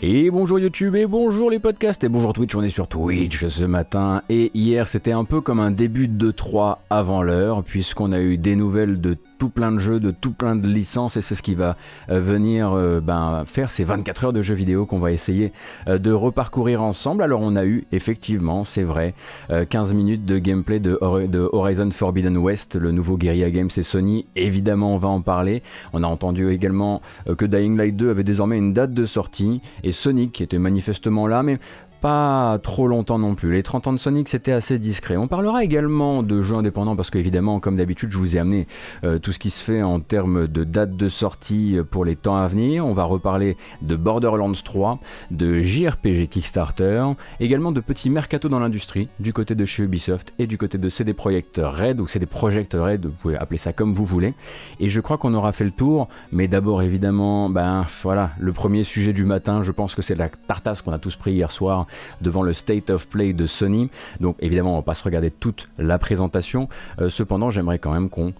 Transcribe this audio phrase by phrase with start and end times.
[0.00, 3.64] Et bonjour YouTube et bonjour les podcasts et bonjour Twitch, on est sur Twitch ce
[3.64, 8.20] matin et hier c'était un peu comme un début de 3 avant l'heure puisqu'on a
[8.20, 11.34] eu des nouvelles de tout plein de jeux, de tout plein de licences et c'est
[11.34, 11.76] ce qui va
[12.10, 15.52] euh, venir euh, ben, faire ces 24 heures de jeux vidéo qu'on va essayer
[15.86, 17.22] euh, de reparcourir ensemble.
[17.22, 19.14] Alors on a eu effectivement, c'est vrai,
[19.48, 24.94] 15 minutes de gameplay de, Horizon Forbidden West, le nouveau Guerrilla Games et Sony, évidemment
[24.94, 25.62] on va en parler.
[25.92, 27.00] On a entendu également
[27.36, 29.60] que Dying Light 2 avait désormais une date de sortie
[29.92, 31.58] Sonic qui était manifestement là, mais
[32.00, 33.52] pas trop longtemps non plus.
[33.52, 35.16] Les 30 ans de Sonic, c'était assez discret.
[35.16, 38.66] On parlera également de jeux indépendants parce qu'évidemment, comme d'habitude, je vous ai amené
[39.04, 42.36] euh, tout ce qui se fait en termes de date de sortie pour les temps
[42.36, 42.86] à venir.
[42.86, 44.98] On va reparler de Borderlands 3,
[45.30, 47.04] de JRPG Kickstarter,
[47.40, 50.88] également de petits mercato dans l'industrie du côté de chez Ubisoft et du côté de
[50.88, 54.34] CD Projekt Red ou CD Projekt Red, vous pouvez appeler ça comme vous voulez.
[54.80, 58.84] Et je crois qu'on aura fait le tour, mais d'abord évidemment, ben voilà, le premier
[58.84, 61.86] sujet du matin, je pense que c'est la tartasse qu'on a tous pris hier soir
[62.20, 63.90] devant le State of Play de Sony.
[64.20, 66.68] Donc évidemment, on va pas se regarder toute la présentation.
[67.00, 68.32] Euh, cependant, j'aimerais quand même qu'on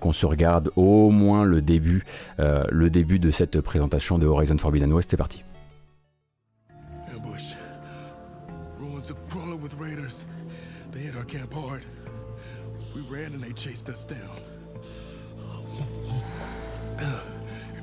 [0.00, 2.04] qu'on se regarde au moins le début,
[2.38, 5.10] euh, le début de cette présentation de Horizon Forbidden West.
[5.10, 5.42] C'est parti.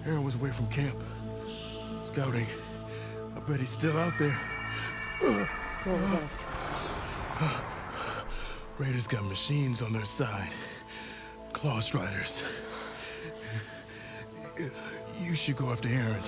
[0.10, 0.98] Aaron was away from camp,
[2.02, 2.48] scouting.
[3.36, 4.38] I bet he's still out there.
[5.20, 6.46] What was that?
[8.78, 10.54] Raiders got machines on their side.
[11.52, 12.44] Claw Striders.
[15.22, 16.24] You should go after Aaron.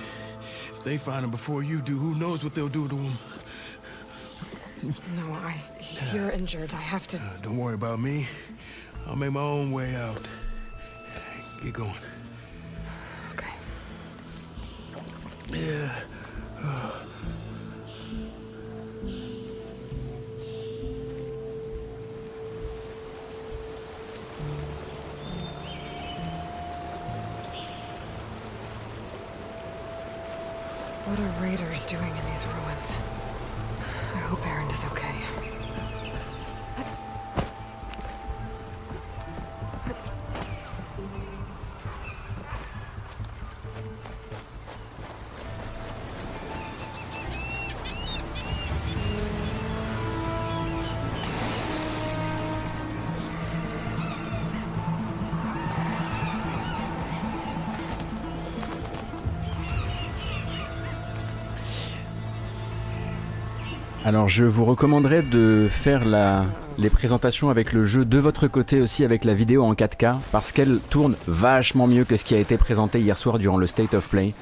[0.70, 3.16] If they find him before you do, who knows what they'll do to him.
[5.16, 5.56] No, I...
[6.12, 6.74] You're injured.
[6.74, 7.18] I have to...
[7.18, 8.26] Uh, don't worry about me.
[9.06, 10.20] I'll make my own way out.
[11.62, 11.94] Get going.
[13.32, 13.52] Okay.
[15.52, 15.94] Yeah.
[31.04, 33.00] What are raiders doing in these ruins?
[34.14, 35.41] I hope Aaron is okay.
[64.12, 66.04] Alors je vous recommanderais de faire
[66.76, 70.52] les présentations avec le jeu de votre côté aussi avec la vidéo en 4K parce
[70.52, 73.94] qu'elle tourne vachement mieux que ce qui a été présenté hier soir durant le State
[73.94, 74.34] of Play.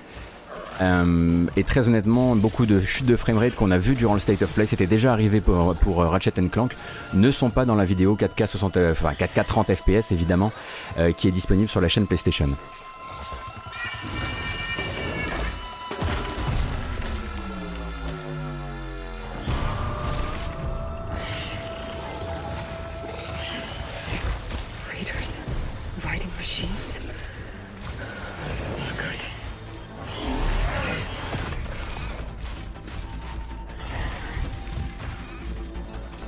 [0.81, 4.43] Euh, et très honnêtement, beaucoup de chutes de framerate qu'on a vu durant le State
[4.43, 6.75] of Play, c'était déjà arrivé pour, pour Ratchet Clank,
[7.15, 10.51] ne sont pas dans la vidéo 4K 60, enfin 4K 30 FPS évidemment,
[10.99, 12.49] euh, qui est disponible sur la chaîne PlayStation.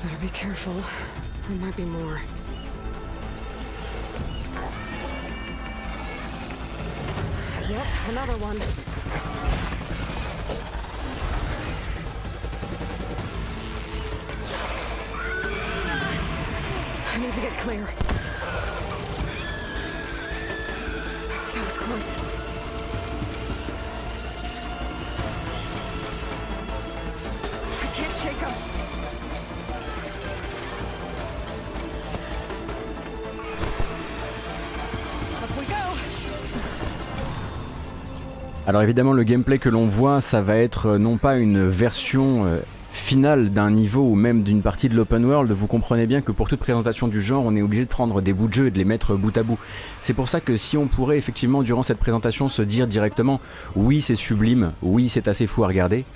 [0.02, 0.74] Better be careful.
[1.48, 2.20] There might be more.
[7.68, 8.60] Yep, another one.
[17.12, 18.11] I need to get clear.
[38.72, 42.46] Alors évidemment le gameplay que l'on voit ça va être euh, non pas une version
[42.46, 42.60] euh,
[42.90, 46.48] finale d'un niveau ou même d'une partie de l'open world, vous comprenez bien que pour
[46.48, 48.78] toute présentation du genre, on est obligé de prendre des bouts de jeu et de
[48.78, 49.58] les mettre bout à bout.
[50.00, 53.42] C'est pour ça que si on pourrait effectivement durant cette présentation se dire directement
[53.76, 56.06] oui c'est sublime, oui c'est assez fou à regarder,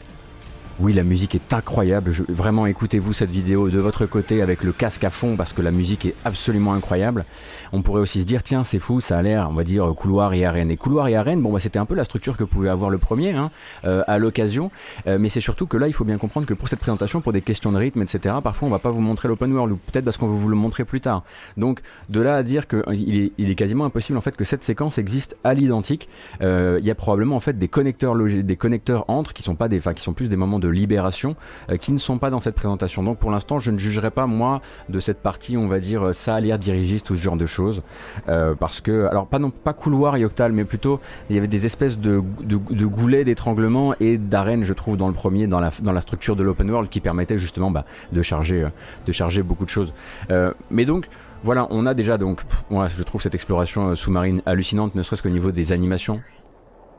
[0.79, 2.13] Oui, la musique est incroyable.
[2.29, 5.71] vraiment, écoutez-vous cette vidéo de votre côté avec le casque à fond parce que la
[5.71, 7.25] musique est absolument incroyable.
[7.73, 10.35] On pourrait aussi se dire, tiens, c'est fou, ça a l'air, on va dire, couloir
[10.35, 10.71] et arène.
[10.71, 12.99] Et couloir et arène, bon, bah, c'était un peu la structure que pouvait avoir le
[12.99, 13.51] premier hein,
[13.87, 14.71] euh, à l'occasion.
[15.07, 17.33] Euh, mais c'est surtout que là, il faut bien comprendre que pour cette présentation, pour
[17.33, 20.05] des questions de rythme, etc., parfois on va pas vous montrer l'open world ou peut-être
[20.05, 21.23] parce qu'on veut vous le montrer plus tard.
[21.57, 21.81] Donc,
[22.11, 24.99] de là à dire qu'il est, il est quasiment impossible en fait que cette séquence
[24.99, 26.11] existe à l'identique.
[26.43, 29.81] Il y a probablement en fait des connecteurs, des connecteurs entre qui sont pas des,
[29.81, 31.37] qui sont plus des moments de libération
[31.71, 33.03] euh, qui ne sont pas dans cette présentation.
[33.03, 36.13] Donc pour l'instant, je ne jugerai pas moi de cette partie, on va dire, euh,
[36.13, 37.83] ça a l'air dirigiste ou ce genre de choses.
[38.29, 41.67] Euh, parce que, alors pas, non, pas couloir Yoctal, mais plutôt il y avait des
[41.67, 46.01] espèces de, goulets d'étranglement et d'arènes, je trouve, dans le premier, dans la, dans la
[46.01, 48.67] structure de l'open world qui permettait justement bah, de, charger,
[49.07, 49.93] de charger beaucoup de choses.
[50.71, 51.09] mais donc,
[51.43, 52.41] voilà, on a déjà donc,
[52.71, 56.21] moi je trouve cette exploration sous-marine hallucinante, ne serait-ce qu'au niveau des animations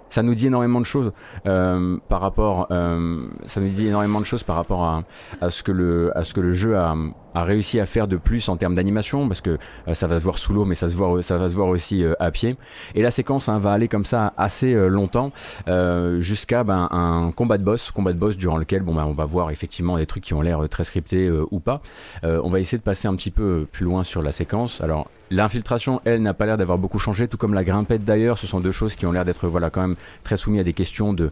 [0.09, 1.11] ça nous dit énormément de choses
[1.47, 5.03] euh, par rapport euh, ça nous dit énormément de choses par rapport à,
[5.41, 6.95] à ce que le à ce que le jeu a,
[7.37, 9.57] a réussi à faire de plus en termes d'animation parce que
[9.87, 11.67] euh, ça va se voir sous l'eau mais ça se voit ça va se voir
[11.67, 12.57] aussi euh, à pied
[12.95, 15.31] et la séquence hein, va aller comme ça assez euh, longtemps
[16.19, 19.25] jusqu'à ben, un combat de boss combat de boss durant lequel bon ben, on va
[19.25, 21.81] voir effectivement des trucs qui ont l'air très scriptés ou pas
[22.23, 25.99] on va essayer de passer un petit peu plus loin sur la séquence alors L'infiltration,
[26.05, 28.37] elle, n'a pas l'air d'avoir beaucoup changé, tout comme la grimpette d'ailleurs.
[28.37, 30.71] Ce sont deux choses qui ont l'air d'être voilà quand même très soumises à des
[30.71, 31.31] questions de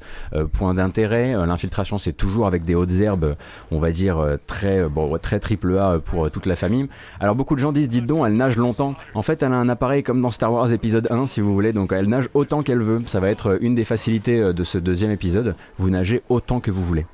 [0.51, 1.33] points d'intérêt.
[1.45, 3.37] L'infiltration, c'est toujours avec des hautes herbes,
[3.71, 6.87] on va dire très bon, très triple A pour euh, toute la famille.
[7.19, 8.95] Alors beaucoup de gens disent, dites donc, elle nage longtemps.
[9.13, 11.73] En fait, elle a un appareil comme dans Star Wars épisode 1, si vous voulez,
[11.73, 13.01] donc elle nage autant qu'elle veut.
[13.05, 15.55] Ça va être une des facilités euh, de ce deuxième épisode.
[15.77, 17.05] Vous nagez autant que vous voulez.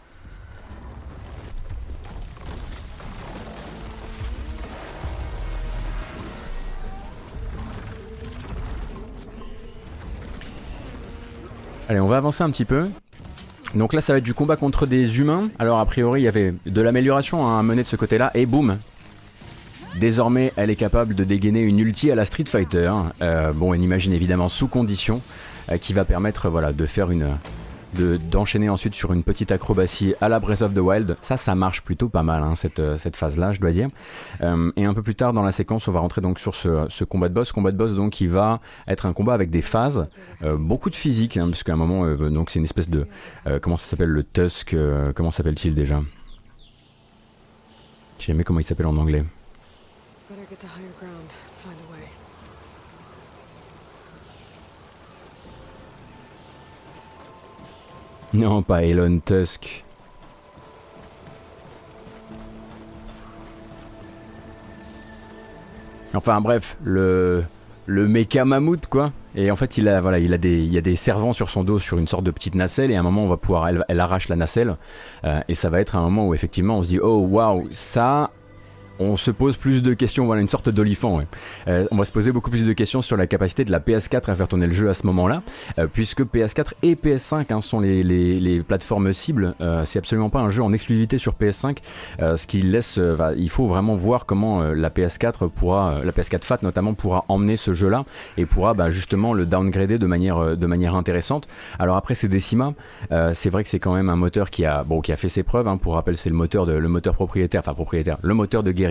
[11.89, 12.87] Allez, on va avancer un petit peu.
[13.75, 15.50] Donc là, ça va être du combat contre des humains.
[15.59, 18.31] Alors, a priori, il y avait de l'amélioration hein, à mener de ce côté-là.
[18.33, 18.77] Et boum
[20.00, 22.91] Désormais, elle est capable de dégainer une ulti à la Street Fighter.
[23.21, 25.21] Euh, bon, on imagine évidemment sous condition,
[25.69, 27.29] euh, qui va permettre de faire une,
[27.93, 31.17] d'enchaîner ensuite sur une petite acrobatie à la Breath of the Wild.
[31.21, 33.88] Ça, ça marche plutôt pas mal, hein, cette, euh, cette phase-là, je dois dire.
[34.41, 37.03] Euh, et un peu plus tard dans la séquence, on va rentrer donc sur ce,
[37.03, 37.51] combat de boss.
[37.51, 40.07] Combat de boss, donc, qui va être un combat avec des phases,
[40.43, 43.07] euh, beaucoup de physique, hein, puisqu'à un moment, donc, c'est une espèce de.
[43.61, 44.75] comment ça s'appelle le Tusk
[45.15, 46.01] Comment s'appelle-t-il déjà?
[48.19, 49.23] Je sais jamais comment il s'appelle en anglais.
[58.33, 59.83] Non, pas Elon Tusk.
[66.13, 67.43] Enfin bref, le
[67.85, 69.11] le méca mammouth quoi.
[69.35, 71.79] Et en fait, il a voilà, il a des a des servants sur son dos
[71.79, 74.27] sur une sorte de petite nacelle et à un moment on va pouvoir elle, arrache
[74.27, 74.75] la nacelle
[75.23, 78.31] euh, et ça va être un moment où effectivement on se dit oh waouh ça
[79.01, 81.21] on se pose plus de questions, voilà une sorte d'olifant.
[81.68, 84.30] Euh, on va se poser beaucoup plus de questions sur la capacité de la PS4
[84.30, 85.42] à faire tourner le jeu à ce moment-là,
[85.80, 89.56] euh, puisque PS4 et PS5 hein, sont les, plateformes cibles.
[89.62, 91.77] Euh, c'est absolument pas un jeu en exclusivité sur PS5,
[92.19, 93.00] ce qui laisse,
[93.38, 97.74] il faut vraiment voir comment la PS4 pourra, la PS4 Fat notamment pourra emmener ce
[97.74, 98.06] jeu-là
[98.38, 101.48] et pourra bah, justement le downgrader de manière, intéressante.
[101.80, 102.74] Alors après c'est Decima,
[103.33, 105.44] c'est vrai que c'est quand même un moteur qui a, bon, qui a fait ses
[105.44, 105.68] preuves.
[105.68, 105.77] Hein.
[105.77, 108.90] pour rappel, c'est le moteur de, le moteur propriétaire, enfin propriétaire, le moteur de Guerilla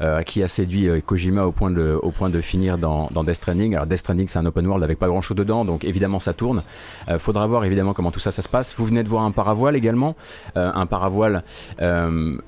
[0.00, 3.74] euh, qui a séduit euh, Kojima au point de, finir dans, Death Stranding.
[3.74, 6.32] Alors Death Stranding c'est un open world avec pas grand chose dedans, donc évidemment ça
[6.32, 6.62] tourne.
[7.08, 8.74] Euh, faudra voir évidemment comment tout ça ça se passe.
[8.76, 10.16] Vous venez de voir un paravoile également,
[10.54, 11.42] un paravoile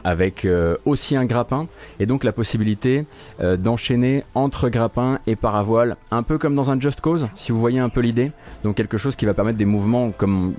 [0.04, 0.46] avec
[0.84, 1.66] aussi un grappin
[1.98, 3.04] et donc la possibilité
[3.40, 7.78] d'enchaîner entre grappin et paravoile, un peu comme dans un Just Cause, si vous voyez
[7.80, 8.32] un peu l'idée.
[8.64, 10.54] Donc quelque chose qui va permettre des mouvements comme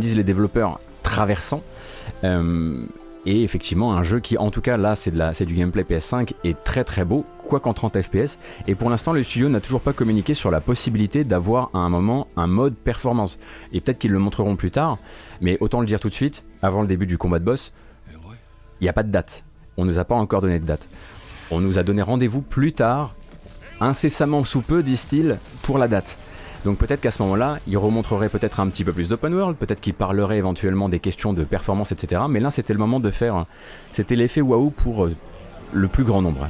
[0.00, 1.62] disent les développeurs traversants.
[3.30, 5.10] Et effectivement, un jeu qui, en tout cas, là, c'est,
[5.44, 8.38] du gameplay PS5 est très très beau, quoi qu'en 30 FPS.
[8.66, 11.90] Et pour l'instant, le studio n'a toujours pas communiqué sur la possibilité d'avoir à un
[11.90, 13.38] moment un mode performance.
[13.74, 14.96] Et peut-être qu'ils le montreront plus tard,
[15.42, 17.74] mais autant le dire tout de suite, avant le début du combat de boss,
[18.80, 19.44] il n'y a pas de date.
[19.76, 20.88] On ne nous a pas encore donné de date.
[21.50, 23.14] On nous a donné rendez-vous plus tard,
[23.78, 26.16] incessamment sous peu, disent-ils, pour la date.
[26.68, 29.80] Donc peut-être qu'à ce moment-là, il remontrerait peut-être un petit peu plus d'open world, peut-être
[29.80, 32.20] qu'il parlerait éventuellement des questions de performance, etc.
[32.28, 33.46] Mais là, c'était le moment de faire.
[33.94, 35.14] C'était l'effet waouh pour euh,
[35.72, 36.46] le plus grand nombre.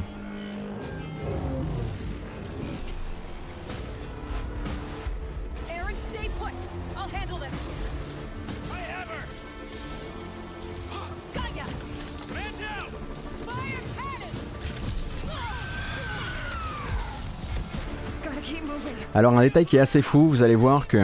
[19.15, 20.99] Alors un détail qui est assez fou, vous allez voir que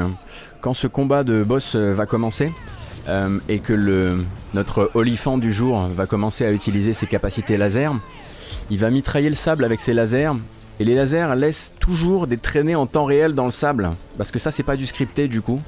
[0.60, 2.52] quand ce combat de boss euh, va commencer,
[3.50, 7.92] et que notre olifant du jour va commencer à utiliser ses capacités laser,
[8.70, 10.32] il va mitrailler le sable avec ses lasers
[10.80, 14.38] et les lasers laissent toujours des traînées en temps réel dans le sable parce que
[14.38, 15.60] ça c'est pas du scripté du coup.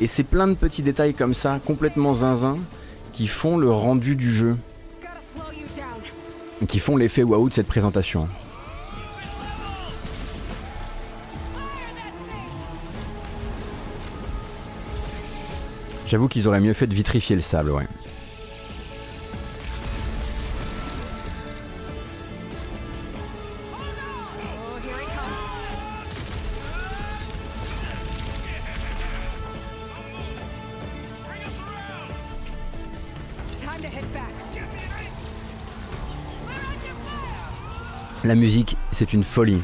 [0.00, 2.58] Et c'est plein de petits détails comme ça, complètement zinzin,
[3.12, 4.56] qui font le rendu du jeu.
[6.68, 8.28] Qui font l'effet waouh de cette présentation.
[16.08, 17.84] J'avoue qu'ils auraient mieux fait de vitrifier le sable, ouais.
[38.24, 39.62] La musique, c'est une folie.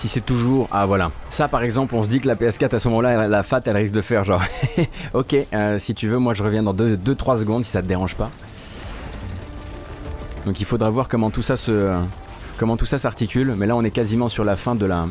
[0.00, 0.66] Si c'est toujours...
[0.72, 1.10] Ah voilà.
[1.28, 3.76] Ça par exemple, on se dit que la PS4 à ce moment-là, la FAT, elle
[3.76, 4.40] risque de faire genre...
[5.12, 8.14] ok, euh, si tu veux, moi je reviens dans 2-3 secondes si ça te dérange
[8.14, 8.30] pas.
[10.46, 11.94] Donc il faudra voir comment tout ça se...
[12.56, 13.54] Comment tout ça s'articule.
[13.58, 15.06] Mais là on est quasiment sur la fin de la,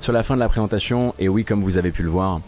[0.00, 1.14] sur la, fin de la présentation.
[1.20, 2.40] Et oui, comme vous avez pu le voir,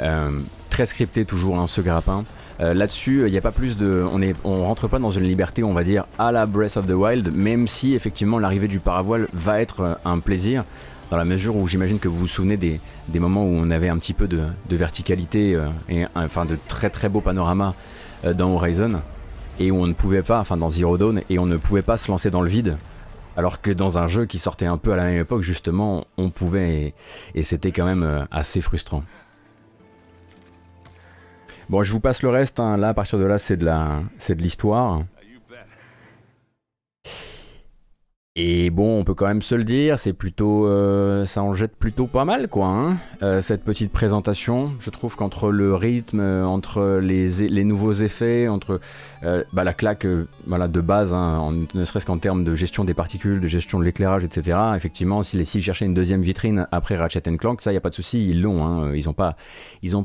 [0.00, 0.40] euh,
[0.70, 2.24] très scripté toujours hein, ce grappin.
[2.58, 4.04] Euh, là-dessus, il n'y a pas plus de.
[4.12, 6.88] On est, on rentre pas dans une liberté, on va dire, à la Breath of
[6.88, 10.64] the Wild, même si effectivement l'arrivée du paravoile va être un plaisir,
[11.10, 12.80] dans la mesure où j'imagine que vous vous souvenez des,
[13.18, 17.08] moments où on avait un petit peu de, verticalité euh, et enfin de très très
[17.08, 17.74] beaux panoramas
[18.34, 19.00] dans Horizon,
[19.60, 21.96] et où on ne pouvait pas, enfin dans Zero Dawn, et on ne pouvait pas
[21.96, 22.76] se lancer dans le vide.
[23.36, 26.30] Alors que dans un jeu qui sortait un peu à la même époque, justement, on
[26.30, 26.94] pouvait,
[27.36, 29.04] et c'était quand même assez frustrant.
[31.68, 32.60] Bon, je vous passe le reste.
[32.60, 32.78] Hein.
[32.78, 33.40] Là, à partir de là, de
[34.18, 35.02] c'est de l'histoire.
[38.40, 41.74] Et bon, on peut quand même se le dire, c'est plutôt, euh, ça en jette
[41.74, 42.66] plutôt pas mal, quoi.
[42.66, 47.94] Hein, euh, cette petite présentation, je trouve qu'entre le rythme, euh, entre les, les nouveaux
[47.94, 48.78] effets, entre
[49.22, 50.06] bah, la claque,
[50.46, 53.84] voilà, de base, hein, ne serait-ce qu'en termes de gestion des particules, de gestion de
[53.84, 54.58] l'éclairage, etc.
[54.76, 57.94] Effectivement, s'ils si cherchaient une deuxième vitrine après Ratchet Clank, ça, y a pas de
[57.94, 58.64] souci, ils l'ont.
[58.64, 59.36] Hein, ils n'ont pas,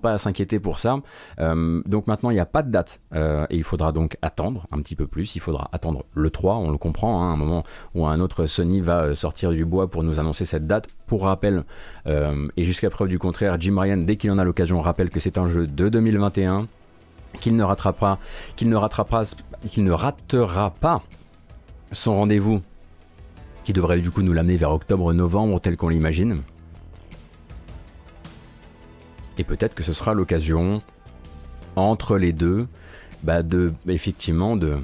[0.02, 1.00] pas à s'inquiéter pour ça.
[1.40, 4.96] donc maintenant, il n'y a pas de date et il faudra donc attendre un petit
[4.96, 5.36] peu plus.
[5.36, 7.64] Il faudra attendre le 3, on le comprend, hein, un moment
[7.96, 10.88] ou un autre Sony va euh, sortir du bois pour nous annoncer cette date.
[11.08, 11.64] Pour rappel,
[12.08, 15.20] euh, et jusqu'à preuve du contraire, Jim Ryan, dès qu'il en a l'occasion, rappelle que
[15.20, 16.68] c'est un jeu de 2021,
[17.40, 18.20] qu'il ne ratera pas
[21.92, 22.62] son rendez-vous,
[23.64, 26.42] qui devrait du coup nous l'amener vers octobre-novembre tel qu'on l'imagine.
[29.38, 30.82] Et peut-être que ce sera l'occasion
[31.76, 32.68] entre les deux,
[33.24, 34.78] bah de effectivement de,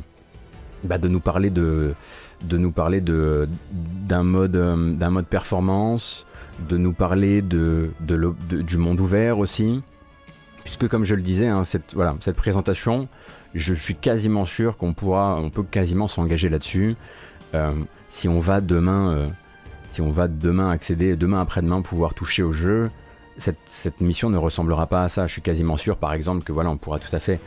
[0.83, 1.93] bah de nous parler de
[2.43, 6.25] de nous parler d'un mode, euh, d'un mode performance,
[6.69, 9.81] de nous parler de, du monde ouvert aussi.
[10.69, 13.07] Puisque comme je le disais, hein, cette, voilà, cette présentation,
[13.55, 16.95] je suis quasiment sûr qu'on peut quasiment s'engager là-dessus.
[17.55, 17.73] Euh,
[18.07, 19.27] si on va demain, euh,
[19.89, 22.91] si on va demain accéder, demain après-demain pouvoir toucher au jeu,
[23.39, 25.25] cette, mission ne ressemblera pas à ça.
[25.25, 27.39] Je suis quasiment sûr, par exemple, que voilà, on pourra tout à fait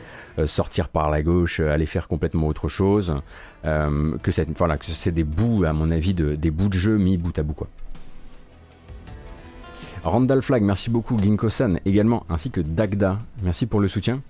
[0.45, 3.15] sortir par la gauche, aller faire complètement autre chose,
[3.63, 7.39] euh, que c'est des bouts, à mon avis, de, des bouts de jeu mis bout
[7.39, 7.55] à bout.
[10.03, 11.17] Randall Flag, merci beaucoup.
[11.17, 14.21] Ginko-san également, ainsi que Dagda, merci pour le soutien.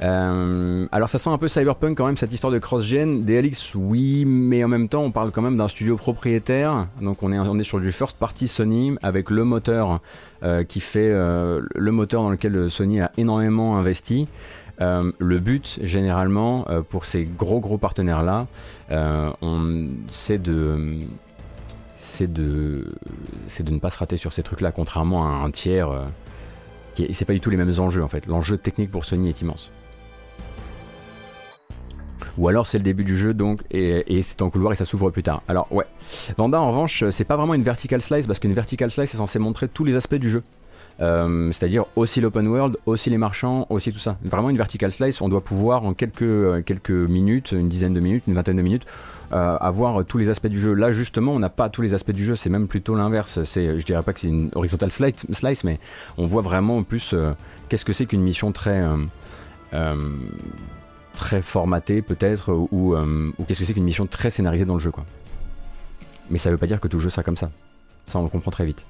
[0.00, 3.24] Euh, alors ça sent un peu cyberpunk quand même cette histoire de cross-gen.
[3.24, 6.86] DLX oui, mais en même temps on parle quand même d'un studio propriétaire.
[7.00, 10.00] Donc on est, on sur du first party Sony avec le moteur
[10.42, 14.28] euh, qui fait le moteur dans lequel Sony a énormément investi.
[14.80, 18.46] Euh, le but, généralement, euh, pour ces gros gros partenaires-là,
[18.90, 19.30] euh,
[20.08, 20.98] c'est de,
[22.02, 22.94] c'est de,
[23.46, 25.88] c'est de ne pas se rater sur ces trucs-là, contrairement à un tiers.
[26.94, 28.26] qui c'est pas du tout les mêmes enjeux en fait.
[28.26, 29.70] L'enjeu technique pour Sony est immense.
[32.38, 34.84] Ou alors c'est le début du jeu donc et, et c'est en couloir et ça
[34.84, 35.42] s'ouvre plus tard.
[35.48, 35.86] Alors ouais.
[36.36, 39.38] Vanda en revanche c'est pas vraiment une vertical slice parce qu'une vertical slice est censée
[39.38, 40.42] montrer tous les aspects du jeu.
[41.00, 44.18] Euh, c'est-à-dire aussi l'open world, aussi les marchands, aussi tout ça.
[44.24, 48.00] Vraiment une vertical slice, on doit pouvoir en quelques, euh, quelques minutes, une dizaine de
[48.00, 50.74] minutes, une vingtaine de minutes, euh, avoir tous les aspects du jeu.
[50.74, 53.42] Là justement, on n'a pas tous les aspects du jeu, c'est même plutôt l'inverse.
[53.44, 55.80] C'est, je dirais pas que c'est une horizontal slice, mais
[56.18, 57.14] on voit vraiment plus
[57.68, 58.82] qu'est-ce que c'est qu'une mission très
[61.12, 62.94] très formatée peut-être, ou,
[63.46, 64.92] qu'est-ce que c'est qu'une mission très scénarisée dans le jeu.
[66.30, 67.50] Mais ça veut pas dire que tout jeu sera comme ça.
[68.06, 68.84] Ça on le comprend très vite.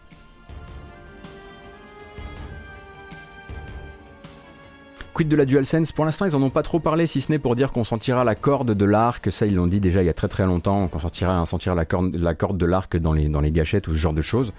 [5.29, 5.93] De la DualSense?
[5.93, 8.25] Pour l'instant, ils en ont pas trop parlé, si ce n'est pour dire qu'on sentira
[8.25, 9.31] la corde de l'arc.
[9.31, 11.85] Ça, ils l'ont dit déjà il y a très très longtemps, qu'on sentira, sentir la
[11.85, 14.53] corde, la corde de l'arc dans les, dans les gâchettes ou ce genre de choses.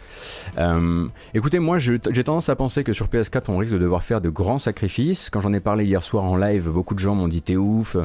[0.57, 4.21] Euh, écoutez, moi, j'ai tendance à penser que sur PS4, on risque de devoir faire
[4.21, 5.29] de grands sacrifices.
[5.29, 7.97] Quand j'en ai parlé hier soir en live, beaucoup de gens m'ont dit t'es ouf.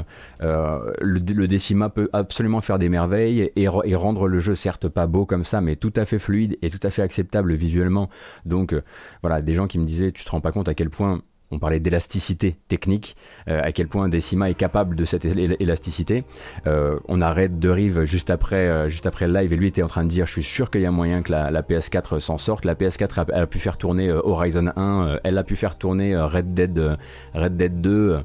[0.43, 5.07] Euh, le, Decima peut absolument faire des merveilles et, et, rendre le jeu certes pas
[5.07, 8.11] beau comme ça, mais tout à fait fluide et tout à fait acceptable visuellement.
[8.45, 8.83] Donc euh,
[9.23, 11.59] voilà, des gens qui me disaient tu te rends pas compte à quel point on
[11.59, 13.17] parlait d'élasticité technique,
[13.49, 16.25] euh, à quel point Decima est capable de cette élasticité.
[16.67, 19.83] Euh, on arrête de Rive juste après, euh, juste après le live et lui était
[19.83, 22.39] en train de dire je suis sûr qu'il y a moyen que la, PS4 s'en
[22.39, 22.65] sorte.
[22.65, 26.55] La PS4 a, a, pu faire tourner Horizon 1, elle a pu faire tourner Red
[26.55, 26.99] Dead,
[27.35, 28.21] Red Dead 2,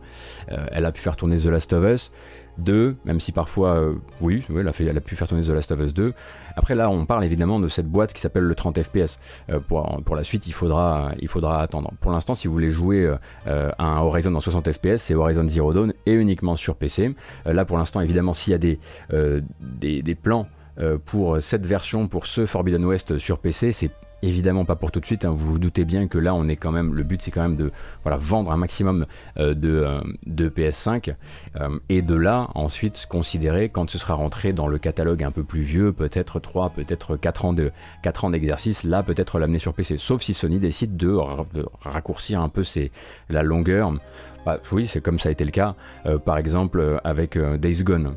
[0.48, 2.12] elle a pu faire tourner The Last of Us.
[2.58, 5.94] 2, même si parfois, euh, oui, elle a, pu faire tourner The Last of Us
[5.94, 6.14] 2.
[6.56, 9.20] Après là, on parle évidemment de cette boîte qui s'appelle le 30 FPS.
[9.50, 11.12] Euh, pour, la suite, il faudra,
[11.60, 11.92] attendre.
[12.00, 13.12] Pour l'instant, si vous voulez jouer
[13.48, 17.16] euh, un Horizon en 60 FPS, c'est Horizon Zero Dawn et uniquement sur PC.
[17.46, 18.80] là, pour l'instant, évidemment, s'il y a des,
[19.60, 20.48] des, des plans
[21.06, 23.92] pour cette version, pour ce Forbidden West sur PC, c'est
[24.24, 25.26] évidemment pas pour tout de suite.
[25.26, 25.32] Hein.
[25.32, 26.94] Vous vous doutez bien que là, on est quand même.
[26.94, 27.72] Le but, c'est quand même de
[28.04, 29.06] voilà, vendre un maximum
[29.38, 31.14] euh, de, euh, de, PS5
[31.56, 35.44] euh, et de là, ensuite, considérer quand ce sera rentré dans le catalogue un peu
[35.44, 37.72] plus vieux, peut-être 3, peut-être 4 ans de
[38.04, 39.98] 4 ans d'exercice, là, peut-être l'amener sur PC.
[39.98, 41.18] Sauf si Sony décide de,
[41.82, 42.92] raccourcir un peu ses,
[43.30, 43.94] la longueur
[44.46, 47.58] bah, oui, c'est comme ça a été le cas, euh, par exemple euh, avec euh,
[47.58, 48.16] Days Gone.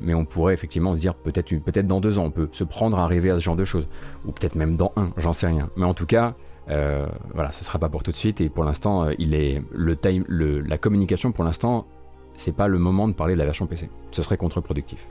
[0.00, 2.98] mais on pourrait effectivement se dire peut-être peut-être dans deux ans, on peut se prendre
[2.98, 3.86] à rêver à ce genre de choses,
[4.24, 5.70] ou peut-être même dans un, j'en sais rien.
[5.76, 6.34] Mais en tout cas,
[6.66, 8.40] voilà, ce sera pas pour tout de suite.
[8.40, 11.86] Et pour l'instant, il la communication pour l'instant,
[12.36, 13.88] c'est pas le moment de parler de la version PC.
[14.10, 15.06] Ce serait contre-productif.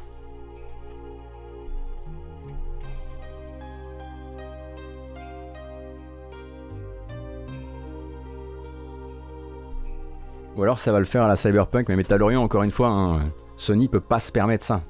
[10.55, 13.19] Ou alors ça va le faire à la Cyberpunk, mais Metallorian, encore une fois, hein,
[13.57, 14.81] Sony peut pas se permettre ça.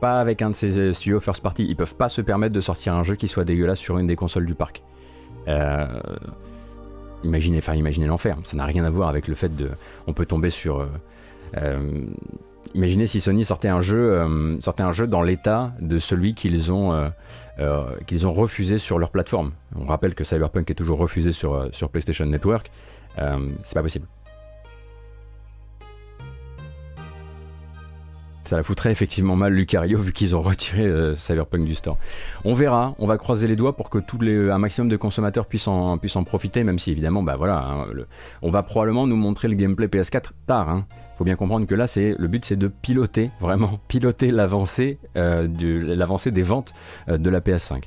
[0.00, 1.66] Pas avec un de ses euh, studios first party.
[1.68, 4.14] Ils peuvent pas se permettre de sortir un jeu qui soit dégueulasse sur une des
[4.14, 4.82] consoles du parc.
[5.48, 5.86] Euh,
[7.24, 8.36] imaginez, enfin, imaginez l'enfer.
[8.44, 9.70] Ça n'a rien à voir avec le fait de.
[10.06, 10.88] On peut tomber sur.
[11.56, 12.04] Euh,
[12.74, 17.10] imaginez si Sony sortait un jeu, sortait un jeu dans l'état de celui qu'ils ont,
[18.06, 19.52] qu'ils ont refusé sur leur plateforme.
[19.74, 22.70] On rappelle que Cyberpunk est toujours refusé sur, sur PlayStation Network.
[23.16, 24.06] c'est pas possible.
[28.48, 31.98] Ça la foutrait effectivement mal Lucario vu qu'ils ont retiré euh, Cyberpunk du store.
[32.46, 33.98] On verra, on va croiser les doigts pour que
[34.50, 37.86] un maximum de consommateurs puissent en, profiter, même si évidemment, bah voilà, hein,
[38.40, 40.70] on va probablement nous montrer le gameplay PS4 tard.
[40.70, 40.86] Hein.
[41.18, 45.46] Faut bien comprendre que là, c'est le but, c'est de piloter, vraiment piloter l'avancée, euh,
[45.46, 46.72] des ventes
[47.10, 47.82] euh, de la PS5.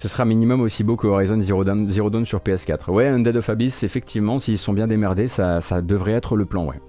[0.00, 2.90] Ce sera minimum aussi beau que Horizon Zero Dawn, sur PS4.
[2.90, 6.80] Ouais, Undead of Abyss, effectivement, s'ils sont bien démerdés, ça, devrait être le plan, ouais.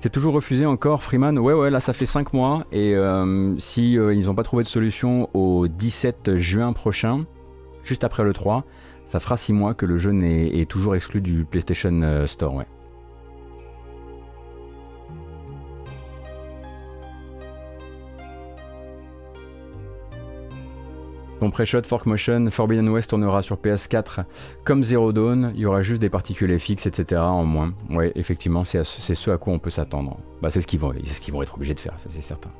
[0.00, 1.38] C'est toujours refusé encore, Freeman?
[1.38, 4.64] Ouais, ouais, là ça fait 5 mois, et euh, si euh, ils n'ont pas trouvé
[4.64, 7.26] de solution au 17 juin prochain,
[7.84, 8.64] juste après le 3,
[9.04, 12.54] ça fera 6 mois que le jeu est, est toujours exclu du PlayStation euh, Store,
[12.54, 12.66] ouais.
[21.50, 24.22] Ton pré-shot Fork Motion, Forbidden West tournera sur PS4
[24.62, 27.20] comme Zero Dawn, il y aura juste des particules fixes, etc.
[27.22, 27.74] en moins.
[27.88, 30.16] Ouais, effectivement, c'est ce à quoi on peut s'attendre.
[30.42, 32.50] Bah, c'est ce qu'ils vont, ce vont être obligés de faire, ça c'est certain.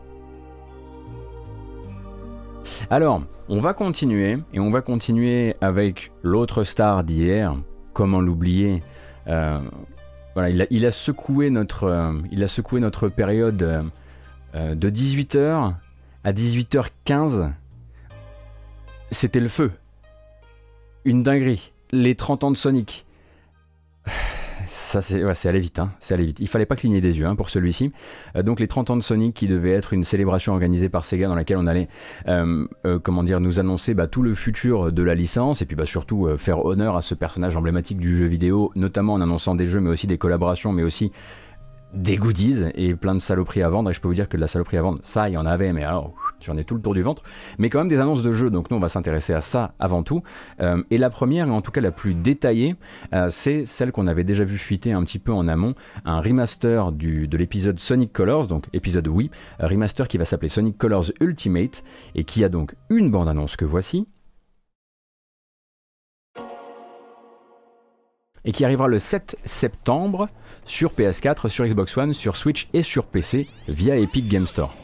[2.91, 7.55] Alors, on va continuer, et on va continuer avec l'autre star d'hier,
[7.93, 8.83] comment l'oublier?
[9.29, 9.61] Euh,
[10.35, 13.85] voilà, il a, secoué notre, euh, il a secoué notre période
[14.57, 15.75] euh, de 18h
[16.25, 17.53] à 18h15
[19.11, 19.73] c'était le feu.
[21.05, 21.73] Une dinguerie.
[21.93, 23.07] Les 30 ans de Sonic.
[24.67, 25.93] Ça, c'est ouais, allé vite, hein.
[26.01, 26.41] c'est allé vite.
[26.41, 27.93] Il fallait pas cligner des yeux hein, pour celui-ci.
[28.35, 31.29] Euh, donc les 30 ans de Sonic qui devait être une célébration organisée par Sega
[31.29, 31.89] dans laquelle on allait,
[32.27, 35.77] euh, euh, comment dire, nous annoncer bah, tout le futur de la licence et puis
[35.77, 39.69] bah, surtout faire honneur à ce personnage emblématique du jeu vidéo, notamment en annonçant des
[39.69, 41.13] jeux, mais aussi des collaborations, mais aussi
[41.95, 43.91] des goodies et plein de saloperies à vendre.
[43.91, 45.47] Et je peux vous dire que de la saloperie à vendre, ça, il y en
[45.47, 47.23] avait, mais alors J'en ai tout le tour du ventre,
[47.59, 50.03] mais quand même des annonces de jeux, donc nous on va s'intéresser à ça avant
[50.03, 50.23] tout.
[50.61, 52.77] Euh, et la première, et en tout cas la plus détaillée,
[53.13, 55.75] euh, c'est celle qu'on avait déjà vu fuiter un petit peu en amont,
[56.05, 59.09] un remaster de l'épisode Sonic Colors, donc épisode
[59.59, 63.65] un remaster qui va s'appeler Sonic Colors Ultimate, et qui a donc une bande-annonce que
[63.65, 64.07] voici.
[68.45, 70.29] et qui arrivera le 7 septembre
[70.67, 74.75] sur PS4, sur Xbox One, sur Switch et sur PC via Epic Game Store.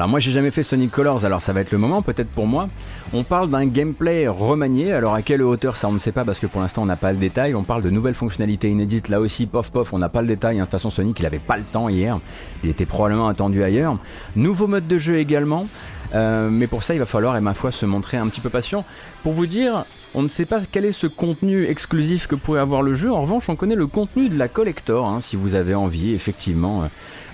[0.00, 2.46] Alors moi j'ai jamais fait Sonic Colors, alors ça va être le moment peut-être pour
[2.46, 2.70] moi.
[3.12, 6.38] On parle d'un gameplay remanié, alors à quelle hauteur ça on ne sait pas parce
[6.38, 7.56] que pour l'instant on n'a pas le détail.
[7.56, 10.58] On parle de nouvelles fonctionnalités inédites, là aussi pof pof, on n'a pas le détail.
[10.58, 10.60] Hein.
[10.60, 12.20] De toute façon Sonic il avait pas le temps hier,
[12.62, 13.98] il était probablement attendu ailleurs.
[14.36, 15.66] Nouveau mode de jeu également.
[16.14, 18.50] Euh, mais pour ça, il va falloir, et ma foi, se montrer un petit peu
[18.50, 18.84] patient.
[19.22, 22.82] Pour vous dire, on ne sait pas quel est ce contenu exclusif que pourrait avoir
[22.82, 23.12] le jeu.
[23.12, 26.82] En revanche, on connaît le contenu de la collector, hein, si vous avez envie, effectivement.
[26.82, 26.86] Euh,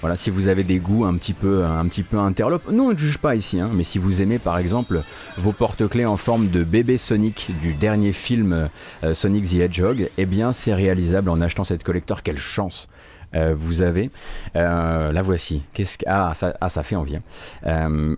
[0.07, 2.71] voilà, si vous avez des goûts un petit peu, un petit peu interlopes.
[2.71, 5.03] Nous, on ne juge pas ici, hein, mais si vous aimez, par exemple,
[5.37, 8.69] vos porte-clés en forme de bébé Sonic du dernier film
[9.03, 12.23] euh, Sonic the Hedgehog, eh bien, c'est réalisable en achetant cette collector.
[12.23, 12.87] Quelle chance!
[13.35, 14.11] Euh, vous avez.
[14.55, 15.63] Euh, la voici.
[15.75, 17.17] Qu'est-ce ah, ça, ah, fait envie.
[17.17, 17.23] Hein.
[17.67, 18.15] Euh,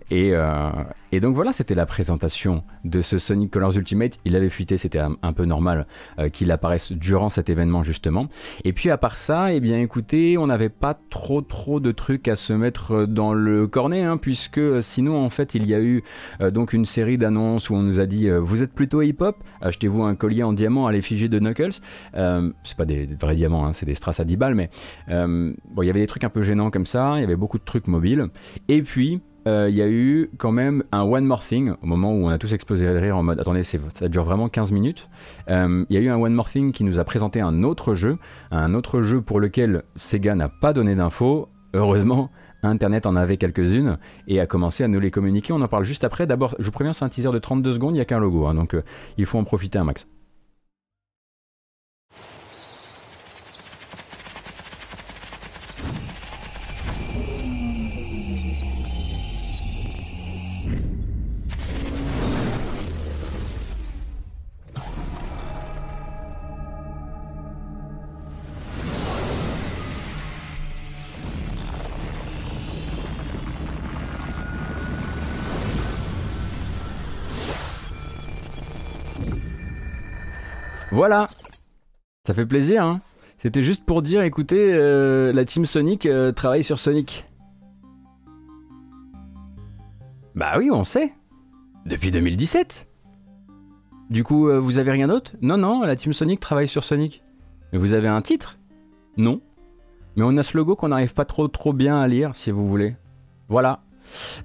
[1.08, 4.19] et, et donc voilà, c'était la présentation de ce Sonic Colors Ultimate.
[4.25, 5.87] Il avait fuité, c'était un, peu normal
[6.19, 8.27] euh, qu'il apparaisse durant cet événement justement.
[8.63, 12.27] Et puis à part ça, eh bien écoutez, on n'avait pas trop trop de trucs
[12.27, 16.03] à se mettre dans le cornet, hein, puisque sinon en fait il y a eu
[16.41, 19.37] euh, donc une série d'annonces où on nous a dit euh, vous êtes plutôt hip-hop,
[19.61, 21.79] achetez-vous un collier en diamant à l'effigie de Knuckles.
[22.13, 24.69] c'est pas des, vrais diamants, hein, c'est des strass à 10 balles, mais
[25.07, 27.57] bon il y avait des trucs un peu gênants comme ça, il y avait beaucoup
[27.57, 28.27] de trucs mobiles.
[28.67, 32.13] Et puis euh, il y a eu quand même un One More Thing, au moment
[32.13, 35.07] où on a tous explosé de rire en mode attendez, ça dure vraiment 15 minutes.
[35.49, 37.95] Euh, il y a eu un One More Thing qui nous a présenté un autre
[37.95, 38.17] jeu,
[38.51, 41.49] un autre jeu pour lequel Sega n'a pas donné d'infos.
[41.73, 42.31] Heureusement,
[42.63, 43.97] Internet en avait quelques-unes
[44.27, 45.53] et a commencé à nous les communiquer.
[45.53, 46.27] On en parle juste après.
[46.27, 48.45] D'abord, je vous préviens, c'est un teaser de 32 secondes, il n'y a qu'un logo,
[48.47, 48.83] hein, donc euh,
[49.17, 50.07] il faut en profiter un max.
[80.99, 81.29] Voilà.
[82.27, 82.99] Ça fait plaisir, hein
[83.37, 87.25] C'était juste pour dire, écoutez, euh, la team Sonic euh, travaille sur Sonic.
[90.35, 91.13] Bah oui, on sait.
[91.85, 92.85] Depuis 2017.
[94.09, 95.31] Du coup, euh, vous avez rien d'autre?
[95.41, 97.23] Non, non, la team Sonic travaille sur Sonic.
[97.71, 98.59] Mais vous avez un titre?
[99.15, 99.39] Non.
[100.17, 102.67] Mais on a ce logo qu'on n'arrive pas trop trop bien à lire, si vous
[102.67, 102.97] voulez.
[103.47, 103.83] Voilà.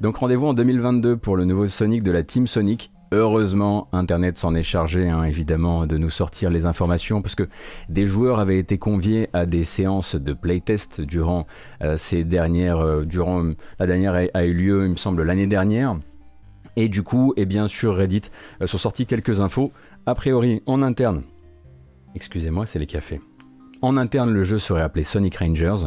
[0.01, 2.93] Donc rendez-vous en 2022 pour le nouveau Sonic de la Team Sonic.
[3.17, 7.49] Heureusement, Internet s'en est chargé, hein, évidemment, de nous sortir les informations, parce que
[7.89, 11.47] des joueurs avaient été conviés à des séances de playtest durant
[11.81, 15.97] euh, ces dernières, euh, durant la dernière a, eu lieu, il me semble, l'année dernière.
[16.75, 18.23] Et du coup, et bien sûr, Reddit
[18.61, 19.71] euh, sont sortis quelques infos.
[20.07, 21.23] A priori, en interne,
[22.17, 23.21] excusez-moi, c'est les cafés.
[23.81, 25.87] En interne, le jeu serait appelé Sonic Rangers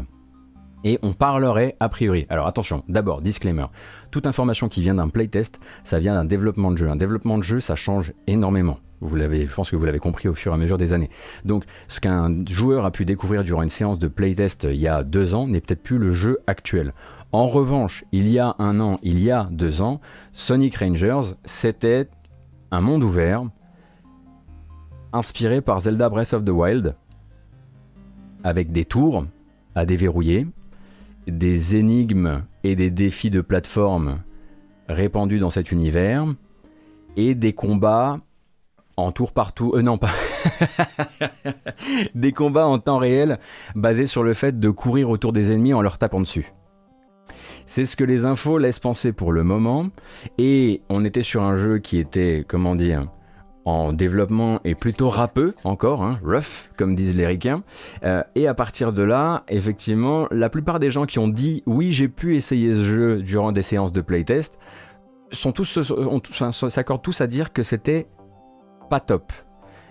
[0.84, 2.26] et on parlerait a priori.
[2.30, 3.66] Alors attention, d'abord, disclaimer.
[4.12, 6.90] Toute information qui vient d'un playtest, ça vient d'un développement de jeu.
[6.90, 8.80] Un développement de jeu, ça change énormément.
[9.00, 11.10] Vous l'avez, je pense que vous l'avez compris au fur et à mesure des années.
[11.46, 15.04] Donc, ce qu'un joueur a pu découvrir durant une séance de playtest il y a
[15.04, 16.94] deux ans n'est peut-être plus le jeu actuel.
[17.32, 20.00] En revanche, il y a un an, il y a deux ans,
[20.32, 22.08] Sonic Rangers, c'était
[22.72, 23.44] un monde ouvert,
[25.14, 26.96] inspiré par Zelda Breath of the Wild,
[28.44, 29.26] avec des tours
[29.76, 30.48] à déverrouiller,
[31.28, 34.20] des énigmes et des défis de plateforme
[34.88, 36.26] répandus dans cet univers
[37.16, 38.20] et des combats
[38.96, 39.54] en tour par.
[39.62, 40.12] Euh, non, pas.
[42.16, 43.40] des combats en temps réel
[43.76, 46.52] basés sur le fait de courir autour des ennemis en leur tapant dessus.
[47.66, 49.88] C'est ce que les infos laissent penser pour le moment.
[50.38, 53.08] Et on était sur un jeu qui était, comment dire,
[53.68, 57.64] en développement et plutôt rappeux encore, hein, rough comme disent les ricains.
[58.04, 61.92] Euh, et à partir de là, effectivement, la plupart des gens qui ont dit oui
[61.92, 64.58] j'ai pu essayer ce jeu durant des séances de playtest
[65.34, 65.80] sont tous
[66.70, 68.08] s'accordent tous à dire que c'était
[68.90, 69.34] pas top.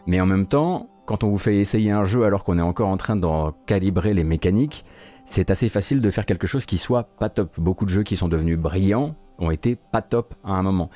[0.07, 2.89] Mais en même temps, quand on vous fait essayer un jeu alors qu'on est encore
[2.89, 4.87] en train d'en calibrer les mécaniques,
[5.27, 7.61] c'est assez facile de faire quelque chose qui soit pas top.
[7.61, 10.89] Beaucoup de jeux qui sont devenus brillants ont été pas top à un moment.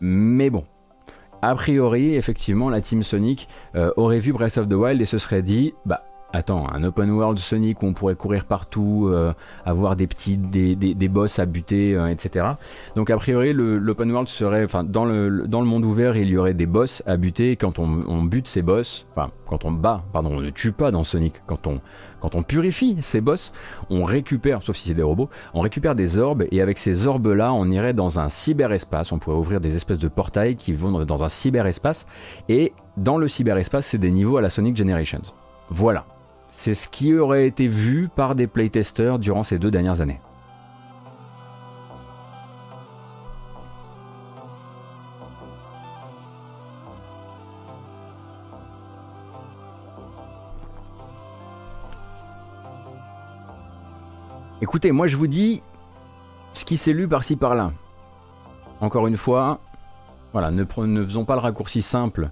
[0.00, 0.64] Mais bon,
[1.42, 5.18] a priori, effectivement, la team Sonic euh, aurait vu Breath of the Wild et se
[5.18, 9.32] serait dit, bah attends, un open world Sonic où on pourrait courir partout, euh,
[9.64, 12.46] avoir des petits, des, des, boss à buter, euh, etc.
[12.96, 16.36] Donc a priori, l'open world serait, enfin dans le, dans le monde ouvert, il y
[16.36, 17.56] aurait des boss à buter.
[17.56, 20.90] Quand on, on bute ces boss, enfin quand on bat, pardon, on ne tue pas
[20.90, 21.42] dans Sonic.
[21.46, 21.80] Quand on,
[22.20, 23.52] quand on purifie ces boss,
[23.90, 27.52] on récupère, sauf si c'est des robots, on récupère des orbes et avec ces orbes-là,
[27.52, 29.12] on irait dans un cyberespace.
[29.12, 32.06] On pourrait ouvrir des espèces de portails qui vont dans un cyberespace
[32.48, 35.22] et dans le cyberespace, c'est des niveaux à la Sonic Generations.
[35.70, 36.04] Voilà
[36.52, 40.20] c'est ce qui aurait été vu par des playtesters durant ces deux dernières années.
[54.60, 55.62] Écoutez, moi je vous dis
[56.52, 57.72] ce qui s'est lu par-ci par-là.
[58.80, 59.58] Encore une fois,
[60.32, 62.30] voilà, ne, faisons pas le raccourci simple.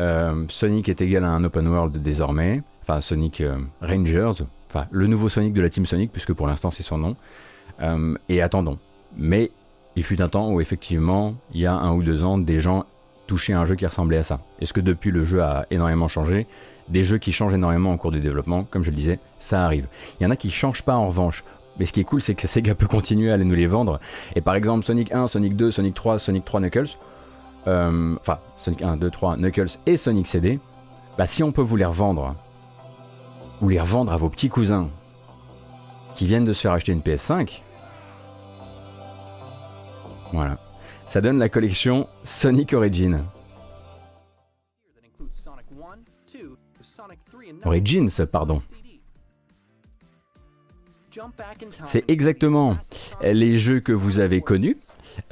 [0.00, 2.62] Euh, Sonic est égal à un open world désormais.
[2.86, 4.44] Enfin, Sonic euh, Rangers.
[4.68, 7.16] Enfin, le nouveau Sonic de la Team Sonic, puisque pour l'instant c'est son nom.
[7.80, 8.78] Euh, et attendons.
[9.16, 9.50] Mais
[9.96, 12.84] il fut un temps où effectivement, il y a un ou deux ans, des gens
[13.26, 14.40] touchaient un jeu qui ressemblait à ça.
[14.60, 16.46] Est-ce que depuis le jeu a énormément changé?
[16.88, 19.86] Des jeux qui changent énormément en cours du développement, comme je le disais, ça arrive.
[20.20, 21.42] Il y en a qui changent pas en revanche.
[21.78, 23.98] Mais ce qui est cool, c'est que Sega peut continuer à aller nous les vendre.
[24.36, 26.90] Et par exemple, Sonic 1, Sonic 2, Sonic 3, Sonic 3 Knuckles,
[27.66, 30.58] euh, enfin, Sonic 1, 2, 3, Knuckles et Sonic CD,
[31.16, 32.34] bah si on peut vous les revendre,
[33.64, 34.90] ou les revendre à vos petits cousins
[36.14, 37.62] qui viennent de se faire acheter une PS5,
[40.32, 40.58] voilà.
[41.06, 43.24] Ça donne la collection Sonic Origin.
[47.64, 48.60] Origins, pardon.
[51.84, 52.76] C'est exactement
[53.22, 54.76] les jeux que vous avez connus,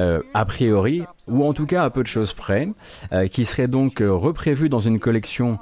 [0.01, 2.69] euh, a priori, ou en tout cas à peu de choses près,
[3.13, 5.59] euh, qui seraient donc euh, reprévus dans une collection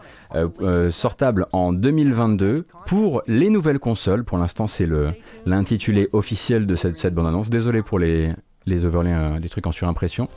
[0.90, 4.24] sortable en 2022 pour les nouvelles consoles.
[4.24, 4.88] Pour l'instant, c'est
[5.46, 7.50] l'intitulé officiel de cette, cette bande-annonce.
[7.50, 8.32] Désolé pour les,
[8.66, 10.28] les overlays, euh, des trucs en surimpression.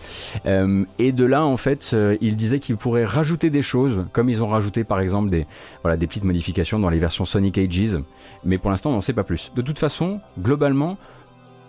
[0.46, 4.30] Euh, et de là, en fait, euh, il disait qu'ils pourraient rajouter des choses, comme
[4.30, 5.46] ils ont rajouté par exemple des,
[5.82, 8.00] voilà, des petites modifications dans les versions Sonic Ages.
[8.44, 9.52] Mais pour l'instant, on n'en sait pas plus.
[9.56, 10.98] De toute façon, globalement,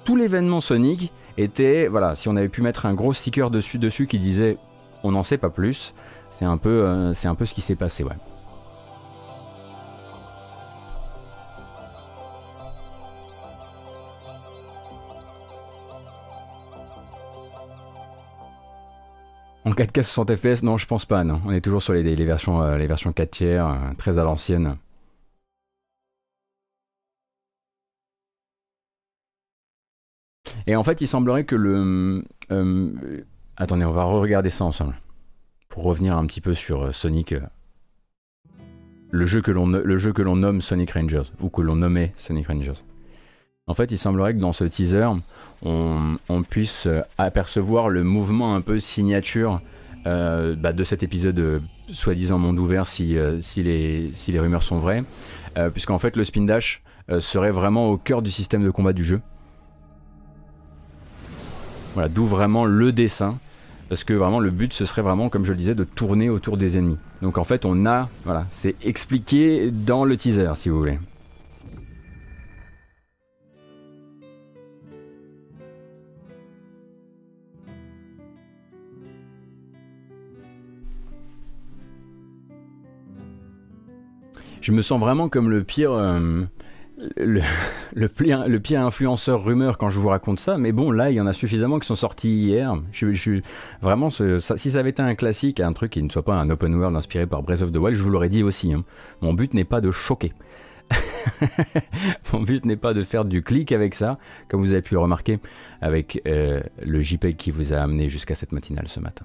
[0.04, 4.06] tout l'événement Sonic était, voilà, si on avait pu mettre un gros sticker dessus, dessus
[4.06, 4.56] qui disait
[5.02, 5.92] on n'en sait pas plus,
[6.38, 8.16] c'est un peu, c'est un peu ce qui s'est passé, ouais.
[19.66, 21.40] En 4K 60 fps, non, je pense pas, non.
[21.46, 24.76] On est toujours sur les, versions, euh, les versions 4 tiers, euh, très à l'ancienne.
[30.66, 32.24] Et en fait, il semblerait que le...
[32.50, 33.24] Euh,
[33.56, 34.94] attendez, on va re-regarder ça ensemble.
[35.74, 37.34] Pour revenir un petit peu sur Sonic...
[39.10, 42.80] le jeu que l'on nomme Sonic Rangers, ou que l'on nommait Sonic Rangers.
[43.66, 45.08] En fait, il semblerait que dans ce teaser,
[45.64, 49.60] on, puisse euh, apercevoir le mouvement un peu signature
[50.06, 51.58] euh, bah, de cet épisode euh,
[51.90, 55.02] soi-disant monde ouvert si, les, si, les, rumeurs sont vraies,
[55.72, 56.84] puisqu'en fait le spin dash
[57.18, 59.20] serait vraiment au cœur du système de combat du jeu.
[61.94, 63.40] Voilà, d'où vraiment le dessin,
[63.88, 66.56] parce que vraiment le but ce serait vraiment, comme je le disais, de tourner autour
[66.56, 66.98] des ennemis.
[67.22, 70.98] Donc en fait on a, voilà, c'est expliqué dans le teaser si vous voulez.
[84.64, 85.92] je me sens vraiment comme le pire.
[85.92, 86.44] Euh,
[87.16, 91.14] le, pire, le pire influenceur rumeur quand je vous raconte ça, mais bon, là, il
[91.14, 92.74] y en a suffisamment qui sont sortis hier.
[92.92, 93.42] Je, suis
[93.82, 96.74] vraiment, si ça avait été un classique, un truc qui ne soit pas un open
[96.74, 98.72] world inspiré par Breath of the Wild, je vous l'aurais dit aussi.
[98.72, 98.84] Hein.
[99.20, 100.32] Mon but n'est pas de choquer.
[102.32, 105.00] Mon but n'est pas de faire du clic avec ça, comme vous avez pu le
[105.00, 105.38] remarquer
[105.80, 109.24] avec euh, le JPEG qui vous a amené jusqu'à cette matinale ce matin.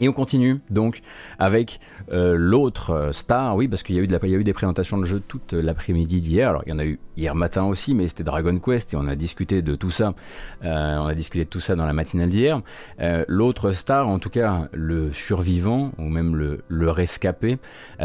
[0.00, 1.02] Et on continue donc
[1.38, 5.20] avec euh, l'autre euh, star, oui, parce qu'il y, a eu des présentations de jeux
[5.20, 6.48] toute l'après-midi d'hier.
[6.48, 9.06] Alors il y en a eu hier matin aussi, mais c'était Dragon Quest et on
[9.06, 10.14] a discuté de tout ça.
[10.64, 12.62] Euh, on a discuté de tout ça dans la matinale d'hier.
[13.28, 17.58] l'autre star, en tout cas le survivant ou même le, le rescapé,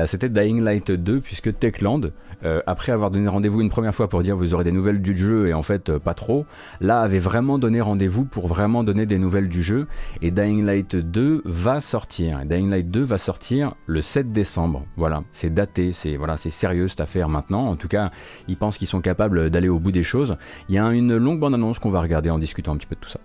[0.06, 2.12] c'était Dying Light 2, puisque Techland
[2.44, 5.18] euh, après avoir donné rendez-vous une première fois pour dire vous aurez des nouvelles du
[5.18, 6.46] jeu et en fait euh, pas trop,
[6.82, 9.88] là avait vraiment donné rendez-vous pour vraiment donner des nouvelles du jeu
[10.22, 12.46] et Dying Light 2 va sortir.
[12.46, 14.86] Dying Light 2 va sortir le 7 décembre.
[14.98, 17.68] Voilà, c'est daté, c'est voilà, c'est sérieux cette affaire maintenant.
[17.68, 18.12] En tout cas,
[18.48, 20.38] ils pensent qu'ils sont capables d'aller au bout des choses.
[20.70, 22.96] Il y a une longue bande annonce qu'on va regarder en discutant un petit peu
[22.96, 23.20] de tout ça.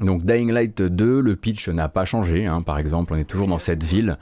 [0.00, 2.46] Donc Dying Light 2, le pitch n'a pas changé.
[2.46, 2.62] Hein.
[2.62, 4.16] Par exemple, on est toujours dans cette ville,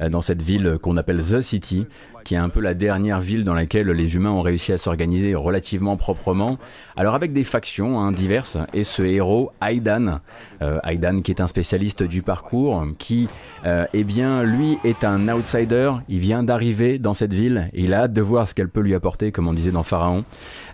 [0.00, 1.86] euh, dans cette ville qu'on appelle The City,
[2.24, 5.34] qui est un peu la dernière ville dans laquelle les humains ont réussi à s'organiser
[5.34, 6.58] relativement proprement.
[6.96, 10.20] Alors avec des factions hein, diverses, et ce héros, Aidan,
[10.62, 13.28] euh, Aidan qui est un spécialiste du parcours, qui,
[13.66, 18.02] euh, eh bien, lui est un outsider, il vient d'arriver dans cette ville, il a
[18.02, 20.24] hâte de voir ce qu'elle peut lui apporter, comme on disait dans Pharaon.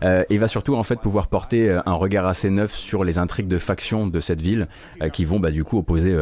[0.04, 3.18] Euh, il va surtout en fait pouvoir porter euh, un regard assez neuf sur les
[3.18, 4.43] intrigues de factions de cette ville,
[5.12, 6.16] qui vont bah, du coup opposer,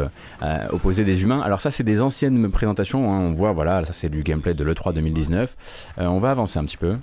[0.71, 1.41] opposer des humains.
[1.41, 3.19] Alors ça c'est des anciennes présentations, hein.
[3.21, 5.57] on voit, voilà, ça c'est du gameplay de l'E3 2019.
[5.99, 6.97] on va avancer un petit peu.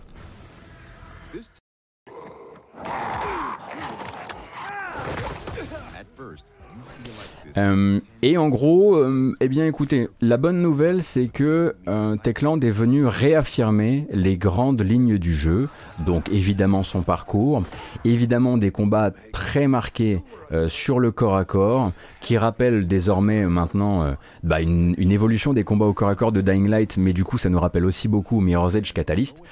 [7.58, 12.60] Euh, et en gros, euh, eh bien écoutez, la bonne nouvelle c'est que euh, Techland
[12.62, 17.64] est venu réaffirmer les grandes lignes du jeu, donc évidemment son parcours,
[18.06, 20.22] évidemment des combats très marqués
[20.68, 25.94] sur le corps à corps, qui rappellent désormais maintenant bah, une, évolution des combats au
[25.94, 28.74] corps à corps de Dying Light, mais du coup ça nous rappelle aussi beaucoup Mirror's
[28.74, 29.44] Edge Catalyst,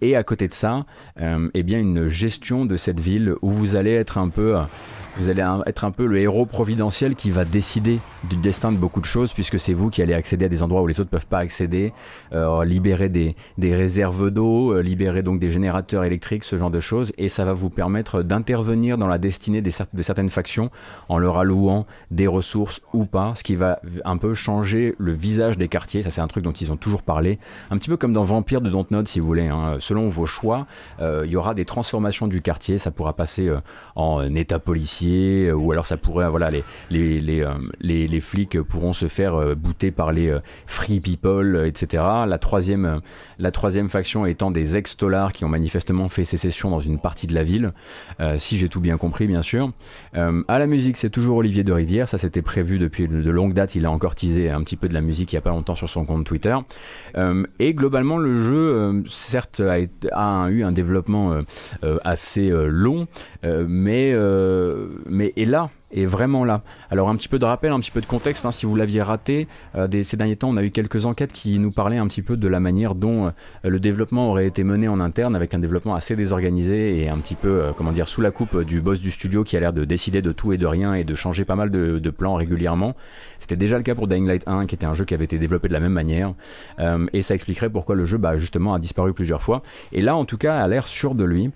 [0.00, 0.86] et à côté de ça,
[1.20, 4.56] eh bien une gestion de cette ville où vous allez être un peu
[5.16, 9.00] vous allez être un peu le héros providentiel qui va décider du destin de beaucoup
[9.00, 11.26] de choses, puisque c'est vous qui allez accéder à des endroits où les autres peuvent
[11.26, 11.92] pas accéder,
[12.32, 17.12] euh, libérer des, réserves d'eau, euh, libérer donc des générateurs électriques, ce genre de choses,
[17.16, 20.70] et ça va vous permettre d'intervenir dans la destinée des, de certaines factions
[21.08, 25.58] en leur allouant des ressources ou pas, ce qui va un peu changer le visage
[25.58, 26.02] des quartiers.
[26.02, 27.38] Ça, c'est un truc dont ils ont toujours parlé,
[27.70, 29.46] un petit peu comme dans Vampire de Dontnod, si vous voulez.
[29.46, 29.76] Hein.
[29.78, 30.66] Selon vos choix,
[31.00, 32.78] euh, il y aura des transformations du quartier.
[32.78, 33.48] Ça pourra passer
[33.94, 38.20] en état policier euh, ou alors ça pourrait, voilà, les, les, les, euh, les, les
[38.20, 40.36] flics pourront se faire euh, bouter par les
[40.66, 42.02] free people, etc.
[42.26, 43.00] La troisième,
[43.38, 47.34] la troisième faction étant des ex-tolards qui ont manifestement fait sécession dans une partie de
[47.34, 47.72] la ville,
[48.38, 49.70] si j'ai tout bien compris, bien sûr.
[50.14, 53.74] à la musique, c'est toujours Olivier de Rivière, ça c'était prévu depuis de longue date,
[53.74, 55.74] il a encore teasé un petit peu de la musique il n'y a pas longtemps
[55.74, 56.56] sur son compte Twitter.
[57.58, 61.38] et globalement, le jeu, certes, a, eu un développement
[62.04, 63.06] assez long,
[63.42, 64.14] mais
[65.06, 66.62] mais est là est vraiment là.
[66.90, 69.02] Alors un petit peu de rappel, un petit peu de contexte, hein, si vous l'aviez
[69.02, 72.22] raté, euh, ces derniers temps on a eu quelques enquêtes qui nous parlaient un petit
[72.22, 73.30] peu de la manière dont euh,
[73.64, 77.34] le développement aurait été mené en interne avec un développement assez désorganisé et un petit
[77.34, 79.84] peu, euh, comment dire, sous la coupe du boss du studio qui a l'air de
[79.84, 82.94] décider de tout et de rien et de changer pas mal de, plans régulièrement.
[83.40, 85.38] C'était déjà le cas pour Dying Light 1 qui était un jeu qui avait été
[85.38, 86.32] développé de la même manière
[87.12, 89.62] et ça expliquerait pourquoi le jeu bah, justement a disparu plusieurs fois.
[89.90, 91.50] Et là en tout cas a l'air sûr de lui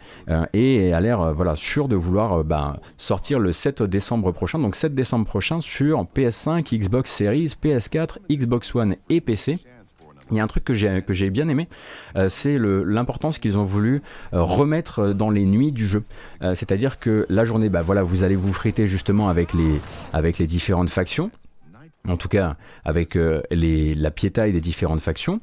[0.53, 4.95] et a l'air voilà, sûr de vouloir bah, sortir le 7 décembre prochain, donc 7
[4.95, 9.59] décembre prochain, sur PS5, Xbox Series, PS4, Xbox One et PC.
[10.31, 11.69] Il y a un truc que j'ai que j'ai bien aimé,
[12.17, 14.03] euh, c'est l'importance qu'ils ont voulu
[14.35, 16.03] euh, remettre dans les nuits du jeu.
[16.43, 19.81] Euh, c'est-à-dire que la journée, bah voilà, vous allez vous friter justement avec les
[20.13, 21.31] avec les différentes factions
[22.09, 23.19] en tout cas avec
[23.51, 25.41] les, la piétaille des différentes factions.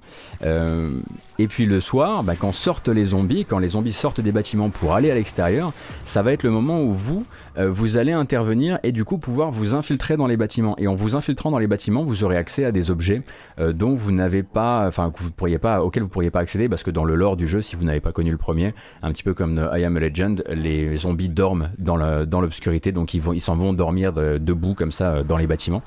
[1.38, 4.70] Et puis le soir, bah, quand sortent les zombies, quand les zombies sortent des bâtiments
[4.70, 5.74] pour aller à l'extérieur,
[6.06, 7.26] ça va être le moment où vous,
[7.58, 10.76] euh, vous allez intervenir et du coup pouvoir vous infiltrer dans les bâtiments.
[10.78, 13.22] Et en vous infiltrant dans les bâtiments, vous aurez accès à des objets
[13.60, 16.70] euh, dont vous n'avez pas, enfin que vous pourriez pas, auxquels vous pourriez pas accéder
[16.70, 19.12] parce que dans le lore du jeu, si vous n'avez pas connu le premier, un
[19.12, 23.56] petit peu comme I Am a Legend, les zombies dorment dans l'obscurité, donc ils s'en
[23.56, 25.84] vont dormir debout comme ça euh, dans les bâtiments.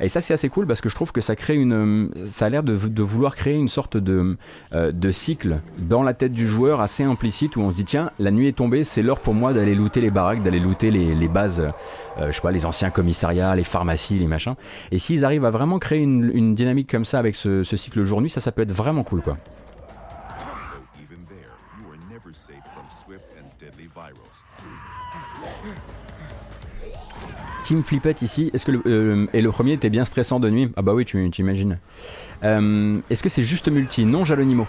[0.00, 2.48] Et ça c'est assez cool parce que je trouve que ça crée une, ça a
[2.48, 4.36] l'air de, vouloir créer une sorte de
[4.74, 8.30] de cycle dans la tête du joueur assez implicite où on se dit tiens la
[8.30, 11.60] nuit est tombée c'est l'heure pour moi d'aller looter les baraques d'aller looter les, bases
[11.60, 14.54] euh, je sais pas les anciens commissariats les pharmacies les machins.
[14.90, 18.40] Et s'ils arrivent à vraiment créer une, dynamique comme ça avec ce, cycle jour-nuit ça
[18.40, 19.36] ça peut être vraiment cool quoi
[27.68, 30.72] Team Flippette ici, est-ce que le, euh, et le premier était bien stressant de nuit?
[30.76, 31.78] Ah bah oui, tu, imagines.
[32.42, 34.06] Euh, est-ce que c'est juste multi?
[34.06, 34.66] Non, Jalonimo.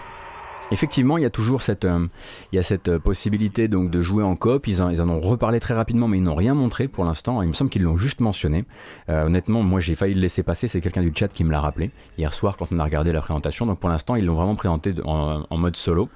[0.70, 2.06] Effectivement, il y a toujours cette, euh,
[2.52, 4.66] il y a cette possibilité donc de jouer en coop.
[4.66, 7.40] Ils en, ont reparlé très rapidement, mais ils n'ont rien montré pour l'instant.
[7.40, 8.66] Il me semble qu'ils l'ont juste mentionné.
[9.08, 10.68] Honnêtement, moi j'ai failli le laisser passer.
[10.68, 13.22] C'est quelqu'un du chat qui me l'a rappelé hier soir quand on a regardé la
[13.22, 13.64] présentation.
[13.64, 16.10] Donc pour l'instant, ils l'ont vraiment présenté en, mode solo.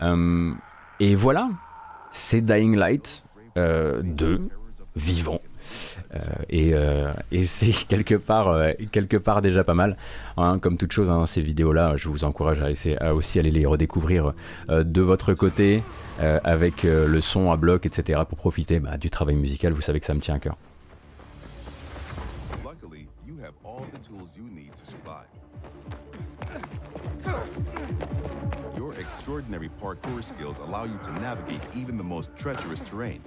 [0.00, 1.50] et voilà,
[2.10, 3.22] c'est Dying Light
[3.54, 4.40] 2
[4.96, 5.40] vivant.
[6.14, 6.18] Euh,
[6.52, 9.96] euh, et, c'est quelque part, euh, quelque part déjà pas mal.
[10.36, 13.50] Hein, comme toute chose, hein, ces vidéos-là, je vous encourage à, essayer, à aussi aller
[13.50, 14.32] les redécouvrir
[14.68, 15.82] de votre côté,
[16.18, 19.72] avec le son à bloc, etc., pour profiter bah, du travail musical.
[19.72, 20.56] Vous savez que ça me tient à cœur.
[28.98, 33.20] Extraordinary parkour skills allow you to navigate terrain.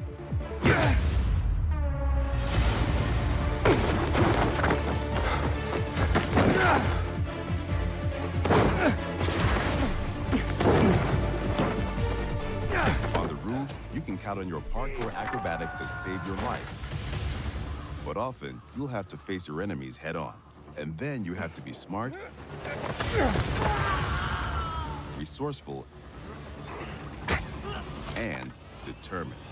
[13.16, 16.82] On the roofs, you can count on your parkour acrobatics to save your life.
[18.06, 20.36] But often, you'll have to face your enemies head on.
[20.78, 22.14] And then you have to be smart,
[25.18, 25.88] resourceful,
[28.18, 28.52] and
[28.86, 29.45] determined.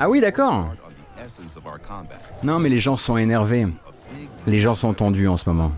[0.00, 0.66] Ah oui, d'accord.
[2.42, 3.66] Non, mais les gens sont énervés.
[4.46, 5.72] Les gens sont tendus en ce moment.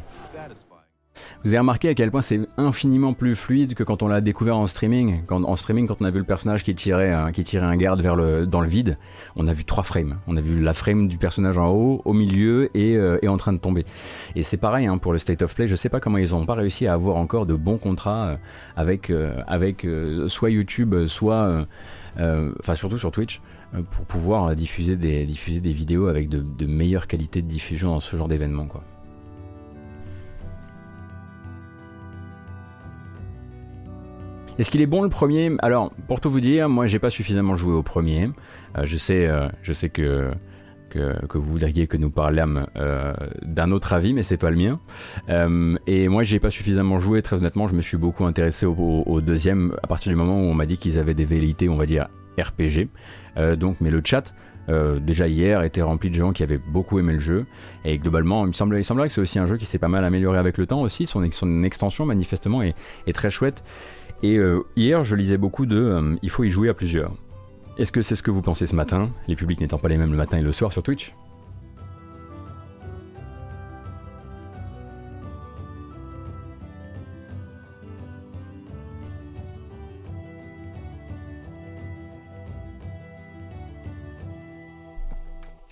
[1.45, 4.57] Vous avez remarqué à quel point c'est infiniment plus fluide que quand on l'a découvert
[4.57, 5.25] en streaming.
[5.29, 8.01] En streaming, quand on a vu le personnage qui tirait, euh, qui tirait un garde
[8.01, 8.97] vers le, dans le vide,
[9.37, 10.17] on a vu trois frames.
[10.27, 13.53] On a vu la frame du personnage en haut, au milieu et, euh, en train
[13.53, 13.85] de tomber.
[14.37, 15.69] Et c'est pareil hein, pour le State of Play.
[15.69, 18.37] Je sais pas comment ils n'ont pas réussi à avoir encore de bons contrats euh,
[18.75, 19.13] avec,
[19.47, 19.87] avec
[20.29, 21.67] soit YouTube, soit,
[22.17, 23.43] enfin surtout sur Twitch,
[23.91, 28.01] pour pouvoir diffuser des, diffuser des vidéos avec de, de meilleures qualités de diffusion dans
[28.01, 28.83] ce genre d'événement, quoi.
[34.57, 35.51] Est-ce qu'il est bon le premier?
[35.59, 38.31] Alors, pour tout vous dire, moi j'ai pas suffisamment joué au premier.
[38.79, 40.31] Euh, je sais, euh, je sais que,
[40.91, 44.79] que, vous voudriez que nous parlions euh, d'un autre avis, mais c'est pas le mien.
[45.89, 49.75] et moi j'ai pas suffisamment joué, très honnêtement, je me suis beaucoup intéressé au, deuxième
[49.83, 52.07] à partir du moment où on m'a dit qu'ils avaient des velléités, on va dire,
[52.39, 52.89] RPG.
[53.59, 54.33] donc, mais le chat.
[55.01, 57.47] déjà hier était rempli de gens qui avaient beaucoup aimé le jeu
[57.85, 60.39] et globalement il me, semblerait que c'est aussi un jeu qui s'est pas mal amélioré
[60.39, 61.25] avec le temps aussi son,
[61.65, 62.75] extension manifestement est,
[63.09, 63.65] est très chouette
[64.25, 67.13] et euh, hier, je lisais beaucoup de euh, il faut y jouer à plusieurs.
[67.77, 70.13] Est-ce que c'est ce que vous pensez ce matin, les publics n'étant pas les mêmes
[70.13, 71.15] le matin et le soir sur Twitch?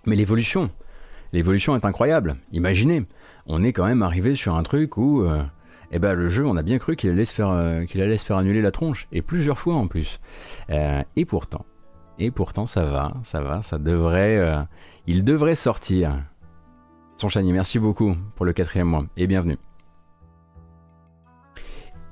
[0.04, 0.68] Mais l'évolution,
[1.32, 2.36] l'évolution est incroyable.
[2.52, 3.06] Imaginez,
[3.46, 5.42] on est quand même arrivé sur un truc où euh,
[5.92, 8.00] et eh ben le jeu, on a bien cru qu'il allait se faire, euh, qu'il
[8.00, 10.20] allait se faire annuler la tronche, et plusieurs fois en plus.
[10.70, 11.66] Euh, et pourtant,
[12.18, 14.62] et pourtant ça va, ça va, ça devrait, euh,
[15.06, 16.14] il devrait sortir.
[17.18, 19.58] Son chani, merci beaucoup pour le quatrième mois et bienvenue.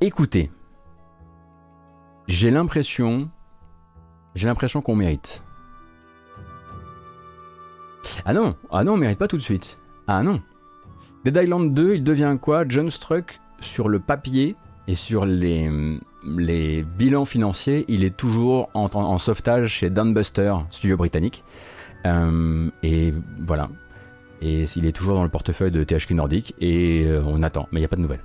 [0.03, 0.51] Écoutez,
[2.29, 3.31] j'ai l'impression,
[4.35, 5.43] j'ai l'impression qu'on mérite.
[8.27, 9.79] Ah non, ah non, on mérite pas tout de suite.
[10.07, 10.43] Ah non.
[11.25, 12.65] Dead Island 2, il devient quoi?
[12.69, 14.57] John Struck sur le papier
[14.89, 15.69] et sur les,
[16.99, 21.45] bilans financiers, il est toujours en, sauvetage chez Dunbuster, studio britannique.
[22.07, 23.69] Euh, et voilà.
[24.43, 27.81] Et il est toujours dans le portefeuille de THQ Nordic et euh, on attend, mais
[27.81, 28.25] il n'y a pas de nouvelles.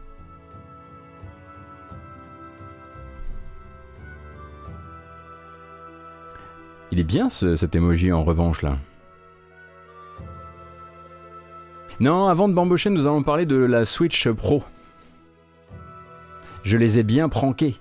[6.92, 8.78] Il est bien cet emoji en revanche là.
[12.00, 14.64] Non, avant de bambocher, nous allons parler de la Switch Pro.
[16.66, 17.76] Je les ai bien pranqués.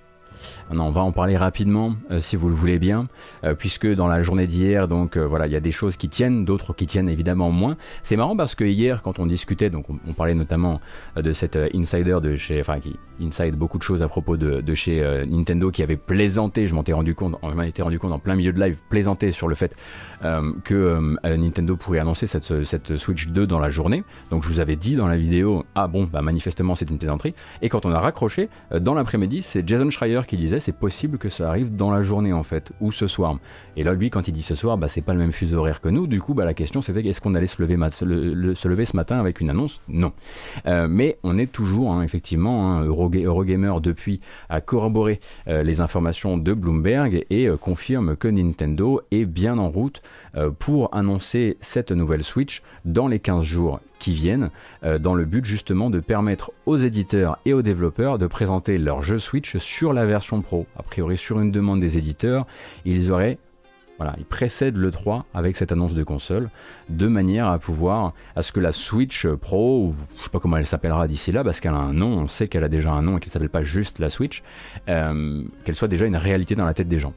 [0.70, 3.06] On va en parler rapidement euh, si vous le voulez bien,
[3.44, 6.08] euh, puisque dans la journée d'hier, donc euh, voilà, il y a des choses qui
[6.08, 7.76] tiennent, d'autres qui tiennent évidemment moins.
[8.02, 10.80] C'est marrant parce que hier, quand on discutait, donc on, parlait notamment
[11.16, 15.24] de cet insider de chez, enfin qui inside beaucoup de choses à propos de, chez
[15.26, 18.36] Nintendo qui avait plaisanté, je m'en étais rendu compte, on m'en rendu compte en plein
[18.36, 19.74] milieu de live, plaisanté sur le fait
[20.64, 24.04] que Nintendo pourrait annoncer cette, cette Switch 2 dans la journée.
[24.30, 27.34] Donc je vous avais dit dans la vidéo, ah bon, bah manifestement c'est une plaisanterie.
[27.60, 31.28] Et quand on a raccroché, dans l'après-midi, c'est Jason Schreier qui disait c'est possible que
[31.28, 33.38] ça arrive dans la journée en fait, ou ce soir.
[33.76, 35.80] Et là, lui, quand il dit ce soir, bah, c'est pas le même fuseau horaire
[35.80, 36.06] que nous.
[36.06, 39.50] Du coup, bah, la question c'était est-ce qu'on allait se lever, ce matin avec une
[39.50, 39.80] annonce?
[39.88, 40.12] Non.
[40.66, 46.38] Euh, mais on est toujours, hein, effectivement, hein, Eurogamer depuis a corroboré euh, les informations
[46.38, 50.02] de Bloomberg et euh, confirme que Nintendo est bien en route
[50.58, 53.80] pour annoncer cette nouvelle Switch dans les 15 jours
[54.12, 54.50] viennent,
[54.84, 59.02] euh, dans le but justement de permettre aux éditeurs et aux développeurs de présenter leur
[59.02, 60.66] jeu Switch sur la version Pro.
[60.78, 62.46] A priori, sur une demande des éditeurs,
[62.84, 63.38] ils auraient
[63.98, 66.48] voilà, ils précèdent le 3 avec cette annonce de console,
[66.88, 70.56] de manière à pouvoir, à ce que la Switch Pro, ou je sais pas comment
[70.56, 73.02] elle s'appellera d'ici là, parce qu'elle a un nom, on sait qu'elle a déjà un
[73.02, 74.42] nom et qu'elle s'appelle pas juste la Switch,
[74.88, 77.14] euh, qu'elle soit déjà une réalité dans la tête des gens.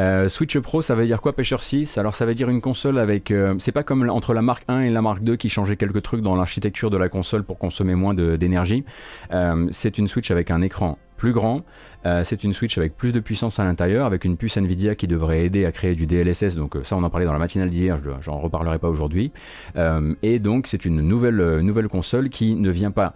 [0.00, 2.98] Euh, Switch Pro, ça veut dire quoi, Pêcheur 6 Alors, ça veut dire une console
[2.98, 3.30] avec.
[3.30, 6.02] Euh, c'est pas comme entre la marque 1 et la marque 2 qui changeait quelques
[6.02, 8.84] trucs dans l'architecture de la console pour consommer moins d'énergie.
[9.32, 11.64] Euh, c'est une Switch avec un écran plus grand.
[12.22, 15.44] c'est une Switch avec plus de puissance à l'intérieur, avec une puce Nvidia qui devrait
[15.44, 16.54] aider à créer du DLSS.
[16.56, 19.30] Donc ça, on en parlait dans la matinale d'hier, j'en reparlerai pas aujourd'hui.
[20.22, 23.12] et donc c'est une nouvelle, nouvelle console qui ne vient pas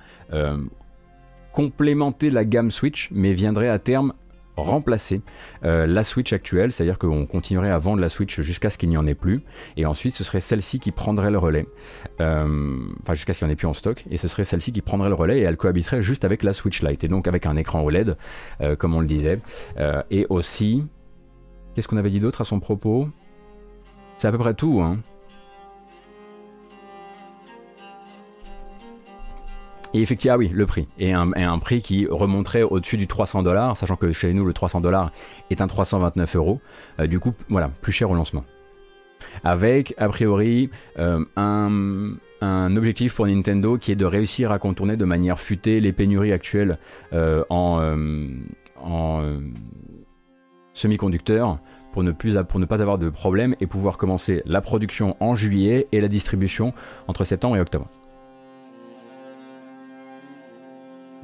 [1.52, 4.12] complémenter la gamme Switch, mais viendrait à terme
[4.56, 5.20] remplacer
[5.64, 8.96] euh, la Switch actuelle, c'est-à-dire qu'on continuerait à vendre la Switch jusqu'à ce qu'il n'y
[8.96, 9.42] en ait plus,
[9.76, 11.66] et ensuite ce serait celle-ci qui prendrait le relais,
[12.20, 14.72] euh, enfin jusqu'à ce qu'il n'y en ait plus en stock, et ce serait celle-ci
[14.72, 17.46] qui prendrait le relais et elle cohabiterait juste avec la Switch Lite, et donc avec
[17.46, 18.16] un écran OLED,
[18.60, 19.40] euh, comme on le disait,
[20.10, 20.84] et aussi,
[21.74, 23.08] qu'est-ce qu'on avait dit d'autre à son propos?
[24.18, 24.98] C'est à peu près tout, hein.
[29.94, 30.88] Et effectivement, ah oui, le prix.
[30.98, 34.80] Et un, prix qui remonterait au-dessus du 300 dollars, sachant que chez nous, le 300
[34.80, 35.12] dollars
[35.50, 36.60] est un 329 euros.
[36.98, 38.44] Euh, du coup, voilà, plus cher au lancement.
[39.44, 40.68] Avec, a priori,
[40.98, 45.92] euh, un, objectif pour Nintendo qui est de réussir à contourner de manière futée les
[45.92, 46.78] pénuries actuelles
[47.12, 47.96] en,
[48.82, 49.22] en
[50.72, 51.58] semi-conducteurs
[51.92, 55.86] pour ne, pour ne pas avoir de problème et pouvoir commencer la production en juillet
[55.92, 56.74] et la distribution
[57.06, 57.88] entre septembre et octobre.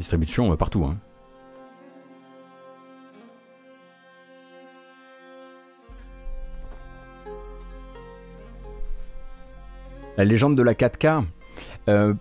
[0.00, 0.82] Distribution partout.
[0.86, 0.96] Hein.
[10.16, 11.22] La légende de la 4K,
[11.90, 12.14] euh,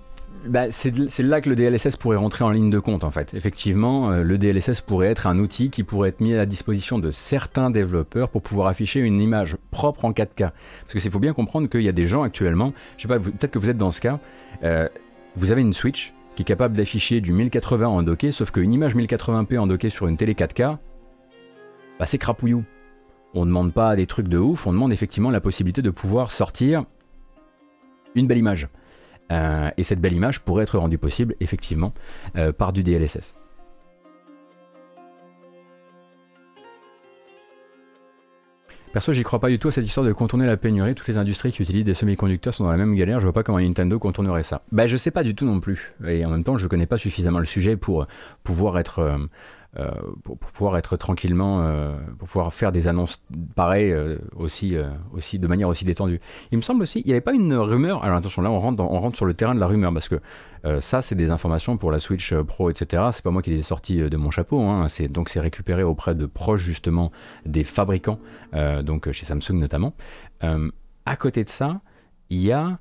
[0.46, 3.34] bah, c'est là que le DLSS pourrait rentrer en ligne de compte en fait.
[3.34, 7.00] Effectivement, euh, le DLSS pourrait être un outil qui pourrait être mis à la disposition
[7.00, 10.52] de certains développeurs pour pouvoir afficher une image propre en 4K.
[10.82, 13.20] Parce que c'est faut bien comprendre qu'il y a des gens actuellement, je sais pas,
[13.20, 14.20] peut-être que vous êtes dans ce cas,
[14.64, 14.90] euh,
[15.38, 18.96] vous avez une Switch qui est capable d'afficher du 1080 en docké, sauf qu'une image
[18.96, 20.78] 1080p en docké sur une télé 4K,
[22.00, 22.64] bah, c'est crapouillou.
[23.34, 26.32] On ne demande pas des trucs de ouf, on demande effectivement la possibilité de pouvoir
[26.32, 26.86] sortir
[28.16, 28.68] une belle image.
[29.32, 31.94] Euh, et cette belle image pourrait être rendue possible effectivement
[32.36, 33.36] euh, par du DLSS.
[38.92, 40.96] Perso, j'y crois pas du tout à cette histoire de contourner la pénurie.
[40.96, 43.20] Toutes les industries qui utilisent des semi-conducteurs sont dans la même galère.
[43.20, 44.64] Je vois pas comment Nintendo contournerait ça.
[44.72, 45.94] Bah, je sais pas du tout non plus.
[46.08, 48.08] Et en même temps, je connais pas suffisamment le sujet pour
[48.44, 49.00] pouvoir être
[49.78, 49.92] euh,
[50.24, 54.76] pour, pouvoir être tranquillement, euh, pour pouvoir faire des annonces pareilles euh, aussi,
[55.14, 56.20] aussi de manière aussi détendue.
[56.52, 58.04] Il me semble aussi, il n'y avait pas une rumeur.
[58.04, 60.20] Alors attention, là on rentre, on rentre sur le terrain de la rumeur parce que
[60.82, 63.04] ça c'est des informations pour la Switch Pro, etc.
[63.12, 64.60] C'est pas moi qui les ai sorties de mon chapeau.
[64.62, 64.88] Hein.
[65.12, 67.12] Donc c'est récupéré auprès de proches justement
[67.46, 68.20] des fabricants,
[68.84, 69.94] donc chez Samsung notamment.
[70.42, 71.80] à côté de ça,
[72.30, 72.80] il y a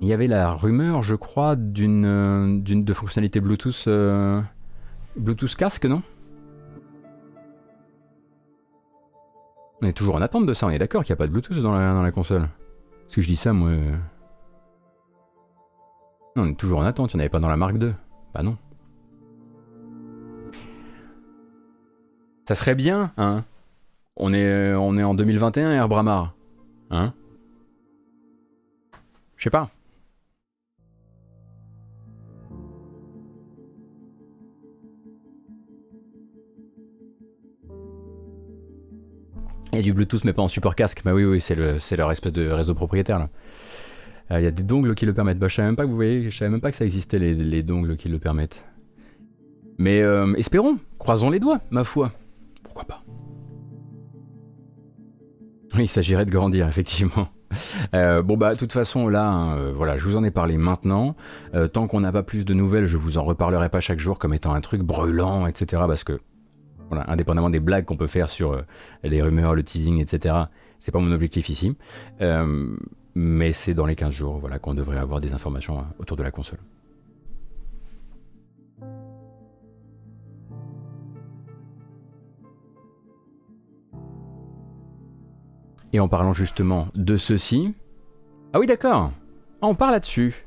[0.00, 4.40] il y avait la rumeur, je crois, d'une euh, de fonctionnalité Bluetooth euh,
[5.16, 6.02] Bluetooth casque, non?
[9.82, 11.32] On est toujours en attente de ça, on est d'accord qu'il n'y a pas de
[11.32, 12.48] Bluetooth dans la, dans la console.
[13.02, 13.70] Parce que je dis ça, moi.
[13.70, 13.96] Euh.
[16.36, 17.92] On est toujours en attente, il n'y en avait pas dans la marque 2.
[18.32, 18.56] Bah non.
[22.48, 23.44] Ça serait bien, hein?
[24.16, 26.34] On est, on est en 2021, Air Bramar.
[26.90, 27.12] Hein?
[29.36, 29.70] Je sais pas.
[39.72, 41.02] Il y a du Bluetooth, mais pas en support casque.
[41.04, 43.28] Bah oui, oui, c'est, le, c'est leur espèce de réseau propriétaire.
[44.30, 45.38] Euh, il y a des dongles qui le permettent.
[45.38, 47.18] Bah, je savais même pas que vous voyez, je savais même pas que ça existait
[47.18, 48.64] les, les dongles qui le permettent.
[49.78, 52.12] Mais euh, espérons, croisons les doigts, ma foi.
[52.62, 53.02] Pourquoi pas?
[55.78, 57.28] Il s'agirait de grandir, effectivement.
[57.94, 61.16] Euh, bon bah de toute façon là, hein, voilà, je vous en ai parlé maintenant.
[61.72, 64.32] tant qu'on n'a pas plus de nouvelles, je vous en reparlerai pas chaque jour comme
[64.32, 65.82] étant un truc brûlant, etc.
[65.88, 66.20] Parce que
[66.90, 68.62] indépendamment des blagues qu'on peut faire sur euh,
[69.02, 70.34] les rumeurs, le teasing, etc.
[70.78, 71.76] C'est pas mon objectif ici.
[72.20, 72.76] Euh,
[73.14, 76.22] mais c'est dans les 15 jours voilà, qu'on devrait avoir des informations euh, autour de
[76.22, 76.58] la console.
[85.92, 87.74] Et en parlant justement de ceci.
[88.52, 89.12] Ah oui, d'accord.
[89.60, 90.46] On parle là-dessus.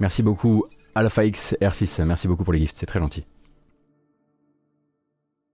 [0.00, 3.24] Merci beaucoup Alpha X R6, merci beaucoup pour les gifts, c'est très gentil.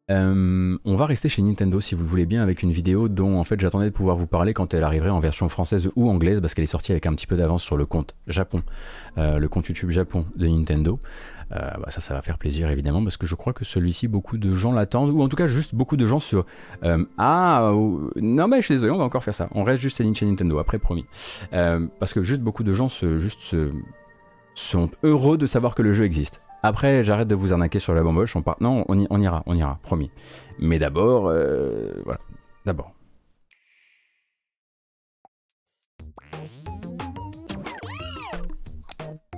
[0.09, 3.41] Euh, on va rester chez Nintendo si vous le voulez bien avec une vidéo dont
[3.41, 6.41] en fait j'attendais de pouvoir vous parler quand elle arriverait en version française ou anglaise
[6.41, 8.63] parce qu'elle est sortie avec un petit peu d'avance sur le compte Japon,
[9.19, 11.01] euh, le compte YouTube Japon de Nintendo.
[11.51, 14.39] Euh, bah ça, ça va faire plaisir évidemment parce que je crois que celui-ci beaucoup
[14.39, 16.47] de gens l'attendent ou en tout cas juste beaucoup de gens sur
[17.19, 17.73] ah
[18.17, 19.49] non mais je suis désolé on va encore faire ça.
[19.53, 21.05] On reste juste chez Nintendo après promis
[21.51, 23.73] parce que juste beaucoup de gens se juste se
[24.57, 26.41] sont heureux de savoir que le jeu existe.
[26.63, 28.57] Après, j'arrête de vous arnaquer sur la bamboche, on part...
[28.61, 30.11] Non, on, ira, on ira, promis.
[30.59, 32.19] Mais d'abord, euh, voilà,
[32.65, 32.93] d'abord.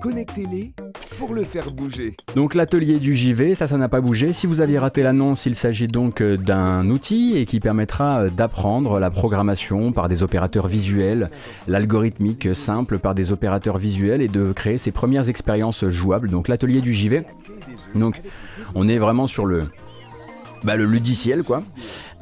[0.01, 0.73] Connectez-les
[1.19, 2.16] pour le faire bouger.
[2.37, 4.33] Donc l'atelier du JV, ça, ça n'a pas bougé.
[4.33, 8.31] Si vous aviez raté l'annonce, il s'agit donc euh, d'un outil et qui permettra euh,
[8.31, 11.31] d'apprendre la programmation par des opérateurs visuels,
[11.66, 16.31] l'algorithmique simple par des opérateurs visuels et de créer ses premières expériences jouables.
[16.31, 17.25] Donc l'atelier du JV.
[17.95, 18.23] Donc
[18.75, 19.64] on est vraiment sur le,
[20.62, 21.62] bah, ludiciel quoi.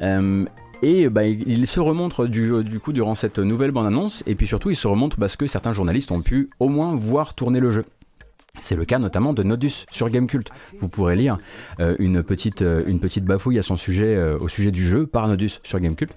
[0.01, 0.45] Euh,
[0.81, 4.75] et bah, il se remontre du, coup durant cette nouvelle bande-annonce, et puis surtout il
[4.75, 7.85] se remontre parce que certains journalistes ont pu au moins voir tourner le jeu.
[8.59, 10.49] C'est le cas notamment de Nodus sur Gamecult.
[10.79, 11.37] Vous pourrez lire
[11.79, 15.07] euh, une, petite, euh, une petite bafouille à son sujet, euh, au sujet du jeu
[15.07, 16.11] par Nodus sur Gamecult.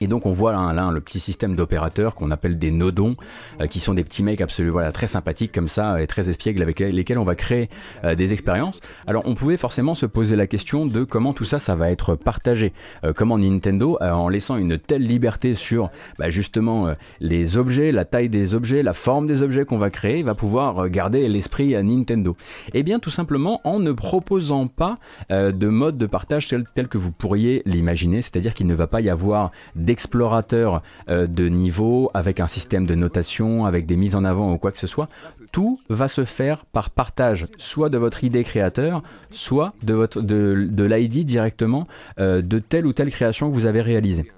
[0.00, 3.16] Et donc on voit là, là le petit système d'opérateurs qu'on appelle des nodons,
[3.60, 6.62] euh, qui sont des petits mecs absolument voilà, très sympathiques comme ça et très espiègles
[6.62, 7.68] avec lesquels on va créer
[8.04, 8.80] euh, des expériences.
[9.06, 12.14] Alors on pouvait forcément se poser la question de comment tout ça ça va être
[12.14, 12.72] partagé,
[13.04, 18.28] euh, comment Nintendo en laissant une telle liberté sur bah, justement les objets, la taille
[18.28, 22.36] des objets, la forme des objets qu'on va créer, va pouvoir garder l'esprit à Nintendo.
[22.74, 24.98] Eh bien tout simplement en ne proposant pas
[25.30, 29.10] de mode de partage tel que vous pourriez l'imaginer, c'est-à-dire qu'il ne va pas y
[29.10, 29.52] avoir
[29.88, 34.58] d'explorateur euh, de niveau, avec un système de notation, avec des mises en avant ou
[34.58, 35.08] quoi que ce soit.
[35.50, 40.68] Tout va se faire par partage, soit de votre idée créateur, soit de, votre, de,
[40.70, 41.88] de l'ID directement
[42.20, 44.30] euh, de telle ou telle création que vous avez réalisée.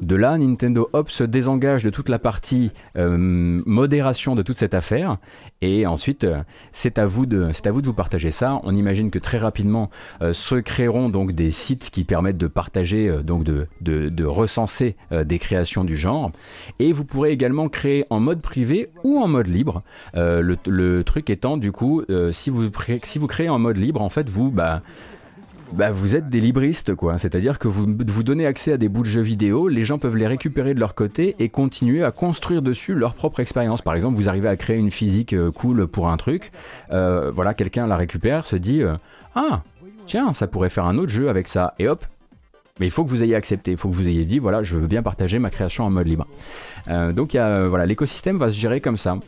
[0.00, 4.74] De là, Nintendo Hop se désengage de toute la partie euh, modération de toute cette
[4.74, 5.18] affaire.
[5.60, 6.42] Et ensuite, euh,
[6.72, 8.60] c'est à, vous de, à vous partager ça.
[8.64, 9.90] On imagine que très rapidement
[10.22, 15.84] euh, se créeront donc des sites qui permettent de partager, donc de, recenser des créations
[15.84, 16.30] du genre.
[16.78, 19.82] Et vous pourrez également créer en mode privé ou en mode libre.
[20.14, 22.02] Le, le, truc étant, du coup,
[22.32, 22.70] si, vous,
[23.02, 24.50] si vous créez en mode libre, en fait, vous...
[24.50, 24.82] Bah,
[25.72, 27.18] bah, vous êtes des libristes, quoi.
[27.18, 30.26] C'est-à-dire que vous donnez accès à des bouts de jeux vidéo, les gens peuvent les
[30.26, 33.82] récupérer de leur côté et continuer à construire dessus leur propre expérience.
[33.82, 36.50] Par exemple, vous arrivez à créer une physique euh, cool pour un truc,
[36.90, 38.94] euh, voilà, quelqu'un la récupère, se dit euh,
[39.34, 39.62] Ah,
[40.06, 42.04] tiens, ça pourrait faire un autre jeu avec ça, et hop,
[42.80, 44.76] mais il faut que vous ayez accepté, il faut que vous ayez dit, voilà, je
[44.76, 46.26] veux bien partager ma création en mode libre.
[46.88, 49.18] Euh, donc euh, voilà, l'écosystème va se gérer comme ça.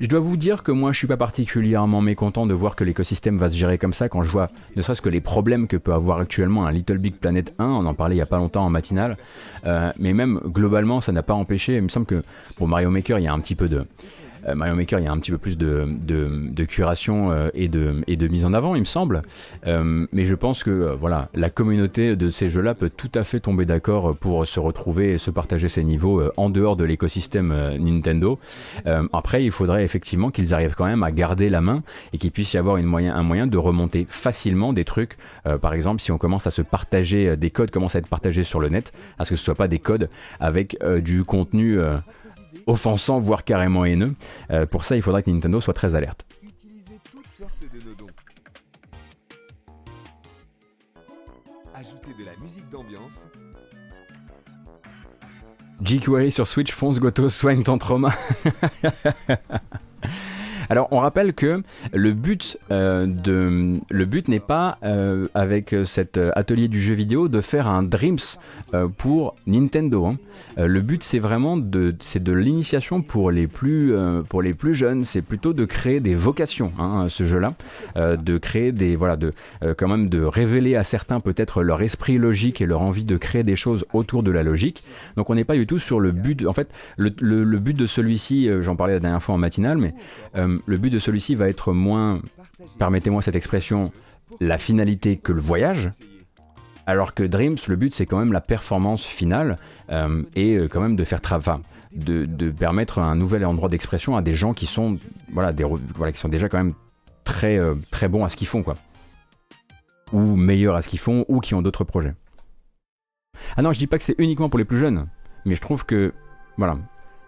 [0.00, 3.38] Je dois vous dire que moi, je suis pas particulièrement mécontent de voir que l'écosystème
[3.38, 5.92] va se gérer comme ça quand je vois, ne serait-ce que les problèmes que peut
[5.92, 7.66] avoir actuellement un Little Big Planet 1.
[7.66, 9.18] On en parlait il y a pas longtemps en matinale,
[9.66, 11.76] euh, mais même globalement, ça n'a pas empêché.
[11.76, 12.22] Il me semble que
[12.56, 13.84] pour Mario Maker, il y a un petit peu de
[14.54, 18.02] Mario Maker, il y a un petit peu plus de, de, curation euh, et, de,
[18.06, 19.22] et de mise en avant, il me semble.
[19.66, 23.40] Euh, mais je pense que voilà, la communauté de ces jeux-là peut tout à fait
[23.40, 28.38] tomber d'accord pour se retrouver et se partager ces niveaux en dehors de l'écosystème Nintendo.
[29.12, 31.82] après, il faudrait effectivement qu'ils arrivent quand même à garder la main
[32.12, 35.16] et qu'il puisse y avoir une moyen, un moyen de remonter facilement des trucs.
[35.60, 38.60] par exemple, si on commence à se partager des codes, commencent à être partagés sur
[38.60, 40.08] le net, à ce que ce soit pas des codes
[40.40, 41.78] avec du contenu
[42.66, 44.14] offensant, voire carrément haineux.
[44.50, 46.24] Euh, pour ça, il faudra que Nintendo soit très alerte.
[46.42, 48.06] Utilisez toutes sortes de nodons.
[51.74, 53.26] Ajoutez de la musique d'ambiance.
[55.82, 58.12] jQuery sur Switch, fonce Goto, soigne ton trauma.
[60.70, 61.62] Alors on rappelle que
[61.92, 63.06] le but, euh,
[63.90, 68.18] le but n'est pas euh, avec cet atelier du jeu vidéo de faire un Dreams
[68.72, 70.06] euh, pour Nintendo.
[70.06, 70.16] Hein.
[70.56, 73.94] le but c'est vraiment de, de l'initiation pour les plus,
[74.28, 75.04] pour les plus jeunes.
[75.04, 77.54] C'est plutôt de créer des vocations, hein, ce jeu-là,
[77.96, 79.32] de créer des, voilà, de
[79.76, 83.42] quand même de révéler à certains peut-être leur esprit logique et leur envie de créer
[83.42, 84.84] des choses autour de la logique.
[85.16, 86.46] Donc on n'est pas du tout sur le but.
[86.46, 89.94] En fait, le, le but de celui-ci, j'en parlais la dernière fois en matinale, mais
[90.66, 92.20] le but de celui-ci va être moins,
[92.78, 93.92] permettez-moi cette expression,
[94.40, 95.90] la finalité que le voyage.
[96.86, 99.56] Alors que Dreams, le but c'est quand même la performance finale
[99.90, 101.58] euh, et euh, quand même de faire travail,
[101.92, 104.96] de, permettre un nouvel endroit d'expression à des gens qui sont
[105.32, 106.74] voilà qui sont déjà quand même
[107.24, 108.76] très euh, très bons à ce qu'ils font quoi,
[110.12, 112.14] ou meilleurs à ce qu'ils font, ou qui ont d'autres projets.
[113.56, 115.06] Ah non, je dis pas que c'est uniquement pour les plus jeunes,
[115.46, 116.12] mais je trouve que
[116.58, 116.76] voilà,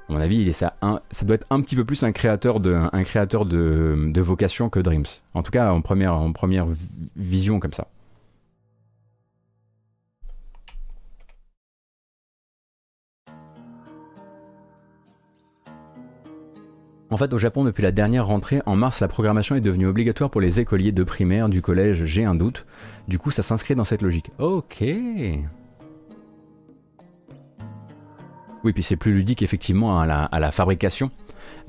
[0.08, 0.74] à mon avis, il est ça,
[1.10, 5.06] ça doit être un petit peu plus un créateur de, vocation que Dreams.
[5.34, 6.66] En tout cas, en première, en première
[7.16, 7.88] vision comme ça.
[17.08, 20.28] En fait, au Japon, depuis la dernière rentrée, en mars, la programmation est devenue obligatoire
[20.28, 22.66] pour les écoliers de primaire, du collège, j'ai un doute.
[23.06, 24.30] Du coup, ça s'inscrit dans cette logique.
[24.38, 24.84] Ok.
[28.66, 31.12] Oui, puis c'est plus ludique effectivement à la, fabrication.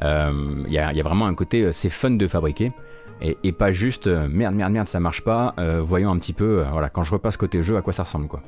[0.01, 2.71] Il euh, y, a vraiment un côté, euh, c'est fun de fabriquer.
[3.21, 5.53] Et, pas juste euh, merde, merde, merde, ça marche pas.
[5.83, 8.41] voyons un petit peu, voilà, quand je repasse côté jeu, à quoi ça ressemble quoi.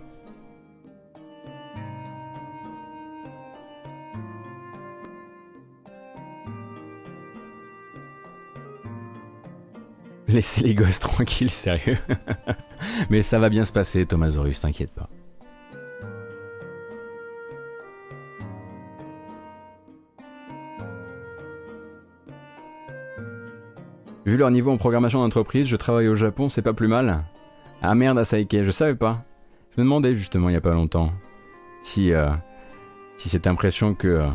[10.27, 11.99] Laissez les gosses tranquilles, sérieux.
[13.11, 15.07] Mais ça va bien se passer, Thomas Zorus, t'inquiète pas.
[24.29, 27.23] Vu leur niveau en programmation d'entreprise, je travaille au Japon, c'est pas plus mal.
[27.81, 29.23] Ah merde, Asaike, je savais pas.
[29.75, 31.11] Je me demandais justement il y a pas longtemps
[31.81, 32.29] si, euh,
[33.17, 34.27] si cette impression que euh,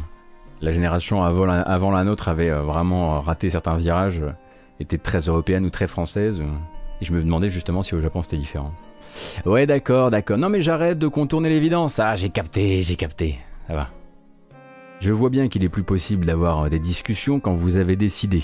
[0.61, 4.21] la génération avant la, nôtre avait euh, vraiment raté certains virages
[4.81, 6.41] était très européenne ou très française.
[7.01, 8.75] et je me demandais justement si au Japon c'était différent.
[9.47, 10.39] Ouais, d'accord, d'accord.
[10.39, 12.01] Non, mais j'arrête de contourner l'évidence.
[12.01, 13.39] Ah, j'ai capté, j'ai capté.
[13.69, 13.91] Ça va.
[14.99, 18.43] Je vois bien qu'il est plus possible d'avoir des discussions quand vous avez décidé.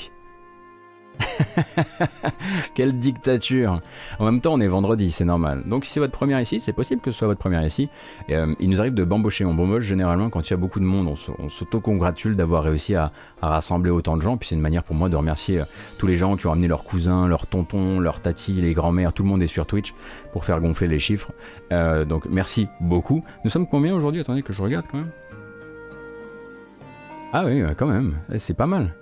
[2.75, 3.81] Quelle dictature
[4.19, 5.63] En même temps, on est vendredi, c'est normal.
[5.67, 7.89] Donc si c'est votre première ici, c'est possible que ce soit votre première ici.
[8.31, 9.45] Euh, il nous arrive de bambocher.
[9.45, 11.15] On bamboche généralement quand il y a beaucoup de monde.
[11.39, 13.13] On s'auto-congratule d'avoir réussi à,
[13.43, 14.37] rassembler autant de gens.
[14.37, 15.65] Puis c'est une manière pour moi de remercier euh,
[15.99, 19.13] tous les gens qui ont amené leurs cousins, leurs tontons, leurs tatis, les grands-mères.
[19.13, 19.93] Tout le monde est sur Twitch
[20.33, 21.33] pour faire gonfler les chiffres.
[21.73, 23.25] Euh, donc merci beaucoup.
[23.45, 24.21] Nous sommes combien aujourd'hui?
[24.21, 25.11] Attendez que je regarde quand même.
[27.33, 28.17] Ah oui, quand même.
[28.33, 28.93] Eh, c'est pas mal.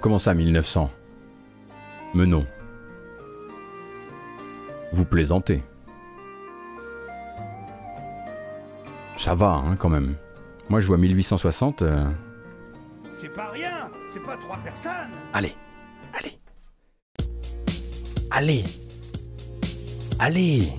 [0.00, 0.90] Comment ça, 1900
[2.14, 2.46] Mais non.
[4.92, 5.62] Vous plaisantez.
[9.16, 10.14] Ça va, hein, quand même.
[10.68, 11.82] Moi, je vois 1860.
[11.82, 12.04] Euh.
[13.14, 14.92] C'est pas rien C'est pas trois personnes
[15.32, 15.54] Allez
[16.12, 16.38] Allez
[18.30, 18.64] Allez
[20.18, 20.72] Allez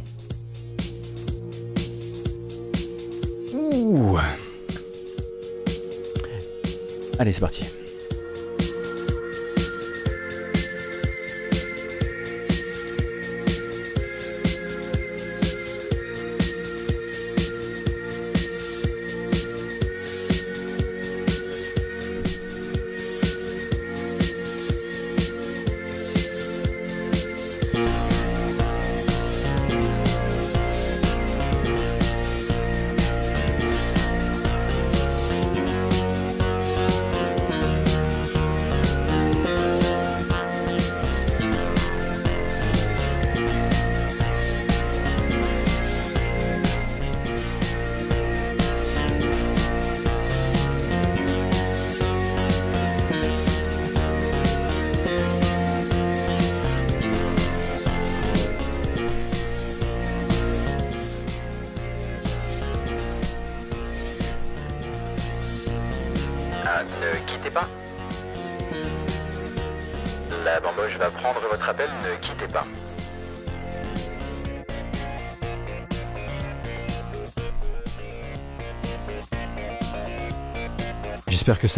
[3.53, 4.18] Ouh
[7.18, 7.64] Allez, c'est parti.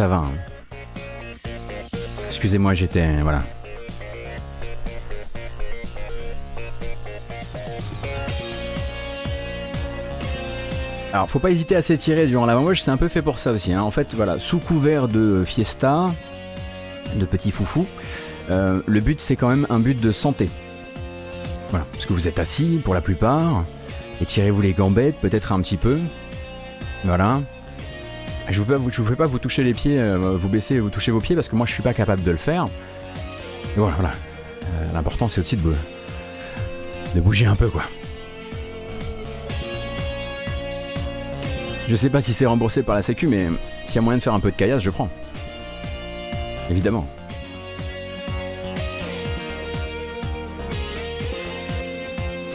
[0.06, 0.26] Va.
[2.30, 3.22] Excusez-moi, j'étais...
[3.24, 3.42] Voilà.
[11.18, 13.52] Alors, faut pas hésiter à s'étirer durant la bamboche, c'est un peu fait pour ça
[13.52, 13.74] aussi.
[13.74, 13.82] Hein.
[13.82, 16.14] En fait, voilà, sous couvert de fiesta,
[17.16, 17.88] de petits foufous,
[18.52, 20.48] euh, le but c'est quand même un but de santé.
[21.72, 23.64] Voilà, parce que vous êtes assis pour la plupart,
[24.22, 25.98] étirez-vous les gambettes peut-être un petit peu.
[27.04, 27.42] Voilà,
[28.50, 31.20] je ne vous, fais pas vous toucher les pieds, euh, vous baisser, vous toucher vos
[31.20, 32.68] pieds parce que moi je suis pas capable de le faire.
[33.76, 34.12] Voilà, voilà.
[34.12, 35.74] Euh, l'important c'est aussi de,
[37.16, 37.84] de bouger un peu quoi.
[41.90, 43.48] Je sais pas si c'est remboursé par la sécu, mais
[43.86, 45.10] s'il y a moyen de faire un peu de caillasse, je prends.
[46.70, 47.08] Évidemment.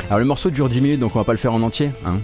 [0.08, 2.20] Alors le morceau dure 10 minutes, donc on va pas le faire en entier, hein.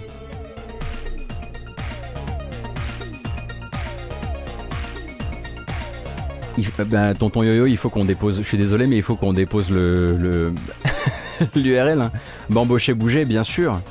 [6.85, 8.37] Bah, tonton Yo-Yo, il faut qu'on dépose.
[8.37, 10.53] Je suis désolé, mais il faut qu'on dépose le
[11.55, 12.01] l'URL.
[12.01, 12.11] Hein.
[12.49, 13.81] Bambocher bouger, bien sûr.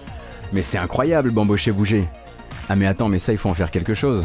[0.52, 2.04] Mais c'est incroyable, bambocher bouger.
[2.68, 4.24] Ah mais attends, mais ça, il faut en faire quelque chose.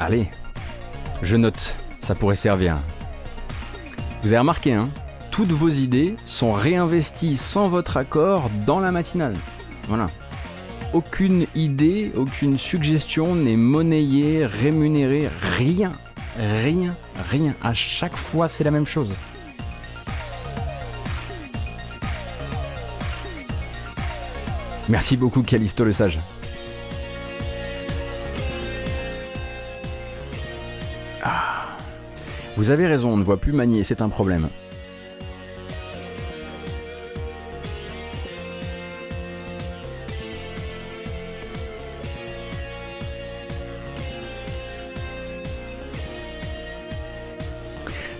[0.00, 0.28] Allez,
[1.22, 1.76] je note.
[2.00, 2.76] Ça pourrait servir.
[4.22, 4.88] Vous avez remarqué, hein
[5.30, 9.34] Toutes vos idées sont réinvesties sans votre accord dans la matinale.
[9.88, 10.08] Voilà
[10.96, 15.28] aucune idée, aucune suggestion n'est monnayée, rémunérée,
[15.58, 15.92] rien,
[16.38, 16.96] rien,
[17.30, 17.52] rien.
[17.62, 19.14] À chaque fois, c'est la même chose.
[24.88, 26.18] Merci beaucoup, Calisto le sage.
[31.22, 31.66] Ah.
[32.56, 34.48] Vous avez raison, on ne voit plus manier, c'est un problème.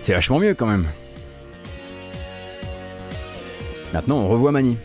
[0.07, 0.85] C'est vachement mieux quand même.
[3.91, 4.77] Maintenant, on revoit Mani.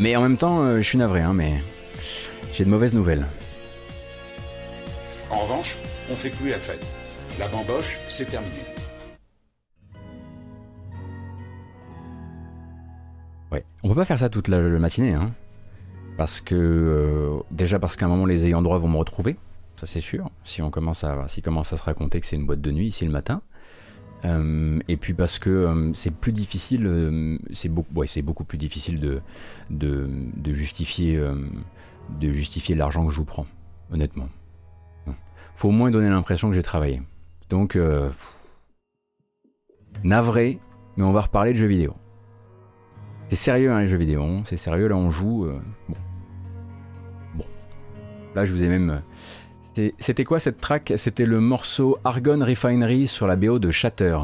[0.00, 1.62] Mais en même temps, euh, je suis navré, hein, mais
[2.52, 3.24] j'ai de mauvaises nouvelles.
[5.30, 5.76] En revanche,
[6.10, 6.84] on fait plus la fête.
[7.38, 8.64] La bamboche, c'est terminé.
[13.52, 15.30] Ouais, on peut pas faire ça toute la, matinée, hein.
[16.16, 19.36] Parce que euh, déjà parce qu'à un moment les ayants droit vont me retrouver,
[19.76, 20.28] ça c'est sûr.
[20.42, 22.88] Si on commence à, s'ils commencent à se raconter que c'est une boîte de nuit
[22.88, 23.42] ici le matin,
[24.24, 29.00] et puis parce que c'est plus difficile, c'est beaucoup, c'est beaucoup plus difficile
[29.70, 31.20] de, justifier,
[32.20, 33.46] de justifier l'argent que je vous prends,
[33.92, 34.28] honnêtement.
[35.56, 37.02] Faut au moins donner l'impression que j'ai travaillé.
[37.50, 37.76] Donc,
[40.04, 40.58] navré,
[40.96, 41.94] mais on va reparler de jeux vidéo.
[43.28, 44.42] C'est sérieux hein, les jeux vidéo, hein.
[44.44, 45.46] c'est sérieux là on joue.
[45.46, 45.58] Euh,
[45.88, 45.96] bon.
[47.34, 47.44] Bon.
[48.34, 49.02] Là je vous ai même.
[49.78, 54.18] Euh, c'était quoi cette track C'était le morceau Argon Refinery sur la BO de Shatter.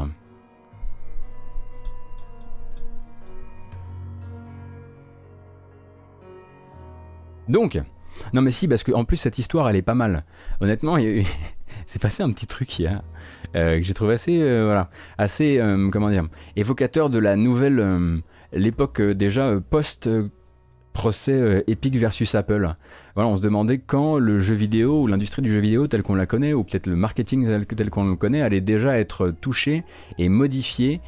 [7.47, 7.81] Donc,
[8.33, 10.23] non mais si, parce qu'en plus cette histoire elle est pas mal.
[10.61, 10.97] Honnêtement,
[11.87, 13.01] c'est passé un petit truc hier
[13.55, 15.59] euh, que j'ai trouvé assez, voilà, assez,
[15.91, 18.21] comment dire, évocateur de la nouvelle
[18.53, 20.29] l'époque euh, déjà euh, post euh,
[20.99, 22.75] procès Epic versus Apple.
[23.15, 26.15] Voilà, on se demandait quand le jeu vidéo ou l'industrie du jeu vidéo tel qu'on
[26.15, 29.85] la connaît, ou peut-être le marketing tel, qu'on le connaît, allait déjà être touché
[30.17, 30.99] et modifié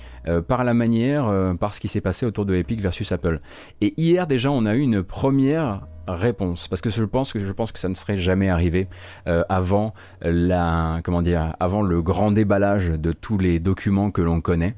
[0.48, 1.30] par la manière,
[1.60, 3.42] par ce qui s'est passé autour de Epic versus Apple.
[3.82, 7.52] Et hier déjà, on a eu une première réponse parce que je pense que je
[7.52, 8.88] pense que ça ne serait jamais arrivé
[9.26, 14.76] avant la comment dire avant le grand déballage de tous les documents que l'on connaît.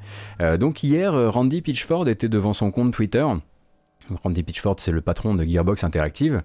[0.60, 3.26] donc hier Randy Pitchford était devant son compte Twitter.
[4.24, 6.44] Randy Pitchford c'est le patron de Gearbox Interactive.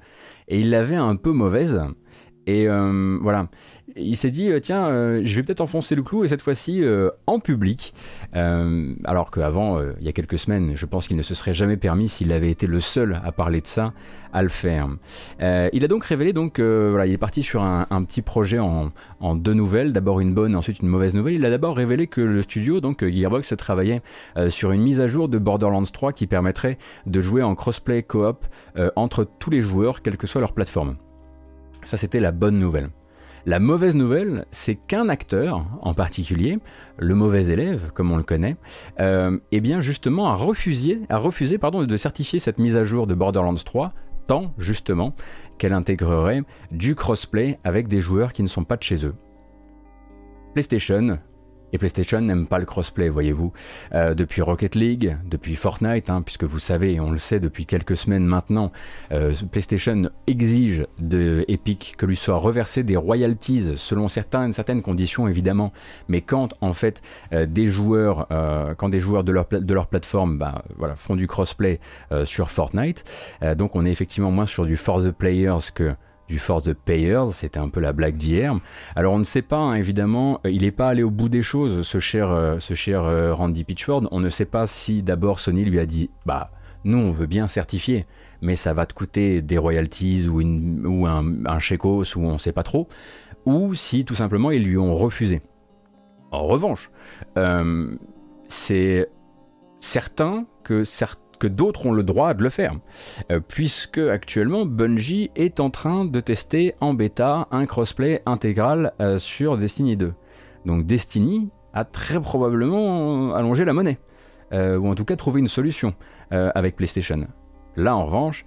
[0.49, 1.81] Et il l'avait un peu mauvaise
[2.49, 3.49] et euh, voilà,
[3.95, 6.83] il s'est dit, euh, tiens, euh, je vais peut-être enfoncer le clou, et cette fois-ci
[7.27, 7.93] en public.
[8.33, 12.09] alors qu'avant, il y a quelques semaines, je pense qu'il ne se serait jamais permis,
[12.09, 13.93] s'il avait été le seul à parler de ça,
[14.33, 14.89] à le faire.
[15.41, 19.55] il a donc révélé, donc, voilà, il est parti sur un, petit projet en, deux
[19.55, 21.35] nouvelles, d'abord une bonne, ensuite une mauvaise nouvelle.
[21.35, 24.01] Il a d'abord révélé que le studio, donc Gearbox, travaillait
[24.49, 28.47] sur une mise à jour de Borderlands 3 qui permettrait de jouer en crossplay coop
[28.97, 30.97] entre tous les joueurs, quelle que soit leur plateforme.
[31.89, 32.91] Ça, c'était la bonne nouvelle.
[33.47, 36.59] La mauvaise nouvelle, c'est qu'un acteur en particulier,
[36.99, 38.57] le mauvais élève, comme on le connaît,
[39.01, 43.95] euh, eh bien justement a refusé, de certifier cette mise à jour de Borderlands 3,
[44.27, 45.15] tant justement
[45.57, 49.15] qu'elle intégrerait du crossplay avec des joueurs qui ne sont pas de chez eux.
[50.53, 51.19] PlayStation
[51.73, 53.53] et PlayStation n'aime pas le crossplay, voyez-vous.
[53.95, 57.67] Euh, depuis Rocket League, depuis Fortnite, hein, puisque vous savez, et on le sait depuis
[57.67, 58.73] quelques semaines maintenant,
[59.13, 64.53] euh, PlayStation exige de Epic que lui soient reversés des royalties selon certaines,
[64.83, 65.73] conditions évidemment,
[66.09, 67.03] mais quand en fait
[67.33, 68.29] euh, des joueurs,
[68.77, 71.81] quand des joueurs de leur, de leur plateforme bah, voilà, font du crossplay
[72.25, 73.05] sur Fortnite,
[73.57, 75.95] donc on est effectivement moins sur du for the players que
[76.29, 78.59] du For the Payers, c'était un peu la blague d'hier.
[78.95, 81.43] Alors on ne sait pas, hein, évidemment, euh, il n'est pas allé au bout des
[81.43, 84.09] choses, ce cher, euh, ce cher euh, Randy Pitchford.
[84.11, 86.51] On ne sait pas si d'abord Sony lui a dit, bah
[86.85, 88.07] nous on veut bien certifier,
[88.43, 92.39] mais ça va te coûter des royalties ou, une, ou un, un ou on ne
[92.39, 92.89] sait pas trop,
[93.47, 95.41] ou si tout simplement ils lui ont refusé.
[96.31, 96.91] En revanche,
[98.49, 99.09] c'est
[99.81, 102.75] certain que certains que d'autres ont le droit de le faire,
[103.31, 109.19] euh, puisque actuellement Bungie est en train de tester en bêta un crossplay intégral euh,
[109.19, 110.13] sur Destiny 2.
[110.67, 113.99] Donc Destiny a très probablement allongé la monnaie,
[114.53, 115.95] euh, ou en tout cas trouvé une solution
[116.31, 117.27] avec PlayStation.
[117.77, 118.45] Là, en revanche,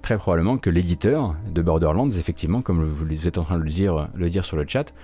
[0.00, 3.68] très probablement que l'éditeur de Borderlands, effectivement, comme vous êtes en train de le
[4.30, 4.94] dire, sur le chat,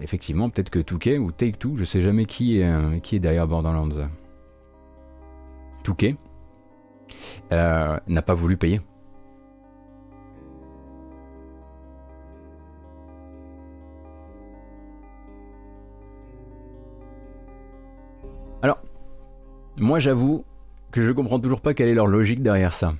[0.00, 4.08] effectivement, peut-être que Touquet ou Take-Two, je sais jamais qui est, qui est derrière Borderlands.
[5.82, 6.16] Touquet,
[7.52, 8.80] euh, n'a pas voulu payer.
[18.62, 18.80] Alors,
[19.76, 20.44] moi j'avoue
[20.92, 22.94] que je comprends toujours pas quelle est leur logique derrière ça.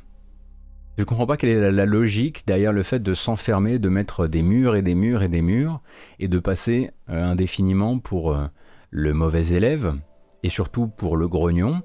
[0.99, 4.43] Je comprends pas quelle est la, logique derrière le fait de s'enfermer, de mettre des
[4.43, 5.81] murs et des murs et des murs,
[6.19, 8.47] et de passer euh, indéfiniment pour euh,
[8.91, 9.95] le mauvais élève,
[10.43, 11.83] et surtout pour le grognon,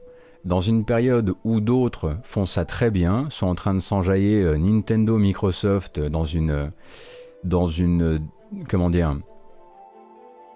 [0.47, 4.57] dans une période où d'autres font ça très bien, sont en train de s'enjailler euh,
[4.57, 6.71] Nintendo, Microsoft dans une,
[7.43, 8.21] dans une,
[8.69, 9.17] comment dire,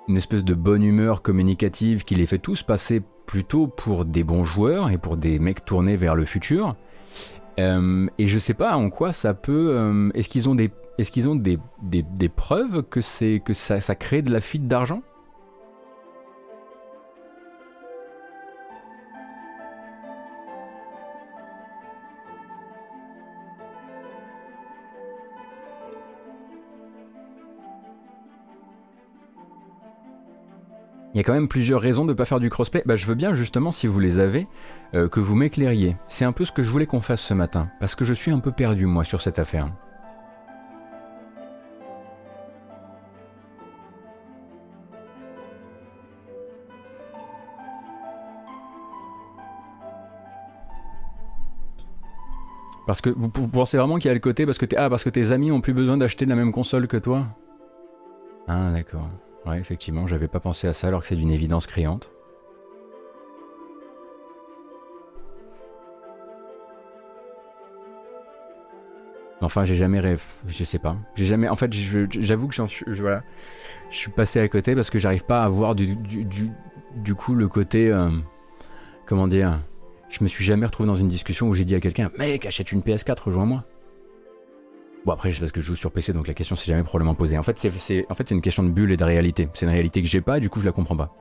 [0.07, 4.45] une espèce de bonne humeur communicative qui les fait tous passer plutôt pour des bons
[4.45, 6.75] joueurs et pour des mecs tournés vers le futur.
[7.59, 9.71] Euh, et je sais pas en quoi ça peut.
[9.71, 13.53] Euh, est-ce qu'ils ont des, est-ce qu'ils ont des, des, des, preuves que c'est que
[13.53, 15.01] ça, ça crée de la fuite d'argent?
[31.13, 32.83] il y a quand même plusieurs raisons de ne pas faire du crossplay.
[32.85, 34.47] Bah, je veux bien justement, si vous les avez,
[34.93, 35.97] euh, que vous m'éclairiez.
[36.07, 38.31] C'est un peu ce que je voulais qu'on fasse ce matin, parce que je suis
[38.31, 39.67] un peu perdu moi sur cette affaire.
[52.87, 55.09] Parce que vous, pensez vraiment qu'il y a le côté parce que, ah, parce que
[55.09, 57.25] tes amis ont plus besoin d'acheter la même console que toi?
[58.47, 59.07] Ah d'accord.
[59.45, 62.09] Ouais, effectivement, j'avais pas pensé à ça alors que c'est d'une évidence criante.
[69.41, 70.21] Enfin, j'ai jamais rêvé.
[70.47, 70.95] Je sais pas.
[71.15, 71.49] J'ai jamais.
[71.49, 72.85] En fait, j'avoue que j'en suis.
[72.87, 73.23] Je, voilà.
[73.89, 76.51] Je suis passé à côté parce que j'arrive pas à voir du, du,
[76.95, 77.89] du, coup le côté.
[77.89, 78.09] Euh,
[79.07, 79.59] comment dire
[80.09, 82.71] Je me suis jamais retrouvé dans une discussion où j'ai dit à quelqu'un Mec, achète
[82.71, 83.65] une PS4, rejoins-moi.
[85.03, 87.37] Bon, après, parce que je joue sur PC, donc la question s'est jamais probablement posée.
[87.37, 89.47] En fait, c'est une question de bulle et de réalité.
[89.55, 91.11] C'est une réalité que j'ai pas, du coup, je la comprends pas.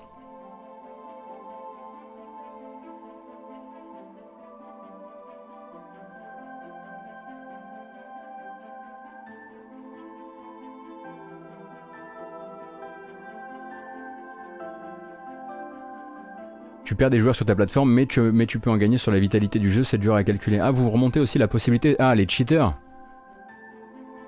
[16.85, 19.61] tu perds des joueurs sur ta plateforme, mais tu peux en gagner sur la vitalité
[19.61, 20.59] du jeu, c'est dur à calculer.
[20.59, 21.95] Ah, vous remontez aussi la possibilité.
[22.01, 22.77] Ah, les cheaters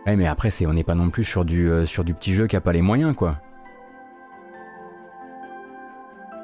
[0.07, 2.35] Ouais, mais après, c'est, on n'est pas non plus sur du, euh, sur du petit
[2.35, 3.39] jeu qui a pas les moyens, quoi.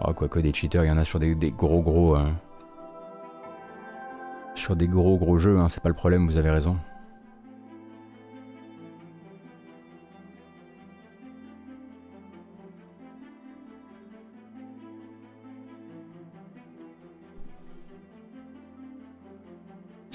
[0.01, 2.17] Oh, quoi que des cheaters, il y en a sur des, gros gros.
[2.17, 2.31] Euh,
[4.55, 6.77] sur des gros gros jeux, hein, c'est pas le problème, vous avez raison.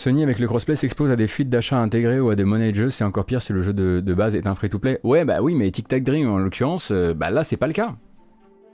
[0.04, 2.76] Sony avec le crossplay s'expose à des fuites d'achats intégrés ou à des monnaies de
[2.76, 5.00] jeu, c'est encore pire si le jeu de, base est un free-to-play.
[5.04, 7.74] Ouais, bah oui, mais Tic Tac Dream en l'occurrence, euh, bah là c'est pas le
[7.74, 7.96] cas.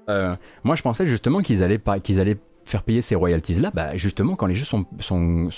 [0.09, 3.95] Euh, moi je pensais justement qu'ils allaient, qu'ils allaient faire payer ces royalties là, bah
[3.95, 5.49] justement quand les jeux sont, sont,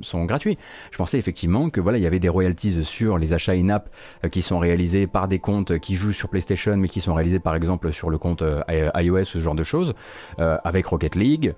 [0.00, 0.56] sont, gratuits.
[0.90, 3.90] Je pensais effectivement que voilà, il y avait des royalties sur les achats in-app
[4.24, 7.38] euh, qui sont réalisés par des comptes qui jouent sur PlayStation mais qui sont réalisés
[7.38, 9.92] par exemple sur le compte iOS, ce genre de choses,
[10.38, 11.54] avec Rocket League,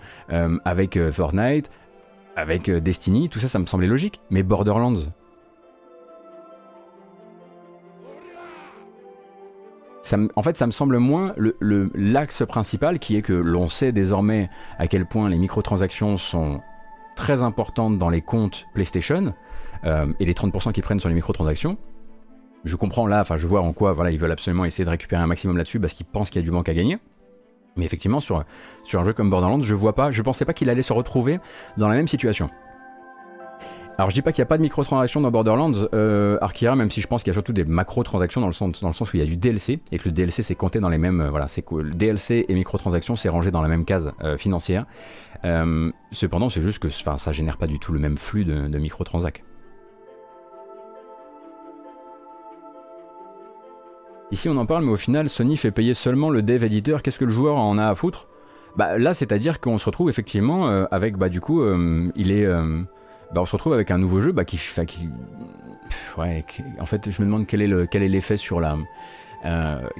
[0.65, 1.71] avec Fortnite,
[2.41, 4.21] avec euh, Destiny, tout ça, ça me semblait logique.
[4.31, 4.95] Mais Borderlands.
[10.35, 11.35] en fait, ça me semble moins
[11.95, 16.61] l'axe principal qui est que l'on sait désormais à quel point les microtransactions sont
[17.15, 19.35] très importantes dans les comptes PlayStation
[19.85, 21.77] euh, et les 30% qu'ils prennent sur les microtransactions.
[22.65, 25.23] Je comprends là, enfin je vois en quoi voilà, ils veulent absolument essayer de récupérer
[25.23, 26.99] un maximum là-dessus parce qu'ils pensent qu'il y a du manque à gagner.
[27.77, 28.45] Mais effectivement, sur,
[28.85, 31.39] sur un jeu comme Borderlands, je vois pas, je pensais pas qu'il allait se retrouver
[31.77, 32.51] dans la même situation.
[34.01, 36.39] Alors je dis pas qu'il n'y a pas de microtransactions dans Borderlands, euh,
[36.75, 38.95] même si je pense qu'il y a surtout des macro-transactions dans le sens, dans le
[38.95, 40.97] sens où il y a du DLC et que le DLC c'est compté dans les
[40.97, 44.39] mêmes, euh, voilà, c'est le DLC et microtransactions c'est rangé dans la même case euh,
[44.39, 44.87] financière.
[45.45, 48.79] Euh, cependant, c'est juste que, ça génère pas du tout le même flux de, de
[48.79, 49.45] microtransactions.
[54.33, 57.03] Ici on en parle, mais au final Sony fait payer seulement le dev éditeur.
[57.03, 58.29] Qu'est-ce que le joueur en a à foutre?
[58.77, 62.45] Bah là, c'est-à-dire qu'on se retrouve effectivement euh, avec, bah du coup, euh, il est,
[62.45, 62.83] euh,
[63.35, 64.61] bah, on se retrouve avec un nouveau jeu, bah qui,
[66.19, 66.45] ouais,
[66.79, 68.77] en fait, je me demande quel est le, quel est l'effet sur la,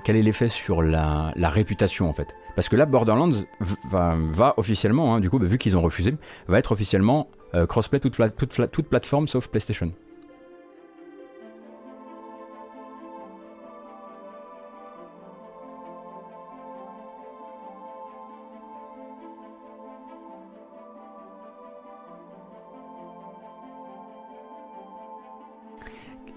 [0.05, 2.29] quel est l'effet sur la, réputation en fait.
[2.55, 3.45] Parce que là, Borderlands
[3.91, 6.15] va, va officiellement, hein, du coup, bah, vu qu'ils ont refusé,
[6.47, 7.29] va être officiellement
[7.69, 9.91] crossplay toute, toute, toute plateforme sauf PlayStation.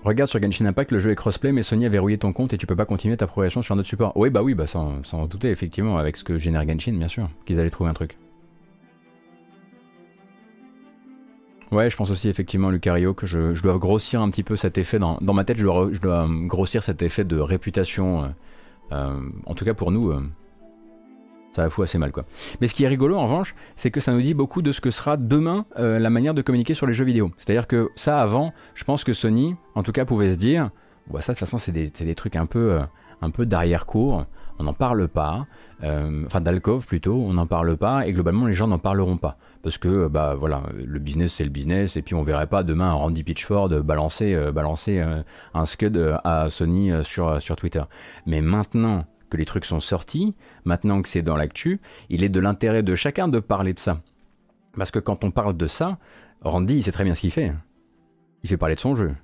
[0.03, 2.57] Regarde sur Genshin Impact, le jeu est crossplay, mais Sony a verrouillé ton compte et
[2.57, 4.11] tu peux pas continuer ta progression sur notre support.
[4.17, 7.29] Oui, bah oui, bah sans, sans douter, effectivement, avec ce que génère Genshin, bien sûr,
[7.45, 8.17] qu'ils allaient trouver un truc.
[11.73, 14.99] Ouais, je pense aussi effectivement, Lucario, que je, dois grossir un petit peu cet effet.
[14.99, 18.25] Dans, ma tête, je dois, dois, grossir cet effet de réputation.
[18.25, 18.27] Euh,
[18.91, 20.21] euh, en tout cas pour nous, euh,
[21.53, 22.25] ça la fout assez mal quoi.
[22.59, 24.81] Mais ce qui est rigolo en revanche, c'est que ça nous dit beaucoup de ce
[24.81, 27.31] que sera demain euh, la manière de communiquer sur les jeux vidéo.
[27.37, 30.71] C'est-à-dire que ça avant, je pense que Sony, en tout cas, pouvait se dire,
[31.11, 32.81] bah, ça de toute façon c'est des, trucs un peu, euh,
[33.21, 34.25] un peu d'arrière-cour,
[34.59, 35.45] on n'en parle pas,
[35.83, 39.37] euh, enfin d'alcove plutôt, on n'en parle pas et globalement les gens n'en parleront pas.
[39.63, 42.91] Parce que bah voilà, le business c'est le business et puis on verrait pas demain
[42.91, 45.03] Randy Pitchford balancer, balancer
[45.53, 47.81] un scud à Sony sur, sur Twitter.
[48.25, 52.39] Mais maintenant que les trucs sont sortis, maintenant que c'est dans l'actu, il est de
[52.39, 53.99] l'intérêt de chacun de parler de ça.
[54.77, 55.97] Parce que quand on parle de ça,
[56.41, 57.51] Randy, il sait très bien ce qu'il fait.
[58.43, 59.15] Il fait parler de son jeu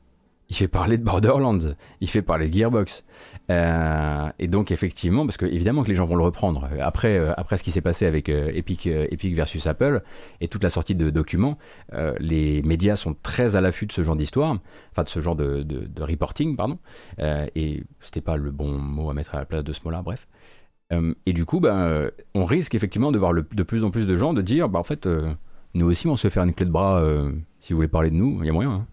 [0.50, 3.06] il fait parler de Borderlands, il fait parler de Gearbox.
[3.52, 6.68] Euh, et donc effectivement, parce que évidemment que les gens vont le reprendre.
[6.82, 10.02] Après, euh, après ce qui s'est passé avec euh, Epic, Epic versus Apple
[10.42, 11.58] et toute la sortie de documents,
[12.20, 14.58] les médias sont très à l'affût de ce genre d'histoire,
[14.92, 15.66] enfin de ce genre de,
[16.00, 16.78] reporting, pardon.
[17.20, 20.28] et c'était pas le bon mot à mettre à la place de ce mot-là, bref.
[21.26, 24.34] et du coup, ben, on risque effectivement de voir de plus en plus de gens
[24.34, 25.08] de dire, bah en fait
[25.74, 27.00] Nous aussi, on se fait faire une clé de bras.
[27.02, 28.72] euh, si vous voulez parler de nous, il y a moyen.
[28.72, 28.88] hein.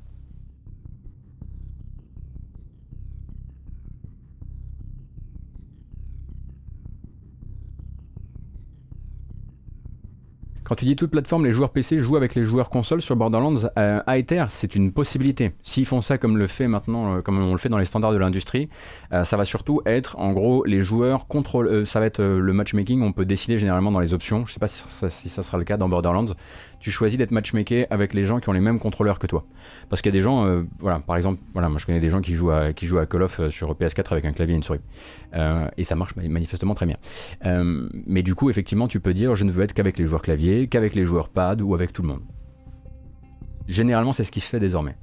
[10.66, 13.68] Quand tu dis toute plateforme, les joueurs PC jouent avec les joueurs console sur Borderlands
[13.78, 14.00] euh,
[14.48, 15.52] c'est une possibilité.
[15.62, 18.12] S'ils font ça comme le fait maintenant, euh, comme on le fait dans les standards
[18.12, 18.68] de l'industrie,
[19.12, 21.68] euh, ça va surtout être, en gros, les joueurs contrôlent.
[21.68, 23.00] euh, ça va être le matchmaking.
[23.02, 24.44] On peut décider généralement dans les options.
[24.44, 26.34] Je sais pas si ça sera le cas dans Borderlands.
[26.87, 29.45] Tu choisis d'être matchmaké avec les gens qui ont les mêmes contrôleurs que toi.
[29.91, 32.11] Parce qu'il y a des gens, euh, voilà, par exemple, voilà, moi je connais des
[32.11, 34.55] gens qui jouent à, qui jouent à Call of euh, sur PS4 avec un clavier
[34.55, 34.78] et une souris.
[35.34, 36.97] Euh, et ça marche ma- manifestement très bien.
[38.07, 40.68] Mais du coup, effectivement, tu peux dire je ne veux être qu'avec les joueurs clavier,
[40.68, 42.22] qu'avec les joueurs pad ou avec tout le monde.
[43.66, 44.95] Généralement, c'est ce qui se fait désormais.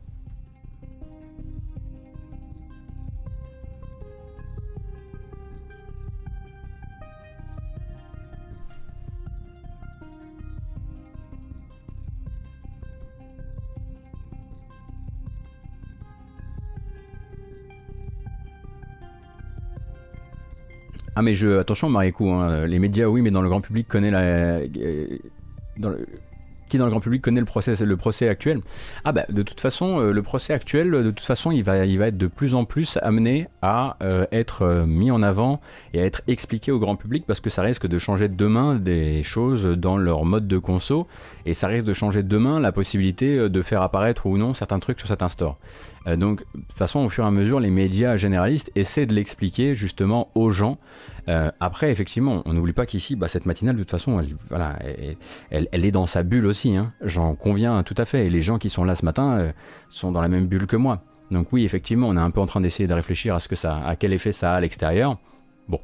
[21.15, 24.09] Ah mais je attention Mariécou, hein, les médias oui mais dans le grand public connaît
[24.09, 25.17] la euh,
[26.69, 28.61] qui dans le grand public connaît le procès le procès actuel.
[29.03, 31.99] Ah bah de toute façon euh, le procès actuel de toute façon il va il
[31.99, 35.61] va être de plus en plus amené à euh, être mis en avant
[35.93, 39.21] et à être expliqué au grand public parce que ça risque de changer demain des
[39.21, 41.07] choses dans leur mode de conso
[41.45, 44.97] et ça risque de changer demain la possibilité de faire apparaître ou non certains trucs
[44.97, 45.59] sur certains stores.
[46.07, 49.13] Euh, donc, de toute façon, au fur et à mesure, les médias généralistes essaient de
[49.13, 50.77] l'expliquer justement aux gens.
[51.29, 55.91] Euh, après, effectivement, on n'oublie pas qu'ici, bah, cette matinale, de toute façon, elle, est
[55.91, 56.75] dans sa bulle aussi.
[56.75, 56.93] hein.
[57.01, 58.27] J'en conviens tout à fait.
[58.27, 59.51] Et les gens qui sont là ce matin euh,
[59.89, 61.01] sont dans la même bulle que moi.
[61.31, 63.55] Donc oui, effectivement, on est un peu en train d'essayer de réfléchir à ce que
[63.55, 65.17] ça, à quel effet ça a à l'extérieur.
[65.67, 65.79] Bon.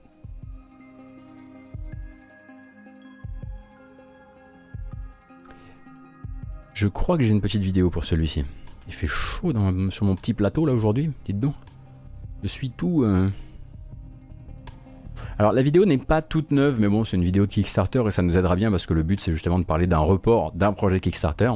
[6.74, 8.46] Je crois que j'ai une petite vidéo pour celui-ci.
[8.90, 9.54] Il fait chaud
[9.92, 11.54] sur mon petit plateau là aujourd'hui, dites donc.
[12.44, 13.04] Je suis tout.
[13.04, 13.30] euh,
[15.38, 18.12] Alors la vidéo n'est pas toute neuve, mais bon, c'est une vidéo de Kickstarter et
[18.12, 20.74] ça nous aidera bien parce que le but c'est justement de parler d'un report d'un
[20.74, 21.52] projet Kickstarter.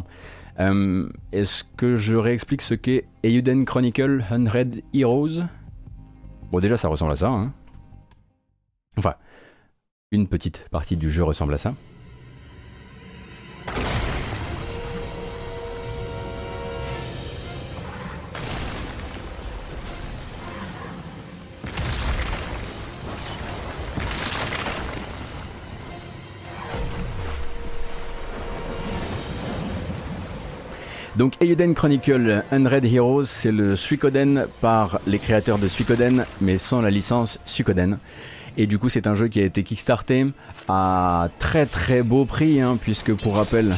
[0.60, 4.46] Euh, Est-ce que je réexplique ce qu'est Euden Chronicle 100
[4.94, 5.42] Heroes?
[6.52, 7.30] Bon, déjà ça ressemble à ça.
[7.30, 7.52] hein.
[8.98, 9.16] Enfin,
[10.12, 11.74] une petite partie du jeu ressemble à ça.
[31.16, 36.82] Donc Euden Chronicle 100 Heroes, c'est le Suikoden par les créateurs de Suikoden, mais sans
[36.82, 38.00] la licence Suikoden.
[38.58, 40.26] Et du coup, c'est un jeu qui a été kickstarté
[40.68, 43.74] à très très beau prix, hein, puisque pour rappel,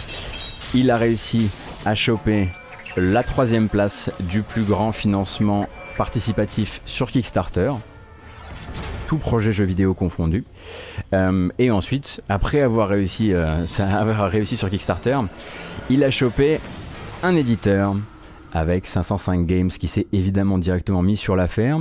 [0.73, 1.51] il a réussi
[1.85, 2.47] à choper
[2.95, 5.67] la troisième place du plus grand financement
[5.97, 7.71] participatif sur Kickstarter.
[9.07, 10.45] Tout projet jeu vidéo confondu.
[11.13, 15.19] Euh, et ensuite, après avoir réussi, euh, ça, avoir réussi sur Kickstarter,
[15.89, 16.59] il a chopé
[17.23, 17.95] un éditeur
[18.53, 21.79] avec 505 Games qui s'est évidemment directement mis sur l'affaire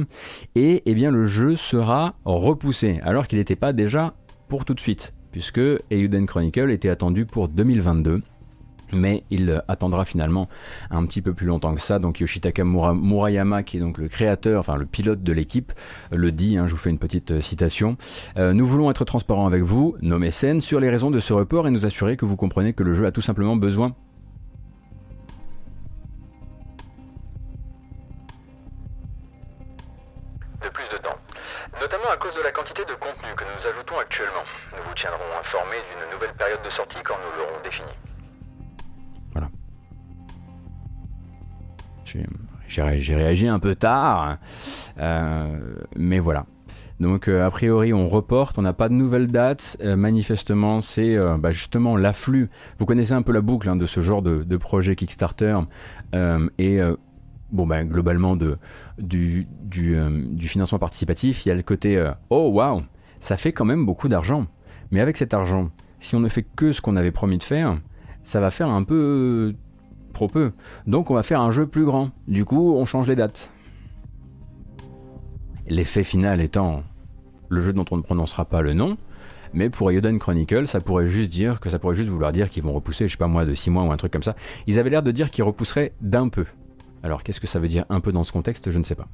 [0.55, 4.15] et eh bien le jeu sera repoussé alors qu'il n'était pas déjà
[4.49, 5.61] pour tout de suite puisque
[5.91, 8.23] Euden Chronicle était attendu pour 2022
[8.93, 10.49] mais il attendra finalement
[10.91, 11.99] un petit peu plus longtemps que ça.
[11.99, 15.73] Donc Yoshitaka Mura- Murayama, qui est donc le créateur, enfin le pilote de l'équipe,
[16.13, 17.97] le dit, hein, je vous fais une petite euh, citation.
[18.37, 21.67] Euh, nous voulons être transparents avec vous, nos mécènes, sur les raisons de ce report
[21.67, 23.97] et nous assurer que vous comprenez que le jeu a tout simplement besoin
[31.81, 34.45] Notamment à cause de la quantité de contenu que nous ajoutons actuellement.
[34.77, 37.89] Nous vous tiendrons informés d'une nouvelle période de sortie quand nous l'aurons définie.
[42.05, 42.27] J'ai-
[42.69, 44.39] J'ai ré- j'ai réagi un peu tard,
[44.99, 45.59] euh,
[45.97, 46.47] mais voilà.
[46.99, 49.77] Donc euh, a priori on reporte, on n'a pas de nouvelles dates.
[49.83, 52.49] Euh, manifestement c'est euh, bah, justement l'afflux.
[52.79, 55.59] Vous connaissez un peu la boucle hein, de ce genre de, projet Kickstarter
[56.59, 56.81] et
[57.53, 58.57] bon bah, globalement de,
[59.01, 62.83] euh, du financement participatif, il y a le côté euh, oh waouh,
[63.21, 64.47] ça fait quand même beaucoup d'argent.
[64.91, 67.79] Mais avec cet argent, si on ne fait que ce qu'on avait promis de faire,
[68.23, 69.55] ça va faire un peu
[70.13, 70.53] trop peu.
[70.87, 72.11] Donc on va faire un jeu plus grand.
[72.29, 73.51] Du coup, on change les dates.
[75.67, 76.83] L'effet final étant
[77.49, 78.97] le jeu dont on ne prononcera pas le nom,
[79.55, 82.63] mais pour Yoden Chronicle, ça pourrait juste dire que ça pourrait juste vouloir dire qu'ils
[82.63, 84.37] vont repousser, je sais pas moi, de 6 mois ou un truc comme ça.
[84.67, 86.45] Ils avaient l'air de dire qu'ils repousseraient d'un peu.
[87.05, 89.05] Alors qu'est-ce que ça veut dire un peu dans ce contexte Je ne sais pas.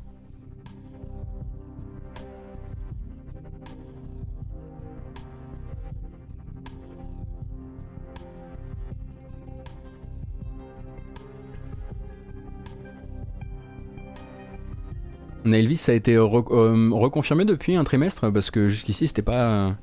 [15.45, 19.75] Elvis, ça a été euh, reconfirmé depuis un trimestre parce que jusqu'ici c'était pas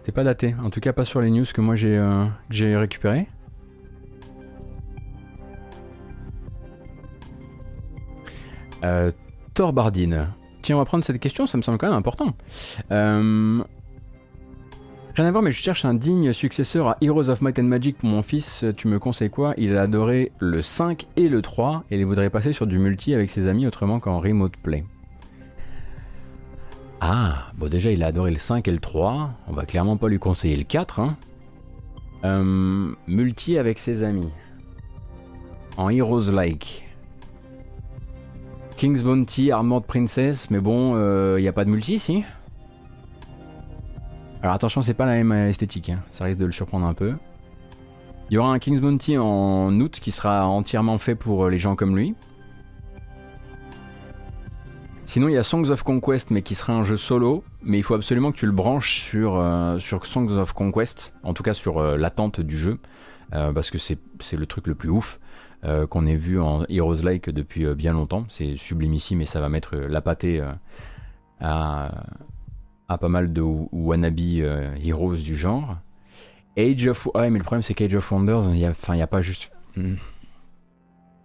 [0.00, 0.56] c'était pas daté.
[0.64, 3.28] En tout cas pas sur les news que moi j'ai euh, j'ai récupéré.
[9.54, 10.28] Thor Bardine.
[10.66, 12.34] Tiens, on va prendre cette question, ça me semble quand même important.
[12.90, 13.62] Euh,
[15.14, 17.98] rien à voir, mais je cherche un digne successeur à Heroes of Might and Magic
[17.98, 18.64] pour mon fils.
[18.76, 19.54] Tu me conseilles quoi?
[19.56, 23.14] Il a adoré le 5 et le 3 et il voudrait passer sur du multi
[23.14, 24.84] avec ses amis autrement qu'en remote play.
[27.00, 29.30] Ah, bon déjà il a adoré le 5 et le 3.
[29.46, 31.00] On va clairement pas lui conseiller le 4.
[31.00, 31.16] Hein.
[32.24, 34.32] Euh, multi avec ses amis.
[35.76, 36.85] En Heroes-like.
[38.76, 42.24] King's Bounty, Armored Princess, mais bon, il euh, n'y a pas de multi ici.
[44.42, 46.02] Alors attention, c'est pas la même esthétique, hein.
[46.10, 47.14] ça risque de le surprendre un peu.
[48.28, 51.58] Il y aura un King's Bounty en août qui sera entièrement fait pour euh, les
[51.58, 52.14] gens comme lui.
[55.06, 57.44] Sinon, il y a Songs of Conquest, mais qui sera un jeu solo.
[57.62, 61.42] Mais il faut absolument que tu le branches euh, sur Songs of Conquest, en tout
[61.42, 62.78] cas sur l'attente du jeu,
[63.30, 63.98] parce que c'est
[64.32, 65.18] le truc le plus ouf.
[65.66, 68.24] Euh, qu'on ait vu en Heroes Like depuis euh, bien longtemps.
[68.28, 70.40] C'est sublime ici, mais ça va mettre euh, la pâtée
[71.40, 72.04] à,
[72.86, 75.78] pas mal de wannabe heroes du genre.
[76.56, 77.08] Age of...
[77.14, 79.50] Ouais, mais le problème c'est qu'Age of Wonders, il n'y a, a pas juste...
[79.74, 79.96] Hmm.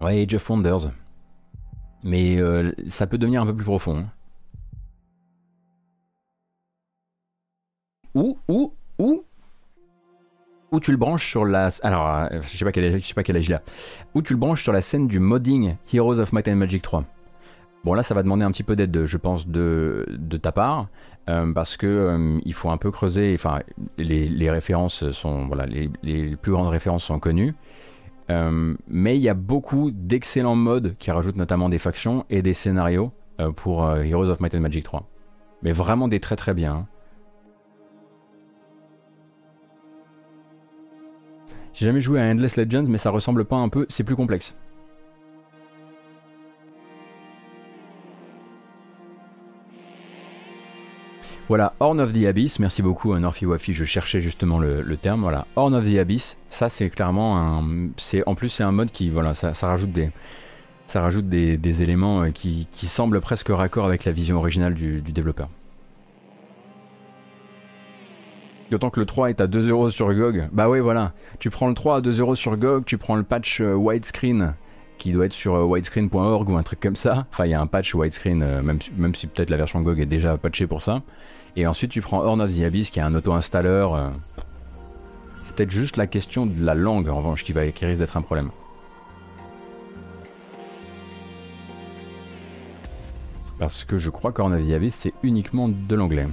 [0.02, 0.92] Ouais, Age of Wonders.
[2.04, 2.40] Mais
[2.88, 3.98] ça peut devenir un peu plus profond.
[4.00, 4.10] Hein.
[8.16, 9.24] Ou, ou, ou,
[10.72, 11.70] où tu le branches sur la.
[11.84, 15.20] Alors, euh, je sais pas je sais pas tu le branches sur la scène du
[15.20, 17.04] modding Heroes of Might and Magic 3.
[17.84, 20.88] Bon, là, ça va demander un petit peu d'aide, je pense, de, de ta part,
[21.30, 23.34] euh, parce que euh, il faut un peu creuser.
[23.34, 23.60] Enfin,
[23.98, 27.54] les, les références sont, voilà, les, les, plus grandes références sont connues.
[28.30, 33.12] mais il y a beaucoup d'excellents mods qui rajoutent notamment des factions et des scénarios
[33.58, 35.06] pour Heroes of Might and Magic 3.
[35.64, 36.74] Mais vraiment des très très bien.
[36.74, 36.88] Hein.
[41.82, 44.54] J'ai jamais joué à Endless Legends, mais ça ressemble pas un peu, c'est plus complexe.
[51.48, 55.48] Voilà, Horn of the Abyss, merci beaucoup Norfi Wafi, je cherchais justement le, terme, voilà,
[55.56, 57.88] Horn of the Abyss, ça c'est clairement un...
[58.28, 60.12] En plus c'est un mode qui, voilà, ça, rajoute des...
[60.86, 65.50] Ça rajoute des, éléments euh, qui, semblent presque raccord avec la vision originale du développeur.
[68.72, 70.48] D'autant que le 3 est à 2 euros sur GOG.
[70.54, 71.12] Bah ouais, voilà.
[71.40, 74.56] Tu prends le 3 à 2 euros sur GOG, tu prends le patch euh, widescreen
[74.98, 77.26] qui doit être sur euh, widescreen.org ou un truc comme ça.
[77.32, 80.00] Enfin, il y a un patch widescreen, euh, même, même si peut-être la version GOG
[80.00, 81.02] est déjà patchée pour ça.
[81.58, 84.14] Et ensuite, tu prends Horn of the Abyss qui est un auto-installeur.
[85.44, 88.16] C'est peut-être juste la question de la langue, en revanche, qui, va, qui risque d'être
[88.16, 88.52] un problème.
[93.60, 96.28] Parce que je crois qu'Horn of the Abyss, c'est uniquement de l'anglais.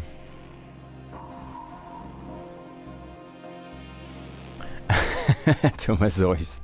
[5.84, 6.60] Thomasaurus.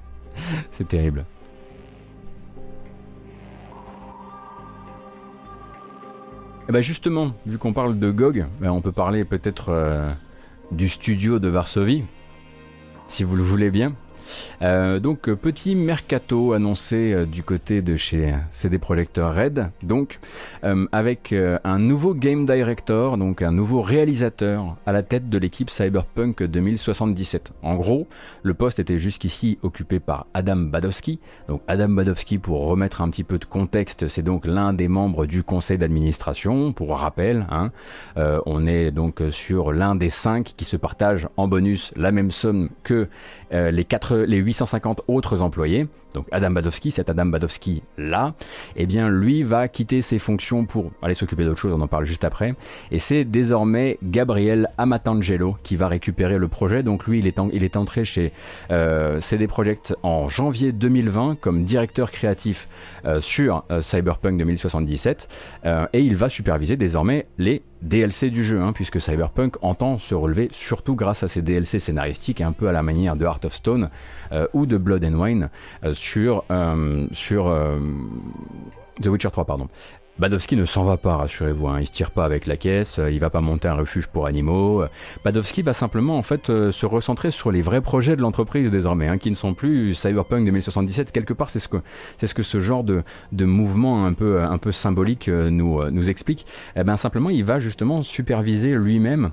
[0.71, 1.25] C'est terrible.
[6.65, 9.69] Et eh bah ben, justement, vu qu'on parle de GOG, ben, on peut parler peut-être
[9.69, 10.11] euh,
[10.71, 12.05] du studio de Varsovie,
[13.07, 13.95] si vous le voulez bien.
[14.63, 20.19] Euh, donc petit mercato annoncé euh, du côté de chez CD Projekt Red, donc
[20.65, 21.35] euh, avec
[21.65, 27.53] un nouveau game director, donc un nouveau réalisateur à la tête de l'équipe Cyberpunk 2077.
[27.63, 28.07] En gros,
[28.43, 31.19] le poste était jusqu'ici occupé par Adam Badowski.
[31.49, 35.27] Donc Adam Badowski, pour remettre un petit peu de contexte, c'est donc l'un des membres
[35.27, 36.73] du conseil d'administration.
[36.73, 37.71] Pour rappel, hein.
[38.17, 42.69] on est donc sur l'un des cinq qui se partagent en bonus la même somme
[42.83, 43.09] que
[43.51, 48.35] les quatre les 850 autres employés, donc Adam Badowski, cet Adam Badowski là,
[48.77, 52.07] eh bien lui va quitter ses fonctions pour aller s'occuper d'autre chose, on en parle
[52.07, 52.55] juste après,
[52.91, 58.05] et c'est désormais Gabriel Amatangelo qui va récupérer le projet, donc lui il est, entré
[58.05, 58.33] chez
[58.71, 62.69] euh, CD Projekt en janvier 2020 comme directeur créatif
[63.05, 65.29] euh, sur euh, Cyberpunk 2077,
[65.93, 70.49] et il va superviser désormais les DLC du jeu, hein, puisque Cyberpunk entend se relever
[70.53, 73.91] surtout grâce à ses DLC scénaristiques, un peu à la manière de Heart of Stone
[74.53, 75.51] ou de Blood and Wine,
[76.05, 77.79] sur, euh, euh,
[79.03, 79.45] The Witcher 3.
[79.45, 79.69] Pardon.
[80.17, 81.81] Badowski ne s'en va pas, rassurez-vous, hein.
[81.81, 84.27] il se tire pas avec la caisse, euh, il va pas monter un refuge pour
[84.27, 84.85] animaux.
[85.25, 89.19] Badowski va simplement en fait se recentrer sur les vrais projets de l'entreprise désormais, hein,
[89.19, 91.11] qui ne sont plus Cyberpunk 2077.
[91.11, 91.79] Quelque part, c'est ce que
[92.19, 93.03] c'est ce que ce genre de,
[93.33, 96.47] de mouvement un peu un peu symbolique nous explique.
[96.77, 99.33] Eh ben simplement, il va justement superviser lui-même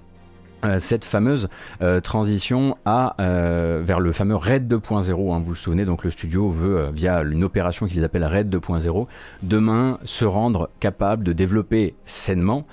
[0.79, 1.49] cette fameuse
[1.81, 5.33] euh, transition à, euh, vers le fameux RAID 2.0.
[5.33, 9.07] Hein, vous vous souvenez, donc le studio veut, via une opération qu'ils appellent RAID 2.0,
[9.43, 12.65] demain se rendre capable de développer sainement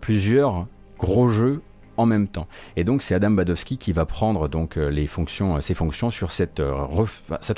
[0.00, 0.66] plusieurs
[0.98, 1.60] gros jeux
[1.98, 2.46] en même temps.
[2.76, 6.10] Et donc c'est Adam Badowski qui va prendre donc euh, les fonctions, euh, ses fonctions
[6.10, 6.72] sur cette, euh,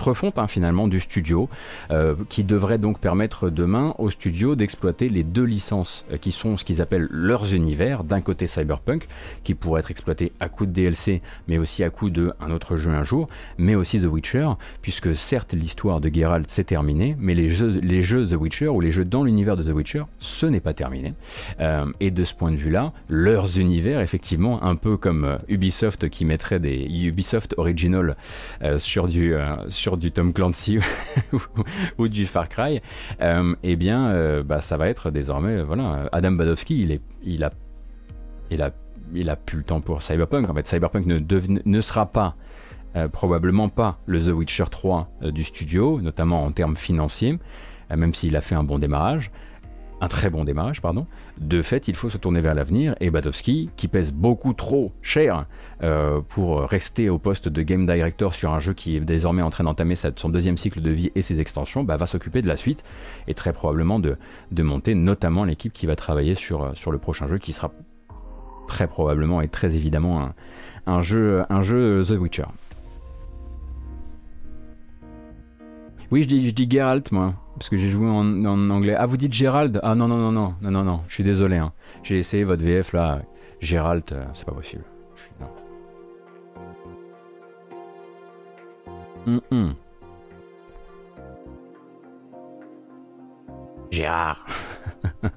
[0.01, 1.49] refonte hein, finalement du studio,
[2.31, 6.81] qui devrait donc permettre demain au studio d'exploiter les deux licences qui sont ce qu'ils
[6.81, 8.03] appellent leurs univers.
[8.03, 9.07] D'un côté Cyberpunk,
[9.45, 12.91] qui pourrait être exploité à coup de DLC, mais aussi à coup de autre jeu
[12.91, 14.49] un jour, mais aussi The Witcher,
[14.81, 18.81] puisque certes l'histoire de Geralt s'est terminée, mais les jeux, les jeux The Witcher ou
[18.81, 21.13] les jeux dans l'univers de The Witcher, ce n'est pas terminé.
[22.01, 24.30] et de ce point de vue-là, leurs univers effectivement
[24.63, 28.17] un peu comme euh, Ubisoft qui mettrait des Ubisoft Original
[28.63, 30.79] euh, sur, du, euh, sur du Tom Clancy
[31.99, 32.81] ou, du Far Cry,
[33.63, 37.51] eh bien, bah, ça va être désormais, voilà, Adam Badowski, il, a,
[38.51, 38.71] il, a,
[39.15, 40.49] il a plus le temps pour Cyberpunk.
[40.49, 41.21] En fait, Cyberpunk ne,
[41.65, 42.37] ne sera pas
[43.13, 47.39] probablement pas le The Witcher 3 du studio, notamment en termes financiers,
[47.95, 49.31] même s'il a fait un bon démarrage
[50.01, 51.07] un très bon démarrage, pardon.
[51.41, 55.47] De fait, il faut se tourner vers l'avenir et Badowski, qui pèse beaucoup trop cher
[55.83, 59.49] euh, pour rester au poste de game director sur un jeu qui est désormais en
[59.49, 62.59] train d'entamer son deuxième cycle de vie et ses extensions, bah, va s'occuper de la
[62.59, 62.85] suite
[63.27, 64.19] et très probablement de,
[64.63, 67.73] monter notamment l'équipe qui va travailler sur, euh, sur le prochain jeu qui sera
[68.69, 70.31] très probablement et très évidemment
[70.87, 72.45] un, jeu, jeu The Witcher.
[76.11, 78.95] Oui, je dis Geralt, moi parce que j'ai joué en, anglais.
[78.97, 79.81] Ah, vous dites Gérald?
[79.83, 81.59] Ah non, non, non, non, non, non, je suis désolé.
[81.59, 81.75] Hein.
[82.03, 83.21] J'ai essayé votre VF là.
[83.61, 84.83] Gérald, euh, c'est pas possible.
[89.27, 89.75] Non.
[93.91, 94.47] Gérard.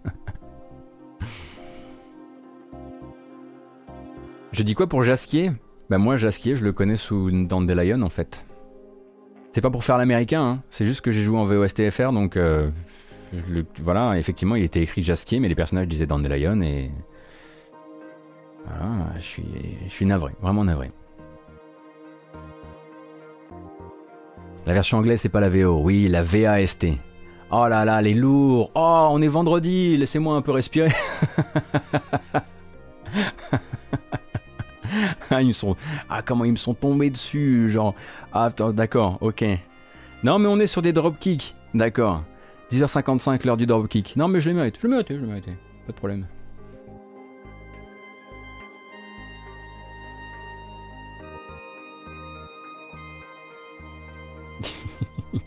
[4.53, 5.51] je dis quoi pour Jasquier
[5.89, 8.45] Bah moi Jasquier je le connais sous Dandelion en fait.
[9.53, 10.59] C'est pas pour faire l'américain, hein.
[10.71, 12.71] c'est juste que j'ai joué en VOSTFR, donc euh,
[13.81, 16.89] voilà, effectivement, il était écrit Jasquier, mais les personnages disaient Dandelion et.
[18.65, 19.45] Voilà, je suis,
[19.85, 20.89] je suis navré, vraiment navré.
[24.65, 26.87] La version anglaise, c'est pas la VO, oui, la VAST.
[27.51, 28.71] Oh là là, les lourds.
[28.73, 30.91] Oh, on est vendredi, laissez-moi un peu respirer.
[35.31, 35.39] ah,
[36.09, 37.95] ah, comment ils me sont tombés dessus, genre.
[38.31, 39.45] Ah, d'accord, ok.
[40.23, 42.23] Non, mais on est sur des dropkicks, d'accord.
[42.71, 44.15] 10h55, l'heure du dropkick.
[44.15, 45.51] Non, mais je l'ai mérité, je l'ai mérité, je l'ai mérité.
[45.85, 46.27] Pas de problème.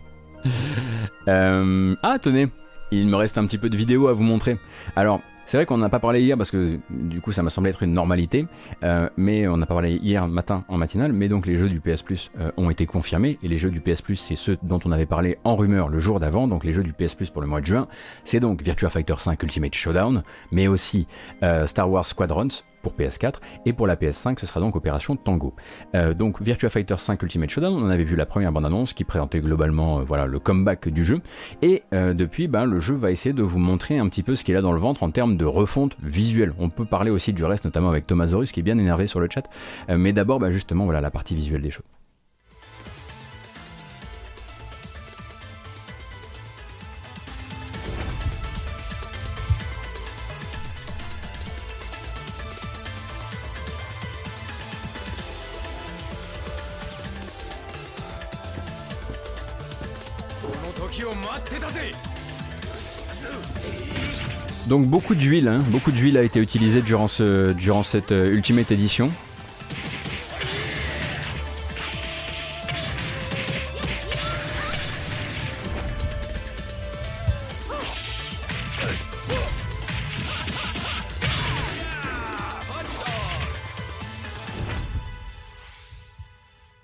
[1.28, 2.46] Euh, ah, tenez,
[2.92, 4.58] il me reste un petit peu de vidéo à vous montrer.
[4.94, 7.70] Alors, c'est vrai qu'on n'a pas parlé hier parce que du coup ça m'a semblé
[7.70, 8.46] être une normalité,
[8.82, 11.80] euh, mais on n'a pas parlé hier matin en matinale, mais donc les jeux du
[11.80, 14.80] PS Plus euh, ont été confirmés et les jeux du PS Plus c'est ceux dont
[14.84, 17.40] on avait parlé en rumeur le jour d'avant, donc les jeux du PS Plus pour
[17.40, 17.86] le mois de juin,
[18.24, 21.06] c'est donc Virtua Fighter 5 Ultimate Showdown, mais aussi
[21.42, 22.48] euh, Star Wars Squadrons,
[22.86, 25.54] pour PS4 et pour la PS5 ce sera donc Opération Tango.
[25.96, 29.40] Euh, donc Virtua Fighter 5 Ultimate Showdown, on avait vu la première bande-annonce qui présentait
[29.40, 31.20] globalement euh, voilà le comeback du jeu
[31.62, 34.44] et euh, depuis ben, le jeu va essayer de vous montrer un petit peu ce
[34.44, 36.52] qu'il a dans le ventre en termes de refonte visuelle.
[36.60, 39.18] On peut parler aussi du reste notamment avec Thomas Zorus qui est bien énervé sur
[39.18, 39.50] le chat,
[39.88, 41.95] mais d'abord ben, justement voilà la partie visuelle des choses.
[64.76, 65.62] Donc beaucoup d'huile, hein.
[65.68, 69.10] beaucoup d'huile a été utilisée durant, ce, durant cette euh, Ultimate Edition.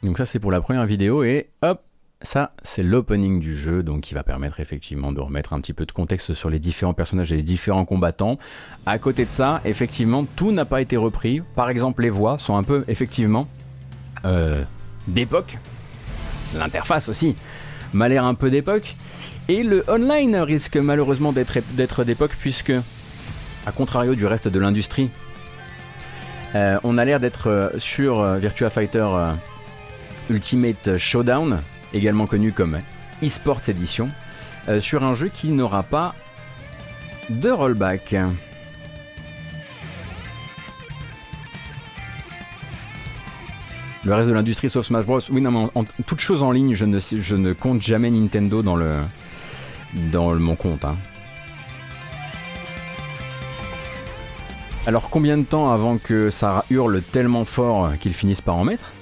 [0.03, 1.83] Donc ça c'est pour la première vidéo et hop
[2.23, 5.87] ça, c'est l'opening du jeu, donc qui va permettre effectivement de remettre un petit peu
[5.87, 8.39] de contexte sur les différents personnages et les différents combattants.
[8.87, 11.43] À côté de ça, effectivement, tout n'a pas été repris.
[11.57, 13.49] Par exemple, les voix sont un peu, effectivement,
[14.25, 14.63] euh,
[15.09, 15.59] d'époque.
[16.57, 17.35] L'interface aussi
[17.93, 18.97] m'a l'air un peu d'époque.
[19.49, 22.73] Et le online risque malheureusement d'être d'époque, puisque,
[23.67, 25.11] à contrario du reste de l'industrie,
[26.55, 29.09] euh, on a l'air d'être euh, sur Virtua Fighter
[30.31, 31.61] Ultimate Showdown
[31.95, 32.79] également connu comme
[33.23, 34.09] eSports Edition,
[34.69, 36.15] euh, sur un jeu qui n'aura pas
[37.31, 38.15] de rollback.
[44.05, 45.21] Le reste de l'industrie sauf Smash Bros.
[45.31, 48.11] Oui, non, mais en, en- toute chose en ligne, je ne, je ne compte jamais
[48.11, 48.91] Nintendo dans le
[50.11, 50.85] dans le- mon compte.
[50.85, 50.97] hein.
[54.87, 58.93] Alors combien de temps avant que ça hurle tellement fort qu'ils finissent par en mettre?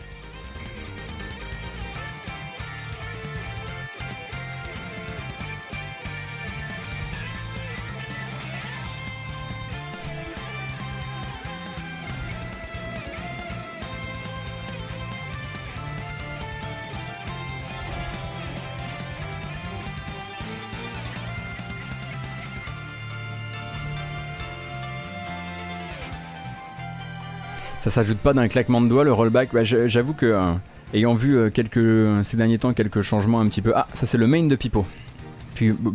[27.83, 29.53] Ça s'ajoute pas d'un claquement de doigts le rollback.
[29.53, 30.53] Bah, J'avoue que euh,
[30.93, 33.73] ayant vu euh, ces derniers temps quelques changements un petit peu.
[33.75, 34.85] Ah, ça c'est le main de Pipo.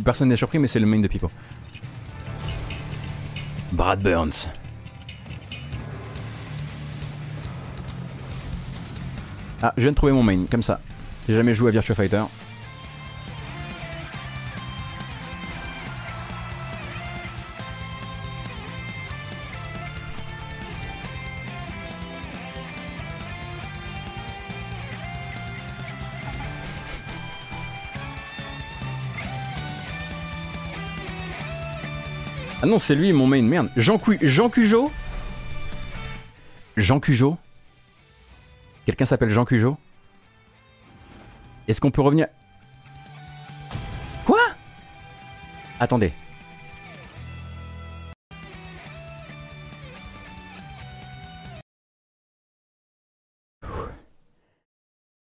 [0.04, 1.30] Personne n'est surpris, mais c'est le main de Pipo.
[3.72, 4.48] Brad Burns.
[9.62, 10.80] Ah, je viens de trouver mon main, comme ça.
[11.28, 12.22] J'ai jamais joué à Virtua Fighter.
[32.66, 33.70] Ah non, c'est lui mon main, merde.
[33.76, 34.90] Jean, Cu- Jean Cujo?
[36.76, 37.38] Jean Cujo?
[38.86, 39.76] Quelqu'un s'appelle Jean Cujo?
[41.68, 42.26] Est-ce qu'on peut revenir?
[44.24, 44.40] Quoi?
[45.78, 46.12] Attendez.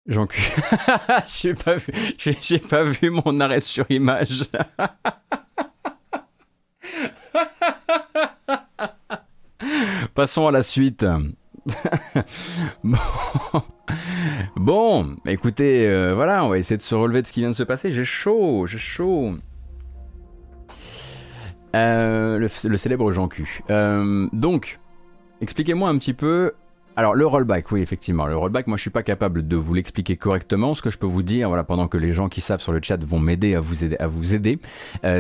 [0.08, 0.62] Jean Cujo.
[1.28, 1.76] j'ai pas
[2.18, 4.46] j'ai pas vu mon arrêt sur image.
[10.14, 11.06] Passons à la suite.
[14.56, 15.16] bon.
[15.26, 17.64] Écoutez, euh, voilà, on va essayer de se relever de ce qui vient de se
[17.64, 17.92] passer.
[17.92, 19.34] J'ai chaud, j'ai chaud.
[21.76, 23.62] Euh, le, célèbre Jean Q.
[23.70, 24.80] Euh, donc,
[25.42, 26.54] expliquez-moi un petit peu.
[26.96, 28.26] Alors, le rollback, oui, effectivement.
[28.26, 30.74] Le rollback, moi, je suis pas capable de vous l'expliquer correctement.
[30.74, 32.82] Ce que je peux vous dire, voilà, pendant que les gens qui savent sur le
[32.82, 34.60] chat vont m'aider à vous aider,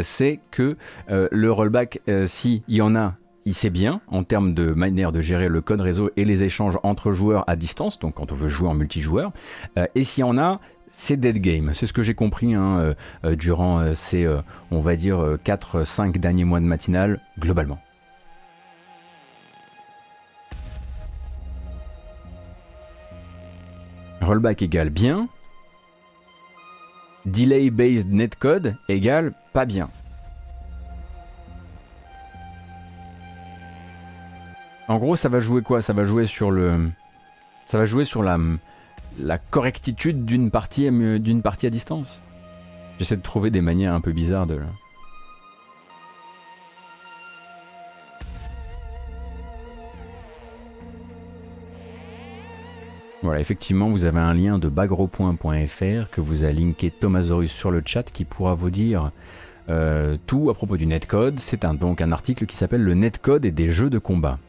[0.01, 0.75] c'est que
[1.07, 3.13] le rollback, s'il y en a,
[3.49, 6.77] il sait bien en termes de manière de gérer le code réseau et les échanges
[6.83, 9.31] entre joueurs à distance, donc quand on veut jouer en multijoueur.
[9.79, 10.59] Euh, et s'il y en a,
[10.91, 11.71] c'est dead game.
[11.73, 12.93] C'est ce que j'ai compris hein, euh,
[13.25, 14.27] euh, durant ces,
[14.69, 17.79] on va dire, 4-5 derniers mois de matinale, globalement.
[24.21, 25.27] Rollback égale bien.
[27.25, 29.89] Delay based netcode égale pas bien.
[34.89, 35.81] En gros, ça va jouer quoi?
[35.81, 36.89] Ça va jouer sur le,
[37.67, 38.37] ça va jouer sur la,
[39.19, 42.19] la correctitude d'une partie, mu- d'une partie à distance.
[42.97, 44.59] J'essaie de trouver des manières un peu bizarres de.
[53.21, 57.81] Voilà, effectivement, vous avez un lien de bagropoint.fr que vous a linké Thomasaurus sur le
[57.85, 59.11] chat qui pourra vous dire
[59.69, 61.39] euh, tout à propos du netcode.
[61.39, 64.39] C'est donc un article qui s'appelle Le netcode et des jeux de combat.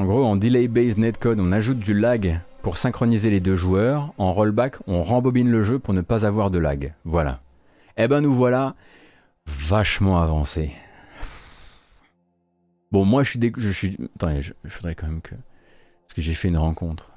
[0.00, 4.14] En gros, en delay-based netcode, on ajoute du lag pour synchroniser les deux joueurs.
[4.16, 6.94] En rollback, on rembobine le jeu pour ne pas avoir de lag.
[7.04, 7.42] Voilà.
[7.98, 8.76] Eh ben nous voilà
[9.44, 10.72] vachement avancés.
[12.90, 13.52] Bon, moi je suis dé...
[13.54, 17.10] je suis attendez, je, je faudrait quand même que parce que j'ai fait une rencontre.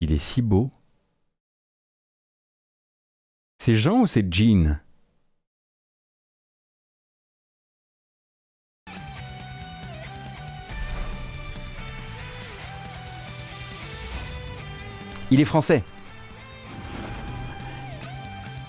[0.00, 0.70] Il est si beau.
[3.68, 4.78] C'est Jean ou c'est Jean
[15.30, 15.82] Il est français.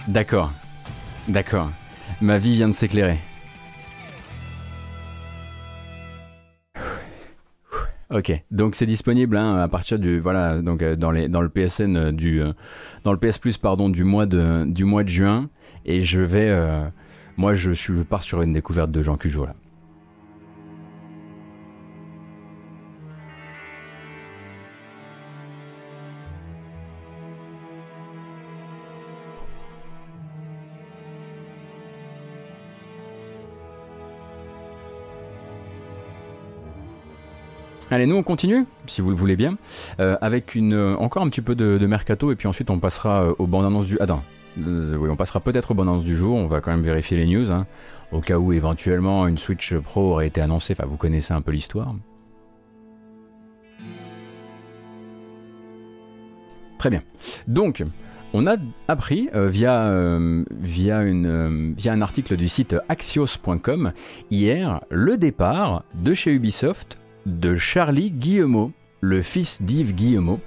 [0.09, 0.51] D'accord.
[1.29, 1.71] D'accord.
[2.19, 3.19] Ma vie vient de s'éclairer.
[8.11, 11.49] Ok, donc c'est disponible hein, à partir du voilà donc euh, dans les dans le
[11.49, 12.53] PSN euh, du euh,
[13.03, 15.47] dans le PS Plus pardon du mois de du mois de juin
[15.85, 16.87] et je vais euh,
[17.37, 19.53] moi je suis je pars sur une découverte de Jean Cujo là.
[37.91, 39.57] Allez, nous on continue, si vous le voulez bien,
[39.99, 43.23] euh, avec une, euh, encore un petit peu de, mercato, et puis ensuite on passera
[43.23, 43.99] euh, aux bandes annonces du.
[43.99, 44.21] Attends,
[44.59, 47.17] euh, oui, on passera peut-être aux bandes annonces du jour, on va quand même vérifier
[47.17, 47.65] les news, hein,
[48.11, 51.51] au cas où éventuellement une Switch Pro aurait été annoncée, enfin vous connaissez un peu
[51.51, 51.95] l'histoire.
[56.77, 57.01] Très bien.
[57.47, 57.83] Donc,
[58.33, 58.55] on a
[58.87, 60.45] appris via un
[62.01, 63.91] article du site axios.com
[64.31, 68.71] hier le départ de chez Ubisoft de Charlie Guillemot,
[69.01, 70.39] le fils d'Yves Guillemot,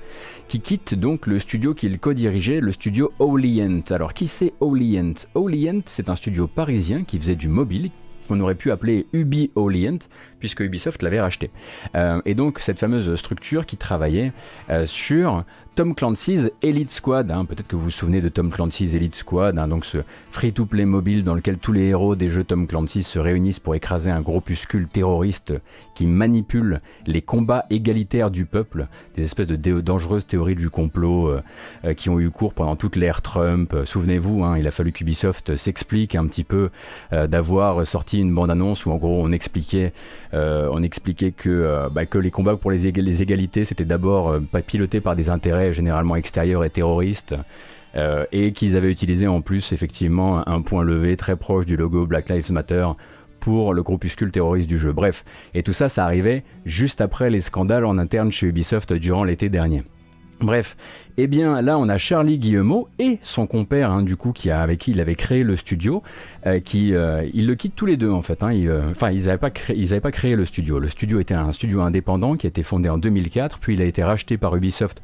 [0.48, 3.82] qui quitte donc le studio qu'il co-dirigeait, le studio Olient.
[3.90, 7.90] Alors qui c'est Olient Olient, c'est un studio parisien qui faisait du mobile,
[8.28, 9.98] qu'on aurait pu appeler Ubi Olient,
[10.38, 11.50] puisque Ubisoft l'avait racheté.
[11.94, 14.32] Euh, et donc cette fameuse structure qui travaillait
[14.70, 15.44] euh, sur
[15.74, 17.30] Tom Clancy's Elite Squad.
[17.30, 17.46] hein.
[17.46, 19.98] Peut-être que vous vous souvenez de Tom Clancy's Elite Squad, hein, donc ce
[20.30, 24.10] free-to-play mobile dans lequel tous les héros des jeux Tom Clancy se réunissent pour écraser
[24.10, 25.54] un groupuscule terroriste
[25.94, 28.86] qui manipule les combats égalitaires du peuple,
[29.16, 31.42] des espèces de dangereuses théories du complot euh,
[31.86, 33.72] euh, qui ont eu cours pendant toute l'ère Trump.
[33.72, 36.68] Euh, Souvenez-vous, hein, il a fallu qu'Ubisoft s'explique un petit peu
[37.10, 39.92] d'avoir sorti une bande-annonce où en gros on expliquait,
[40.32, 45.61] bah, que les combats pour les, les égalités c'était d'abord pas piloté par des intérêts
[45.70, 47.34] généralement extérieurs et terroristes.
[47.94, 52.06] euh, et qu'ils avaient utilisé en plus effectivement un point levé très proche du logo
[52.06, 52.86] Black Lives Matter
[53.40, 54.92] pour le groupuscule terroriste du jeu.
[54.92, 59.24] Bref, et tout ça, ça arrivait juste après les scandales en interne chez Ubisoft durant
[59.24, 59.82] l'été dernier.
[60.40, 60.76] Bref,
[61.18, 64.60] eh bien là on a Charlie Guillemot et son compère hein, du coup qui a,
[64.60, 66.02] avec qui il avait créé le studio,
[66.46, 68.42] euh, qui euh, ils le quittent tous les deux en fait.
[68.42, 70.80] Hein, ils, euh, Enfin ils n'avaient pas pas créé le studio.
[70.80, 73.84] Le studio était un studio indépendant qui a été fondé en 2004, puis il a
[73.84, 75.00] été racheté par Ubisoft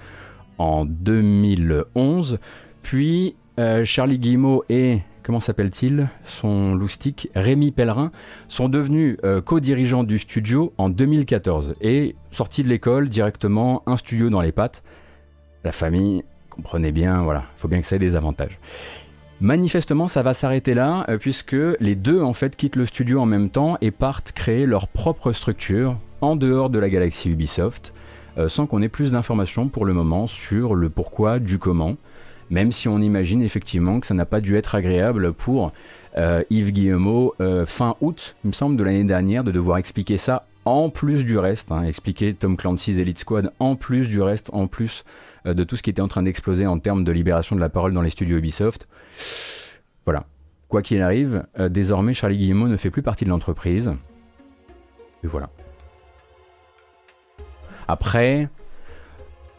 [0.59, 2.39] en 2011,
[2.83, 8.13] puis euh, Charlie Guillemot et comment s'appelle-t-il Son loustic Rémi Pellerin
[8.49, 14.31] sont devenus euh, co-dirigeants du studio en 2014 et sortis de l'école directement un studio
[14.31, 14.83] dans les pattes.
[15.65, 18.59] La famille, comprenez bien, voilà, faut bien que ça ait des avantages.
[19.41, 23.27] Manifestement, ça va s'arrêter là, euh, puisque les deux en fait quittent le studio en
[23.27, 27.93] même temps et partent créer leur propre structure en dehors de la galaxie Ubisoft,
[28.47, 31.97] sans qu'on ait plus d'informations pour le moment sur le pourquoi du comment,
[32.51, 35.73] même si on imagine effectivement que ça n'a pas dû être agréable pour
[36.17, 40.17] euh, Yves Guillemot euh, fin août, il me semble, de l'année dernière, de devoir expliquer
[40.17, 44.51] ça en plus du reste, hein, expliquer Tom Clancy's Elite Squad en plus du reste,
[44.53, 45.05] en plus
[45.47, 47.69] euh, de tout ce qui était en train d'exploser en termes de libération de la
[47.69, 48.89] parole dans les studios Ubisoft.
[50.05, 50.27] Voilà.
[50.69, 53.93] Quoi qu'il arrive, euh, désormais Charlie Guillemot ne fait plus partie de l'entreprise.
[55.25, 55.49] Et voilà.
[57.89, 58.49] Après,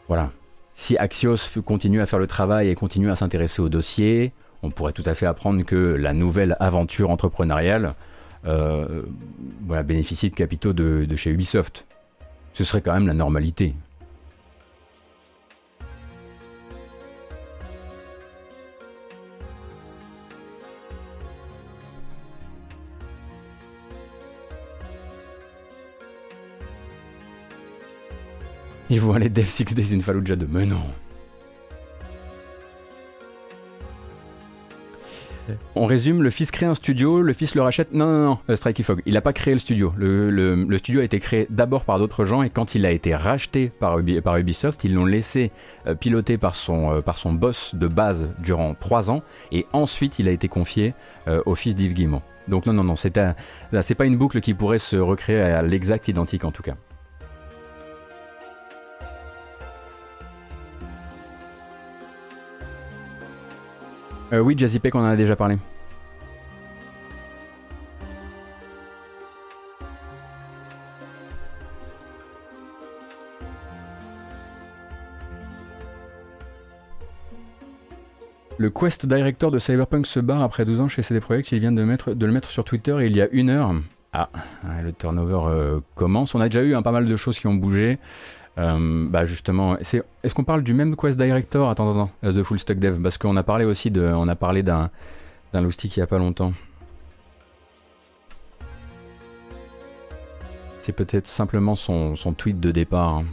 [0.08, 0.30] voilà.
[0.74, 4.32] Si Axios continue à faire le travail et continue à s'intéresser au dossier,
[4.62, 7.94] on pourrait tout à fait apprendre que la nouvelle aventure entrepreneuriale
[8.46, 9.02] euh,
[9.84, 11.84] bénéficie de capitaux de chez Ubisoft.
[12.54, 13.74] Ce serait quand même la normalité.
[28.90, 30.82] Ils vont aller Dev 6 Days in Fallujah 2, mais non.
[35.74, 37.92] On résume, le fils crée un studio, le fils le rachète.
[37.92, 39.92] Non, non, non, Strikey Fog, il n'a pas créé le studio.
[39.96, 43.70] Le, studio a été créé d'abord par d'autres gens et quand il a été racheté
[43.80, 45.50] par, Ubi- par Ubisoft, ils l'ont laissé
[45.86, 49.22] euh, piloter par son, euh, par son boss de base durant trois ans
[49.52, 50.94] et ensuite il a été confié
[51.28, 52.22] euh, au fils d'Yves Guillemot.
[52.48, 56.44] Donc non, non, non, c'est pas une boucle qui pourrait se recréer à l'exact identique
[56.44, 56.74] en tout cas.
[64.32, 65.56] Euh, oui, Jazzy Peck, on en a déjà parlé.
[78.60, 81.50] Le Quest Director de Cyberpunk se barre après 12 ans chez CD Projekt.
[81.52, 83.74] Il vient de, le mettre sur Twitter il y a une heure.
[84.12, 84.28] Ah,
[84.82, 86.34] le turnover euh, commence.
[86.34, 87.98] On a déjà eu un pas mal de choses qui ont bougé.
[88.58, 91.70] Euh, bah justement, c'est- est-ce qu'on parle du même Quest Director?
[91.70, 94.62] Attends, attends, attends, de Full Stack Dev, parce qu'on a parlé aussi on a parlé
[94.62, 94.90] d'un
[95.52, 96.52] d'un loustic il y a pas longtemps.
[100.82, 103.18] C'est peut-être simplement son, son tweet de départ.
[103.18, 103.24] hein.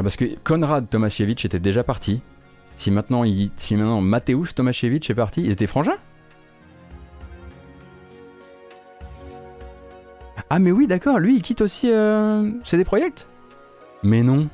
[0.00, 2.22] Alors parce que Konrad Tomasiewicz était déjà parti.
[2.78, 3.50] Si maintenant, il,
[4.00, 5.98] Mateusz Tomasiewicz est parti, ils étaient frangins
[10.48, 13.26] Ah mais oui d'accord, lui il quitte aussi euh, CD Projekt?
[14.02, 14.48] Mais non.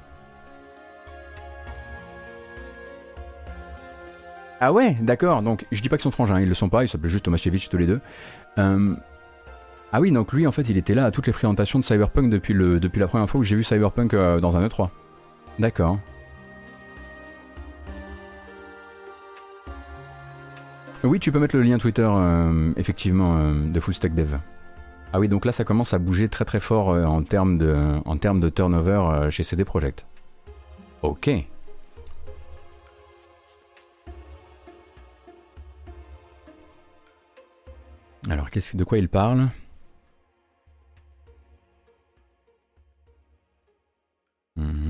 [4.61, 5.43] Ah ouais, d'accord.
[5.43, 7.69] Donc je dis pas que son frangin, ils le sont pas, ils s'appellent juste Tomasiewicz
[7.69, 8.01] tous les deux.
[8.59, 8.97] Euh,
[9.93, 12.31] Ah oui, donc lui en fait il était là à toutes les présentations de Cyberpunk
[12.31, 14.89] depuis la première fois où j'ai vu Cyberpunk euh, dans un E3.
[15.59, 15.99] D'accord.
[21.05, 24.37] Oui, tu peux mettre le lien Twitter, euh, effectivement, euh, de Full Stack Dev.
[25.13, 28.49] Ah oui, donc là ça commence à bouger très très fort euh, en termes de,
[28.51, 30.05] turnover chez CD Projekt.
[31.03, 31.31] Ok.
[38.29, 39.49] Alors, qu'est-ce- de quoi il parle?
[44.57, 44.86] Mhm.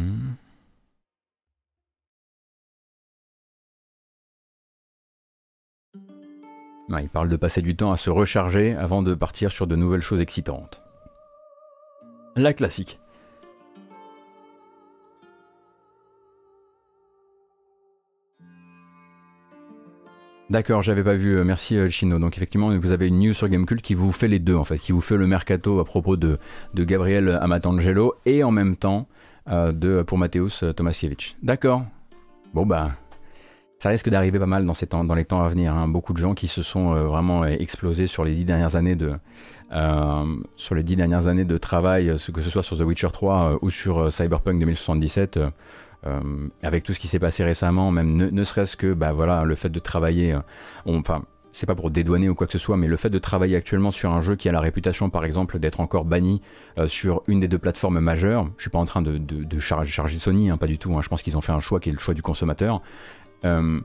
[6.89, 10.03] Il parle de passer du temps à se recharger avant de partir sur de nouvelles
[10.03, 10.83] choses excitantes.
[12.37, 12.99] La classique.
[20.49, 21.37] D'accord, j'avais pas vu.
[21.37, 22.21] euh, Merci euh, Chino.
[22.21, 24.79] Donc effectivement, vous avez une news sur Gamecult qui vous fait les deux en fait,
[24.79, 26.39] qui vous fait le mercato à propos de,
[26.75, 29.09] Gabriel Amatangelo et en même temps
[29.49, 31.35] euh, pour Mateusz Tomasiewicz.
[31.43, 31.85] D'accord.
[32.55, 32.93] Bon bah,
[33.79, 35.75] ça risque d'arriver pas mal dans, les temps à venir.
[35.75, 35.89] hein.
[35.89, 38.97] Beaucoup de gens qui se sont euh, vraiment euh, explosés sur les dix dernières années
[38.97, 39.15] de
[39.73, 45.37] euh, travail, que ce soit sur The Witcher 3 euh, ou sur Cyberpunk 2077.
[45.37, 45.51] euh,
[46.07, 46.21] euh,
[46.63, 49.13] avec tout ce qui s'est passé récemment, même ne, serait-ce que bah
[49.45, 50.39] le fait de travailler,
[50.85, 51.23] enfin
[51.53, 53.91] c'est pas pour dédouaner ou quoi que ce soit, mais le fait de travailler actuellement
[53.91, 56.43] sur un jeu qui a la réputation par exemple d'être encore banni
[56.87, 60.59] sur une des deux plateformes majeures, je suis pas en train de, charger Sony, hein,
[60.59, 62.15] pas du tout, hein, je pense qu'ils ont fait un choix qui est le choix
[62.15, 62.83] du consommateur.
[63.45, 63.81] Euh,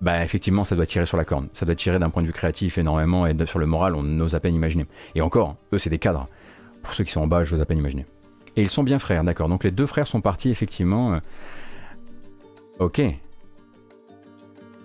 [0.00, 2.32] bah effectivement ça doit tirer sur la corne, ça doit tirer d'un point de vue
[2.32, 4.86] créatif énormément et sur le moral on n'ose à peine imaginer.
[5.14, 6.28] Et encore, eux c'est des cadres.
[6.82, 8.06] Pour ceux qui sont en bas, je n'ose à peine imaginer.
[8.56, 9.48] Et ils sont bien frères, d'accord.
[9.48, 11.14] Donc les deux frères sont partis effectivement.
[11.14, 11.18] euh,
[12.78, 13.02] Ok.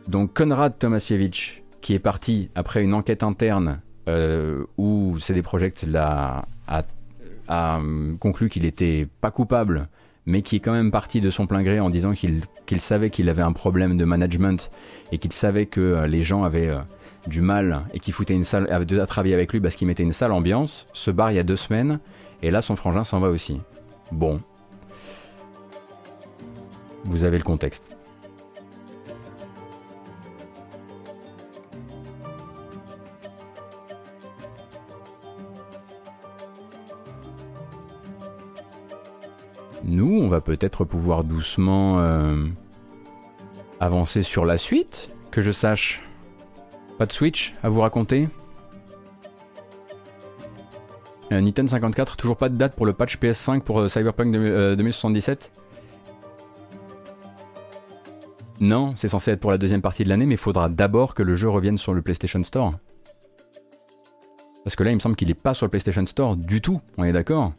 [0.07, 6.45] Donc Konrad Tomasiewicz, qui est parti après une enquête interne euh, où CD Projekt l'a
[6.67, 6.83] a,
[7.47, 7.79] a,
[8.19, 9.87] conclu qu'il était pas coupable,
[10.25, 12.41] mais qui est quand même parti de son plein gré en disant qu'il
[12.79, 14.71] savait qu'il avait un problème de management
[15.11, 16.79] et qu'il savait que euh, les gens avaient euh,
[17.27, 20.13] du mal et qu'il foutait une avait à travailler avec lui parce qu'il mettait une
[20.13, 21.99] sale ambiance, se barre il y a deux semaines
[22.41, 23.59] et là son frangin s'en va aussi.
[24.11, 24.41] Bon.
[27.05, 27.95] Vous avez le contexte.
[39.93, 42.47] Nous, on va peut-être pouvoir doucement euh,
[43.79, 46.01] avancer sur la suite, que je sache.
[46.97, 48.27] Pas de Switch à vous raconter
[51.31, 54.51] euh, Nintendo 54, toujours pas de date pour le patch PS5 pour euh, Cyberpunk 2000,
[54.51, 55.51] euh, 2077
[58.61, 61.21] Non, c'est censé être pour la deuxième partie de l'année, mais il faudra d'abord que
[61.21, 62.73] le jeu revienne sur le PlayStation Store.
[64.63, 66.81] Parce que là, il me semble qu'il n'est pas sur le PlayStation Store du tout,
[66.97, 67.53] on est d'accord?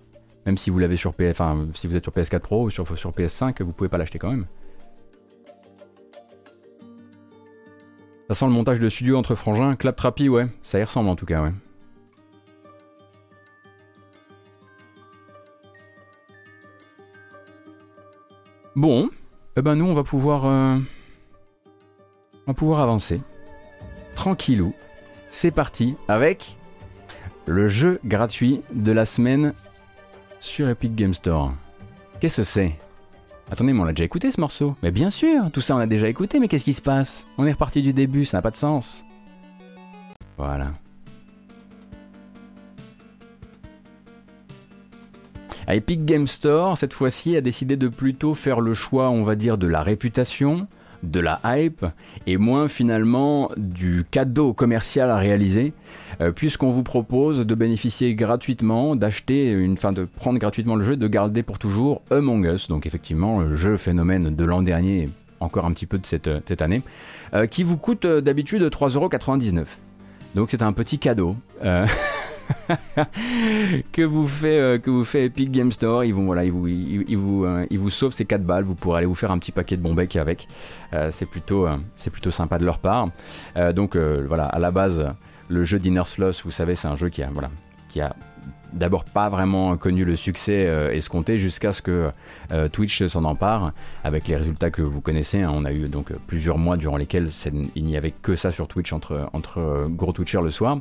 [0.46, 2.98] Même si vous l'avez sur PS, enfin, si vous êtes sur PS4 Pro ou sur,
[2.98, 4.46] sur PS5, vous pouvez pas l'acheter quand même.
[8.28, 11.26] Ça sent le montage de studio entre frangins, clap-trappy, ouais, ça y ressemble en tout
[11.26, 11.52] cas, ouais.
[18.76, 19.08] Bon,
[19.56, 20.78] eh ben nous on va pouvoir, euh,
[22.46, 23.20] on va pouvoir avancer.
[24.16, 24.74] Tranquillou.
[25.28, 26.56] C'est parti avec
[27.46, 29.54] le jeu gratuit de la semaine
[30.44, 31.54] sur Epic Game Store.
[32.20, 32.74] Qu'est-ce que c'est?
[33.50, 35.86] Attendez, mais on l'a déjà écouté ce morceau Mais bien sûr, tout ça on a
[35.86, 37.26] déjà écouté, mais qu'est-ce qui se passe?
[37.38, 39.04] On est reparti du début, ça n'a pas de sens.
[40.36, 40.72] Voilà.
[45.66, 49.36] À Epic Game Store, cette fois-ci, a décidé de plutôt faire le choix, on va
[49.36, 50.68] dire, de la réputation,
[51.10, 51.86] de la hype,
[52.26, 55.72] et moins finalement du cadeau commercial à réaliser,
[56.20, 61.08] euh, puisqu'on vous propose de bénéficier gratuitement, d'acheter, une, de prendre gratuitement le jeu, de
[61.08, 65.08] garder pour toujours Among Us, donc effectivement, le jeu phénomène de l'an dernier,
[65.40, 66.82] encore un petit peu de cette, cette année,
[67.34, 69.64] euh, qui vous coûte euh, d'habitude 3,99€.
[70.34, 71.36] Donc c'est un petit cadeau.
[71.64, 71.86] euh,
[73.92, 76.04] que vous fait euh, que Epic Game Store.
[76.04, 78.64] Ils voilà ils vous ils, euh, sauvent ces 4 balles.
[78.64, 80.48] Vous pourrez aller vous faire un petit paquet de bons becs avec.
[80.92, 83.08] Euh, c'est plutôt euh, c'est sympa de leur part.
[83.74, 85.14] Donc voilà à la base
[85.48, 87.50] le jeu d'Inner Sloth vous savez c'est un jeu qui a voilà
[87.88, 88.16] qui a
[88.74, 92.10] d'abord pas vraiment connu le succès euh, escompté jusqu'à ce que
[92.52, 93.72] euh, Twitch s'en empare
[94.02, 95.40] avec les résultats que vous connaissez.
[95.40, 95.52] hein.
[95.54, 97.30] On a eu donc plusieurs mois durant lesquels
[97.74, 100.78] il n'y avait que ça sur Twitch entre, entre euh, gros Twitchers le soir.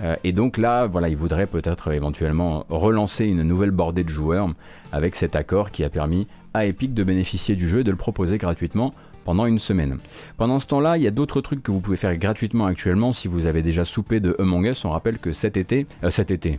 [0.00, 4.48] Euh, et donc là, voilà, il voudrait peut-être éventuellement relancer une nouvelle bordée de joueurs
[4.92, 7.96] avec cet accord qui a permis à Epic de bénéficier du jeu et de le
[7.96, 8.94] proposer gratuitement
[9.24, 9.98] pendant une semaine.
[10.38, 13.28] Pendant ce temps-là, il y a d'autres trucs que vous pouvez faire gratuitement actuellement si
[13.28, 14.86] vous avez déjà soupé de Among Us.
[14.86, 16.58] On rappelle que cet été, euh, cet été,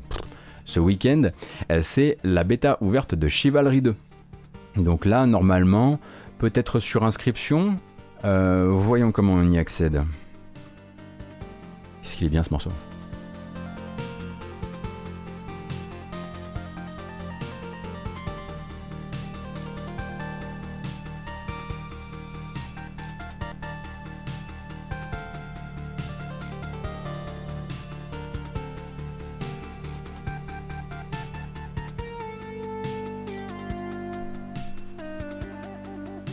[0.70, 1.24] ce week-end,
[1.72, 3.96] euh, c'est la bêta ouverte de Chivalry 2.
[4.78, 6.00] Donc là, normalement,
[6.38, 7.78] peut-être sur inscription.
[8.24, 10.04] Euh, voyons comment on y accède.
[12.04, 12.72] Est-ce qu'il est bien ce morceau?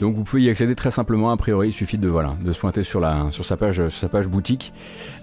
[0.06, 2.60] Donc vous pouvez y accéder très simplement, a priori il suffit de, voilà, de se
[2.60, 3.02] pointer sur,
[3.42, 4.72] sa, page, sa page boutique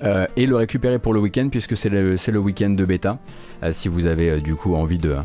[0.03, 3.17] euh, et le récupérer pour le week-end puisque c'est le, c'est le week-end de bêta.
[3.63, 5.15] Euh, si vous avez euh, du coup envie de,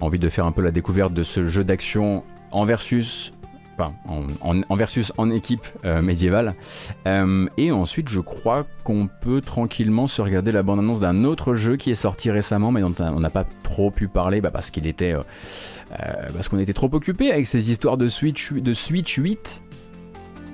[0.00, 3.32] envie de faire un peu la découverte de ce jeu d'action en versus,
[3.80, 6.54] en, versus en équipe euh, médiévale.
[7.06, 11.76] Euh, et ensuite je crois qu'on peut tranquillement se regarder la bande-annonce d'un autre jeu
[11.76, 15.22] qui est sorti récemment mais dont on n'a pas trop pu parler bah, qu'il euh,
[16.34, 19.62] parce qu'on était trop occupé avec ces histoires de Switch, de Switch 8.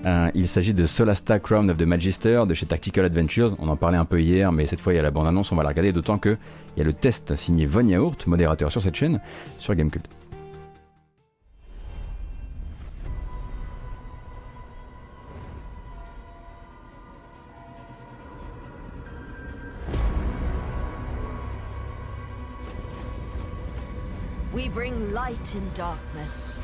[0.07, 3.57] Euh, il s'agit de Solasta Crown of the Magister de chez Tactical Adventures.
[3.59, 5.57] On en parlait un peu hier, mais cette fois il y a la bande-annonce, on
[5.57, 6.37] va la regarder, d'autant que
[6.77, 9.21] il y a le test signé Von Yaourt, modérateur sur cette chaîne,
[9.59, 10.14] sur Gamecult.
[24.75, 26.59] Bring light in darkness.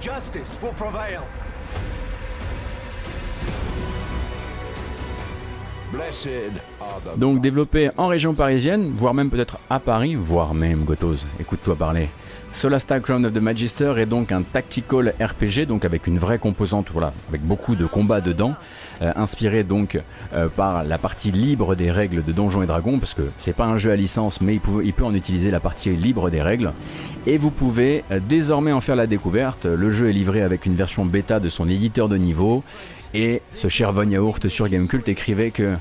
[0.00, 1.24] Justice will prevail.
[5.92, 6.28] Blessed
[6.80, 11.26] are the Donc développé en région parisienne, voire même peut-être à Paris, voire même Gotos,
[11.40, 12.08] écoute-toi parler.
[12.56, 16.86] Solasta Crown of the Magister est donc un tactical RPG, donc avec une vraie composante,
[16.90, 18.54] voilà, avec beaucoup de combats dedans,
[19.02, 20.00] euh, inspiré donc
[20.32, 23.66] euh, par la partie libre des règles de Donjons et Dragons, parce que c'est pas
[23.66, 26.40] un jeu à licence, mais il peut, il peut en utiliser la partie libre des
[26.40, 26.72] règles.
[27.26, 29.66] Et vous pouvez euh, désormais en faire la découverte.
[29.66, 32.64] Le jeu est livré avec une version bêta de son éditeur de niveau,
[33.12, 35.74] et ce cher Von Yaourt sur Gamecult écrivait que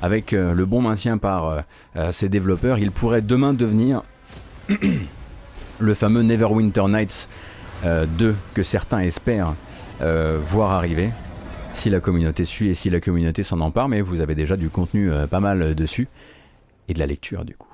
[0.00, 1.62] avec le bon maintien par
[2.10, 4.02] ses développeurs, il pourrait demain devenir
[5.82, 7.28] le fameux Neverwinter Nights
[7.84, 9.54] euh, 2 que certains espèrent
[10.00, 11.10] euh, voir arriver.
[11.72, 14.68] Si la communauté suit et si la communauté s'en empare, mais vous avez déjà du
[14.68, 16.08] contenu euh, pas mal euh, dessus
[16.88, 17.72] et de la lecture du coup.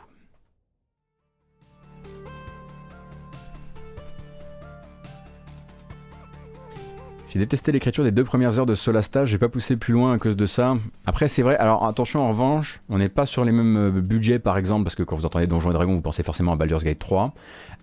[7.29, 10.19] J'ai détesté l'écriture des deux premières heures de Solasta, j'ai pas poussé plus loin à
[10.19, 10.79] cause de ça.
[11.05, 14.39] Après, c'est vrai, alors attention en revanche, on n'est pas sur les mêmes euh, budgets
[14.39, 16.85] par exemple, parce que quand vous entendez Donjons et Dragons, vous pensez forcément à Baldur's
[16.85, 17.35] Gate 3.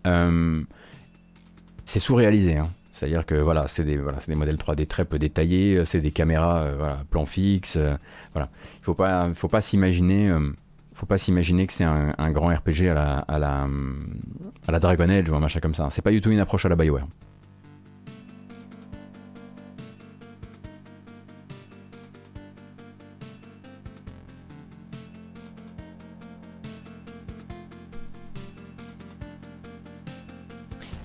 [0.05, 0.61] Euh,
[1.85, 2.69] c'est sous-réalisé, hein.
[2.93, 6.63] c'est-à-dire que voilà, c'est des, des modèles 3D très peu détaillés, euh, c'est des caméras,
[6.63, 7.95] euh, plan fixe, euh,
[8.33, 8.49] voilà.
[8.79, 10.33] Il faut pas, faut pas s'imaginer.
[10.93, 15.35] faut pas s'imaginer que c'est un, grand RPG à la, à la Dragon Age ou
[15.35, 15.87] un machin comme ça.
[15.91, 17.07] C'est pas du tout une approche à la Bioware.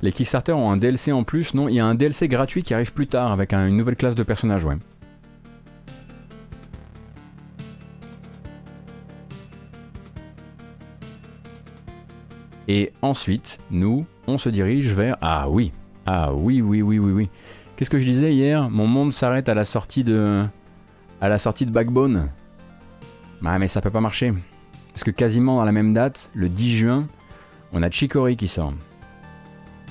[0.02, 2.72] Les Kickstarter ont un DLC en plus, non Il y a un DLC gratuit qui
[2.74, 4.76] arrive plus tard avec un- une nouvelle classe de personnages, ouais.
[12.68, 15.16] Et ensuite, nous, on se dirige vers...
[15.20, 15.72] Ah oui,
[16.06, 17.28] ah oui, oui, oui, oui, oui.
[17.76, 18.70] Qu'est-ce que je disais hier?
[18.70, 20.44] Mon monde s'arrête à la sortie de...
[21.20, 22.30] À la sortie de Backbone.
[23.44, 24.32] Ah mais ça peut pas marcher.
[24.92, 27.06] Parce que quasiment à la même date, le 10 juin,
[27.72, 28.72] on a Chicory qui sort.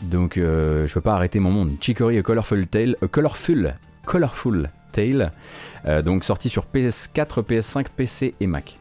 [0.03, 1.75] Donc euh, je peux pas arrêter mon monde.
[1.81, 5.31] Chicory A Colorful Tale, Colorful, Colorful Tale,
[5.85, 8.79] euh, donc sorti sur PS4, PS5, PC et Mac.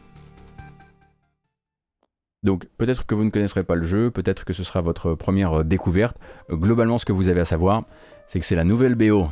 [2.44, 5.60] Donc peut-être que vous ne connaisserez pas le jeu, peut-être que ce sera votre première
[5.60, 6.16] euh, découverte.
[6.50, 7.82] Globalement, ce que vous avez à savoir,
[8.28, 9.28] c'est que c'est la nouvelle BO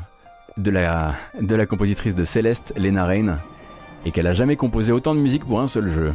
[0.56, 3.38] de la, de la compositrice de Céleste, Lena Rain,
[4.04, 6.12] et qu'elle a jamais composé autant de musique pour un seul jeu.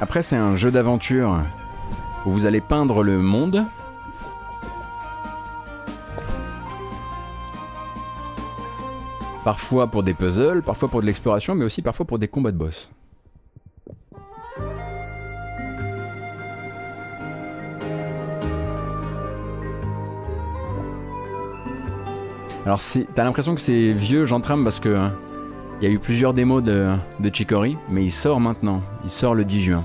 [0.00, 1.38] Après, c'est un jeu d'aventure
[2.26, 3.64] où vous allez peindre le monde.
[9.44, 12.56] Parfois pour des puzzles, parfois pour de l'exploration, mais aussi parfois pour des combats de
[12.56, 12.90] boss.
[22.64, 22.80] Alors
[23.14, 25.14] t'as l'impression que c'est vieux, j'entrame parce que hein,
[25.82, 28.80] il y a eu plusieurs démos de, de Chicory, mais il sort maintenant.
[29.02, 29.84] Il sort le 10 juin.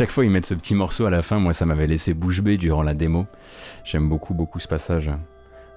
[0.00, 1.38] Chaque fois, ils mettent ce petit morceau à la fin.
[1.38, 3.26] Moi, ça m'avait laissé bouche bée durant la démo.
[3.84, 5.10] J'aime beaucoup, beaucoup ce passage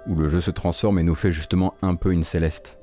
[0.08, 2.78] où le jeu se transforme et nous fait justement un peu une céleste.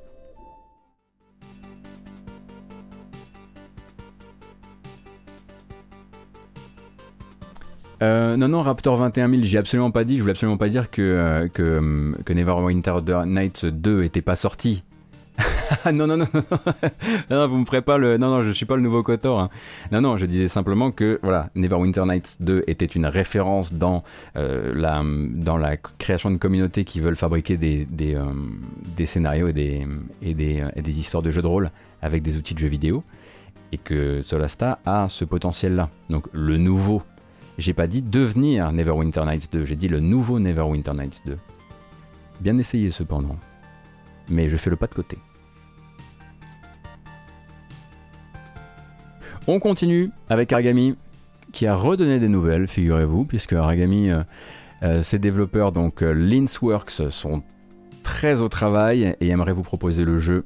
[8.03, 11.01] Euh, non, non, Raptor 21000, j'ai absolument pas dit, je voulais absolument pas dire que,
[11.01, 14.85] euh, que, que Neverwinter Nights 2 était pas sorti.
[15.93, 16.43] non, non, non, non,
[17.31, 18.17] non, vous me ferez pas le.
[18.17, 19.41] Non, non, je suis pas le nouveau Kotor.
[19.41, 19.51] Hein.
[19.93, 24.03] Non, non, je disais simplement que voilà, Neverwinter Nights 2 était une référence dans,
[24.37, 28.19] euh, la, dans la création de communautés qui veulent fabriquer des, des,
[28.97, 29.87] des scénarios et des,
[30.23, 31.71] et, des, et des histoires de jeux de rôle
[32.03, 33.05] avec des outils de jeux vidéo.
[33.73, 35.91] Et que Solasta a ce potentiel-là.
[36.09, 37.03] Donc le nouveau
[37.61, 41.39] j'ai pas dit devenir Neverwinter Nights 2, j'ai dit le nouveau Neverwinter Nights 2.
[42.41, 43.37] Bien essayé cependant.
[44.29, 45.19] Mais je fais le pas de côté.
[49.52, 50.94] On continue avec Argami
[51.51, 54.22] qui a redonné des nouvelles, figurez-vous, puisque Argami, euh,
[54.85, 57.43] euh, ses développeurs, donc euh, Linsworks, sont
[58.05, 60.44] très au travail et aimeraient vous proposer le jeu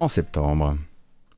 [0.00, 0.78] en septembre.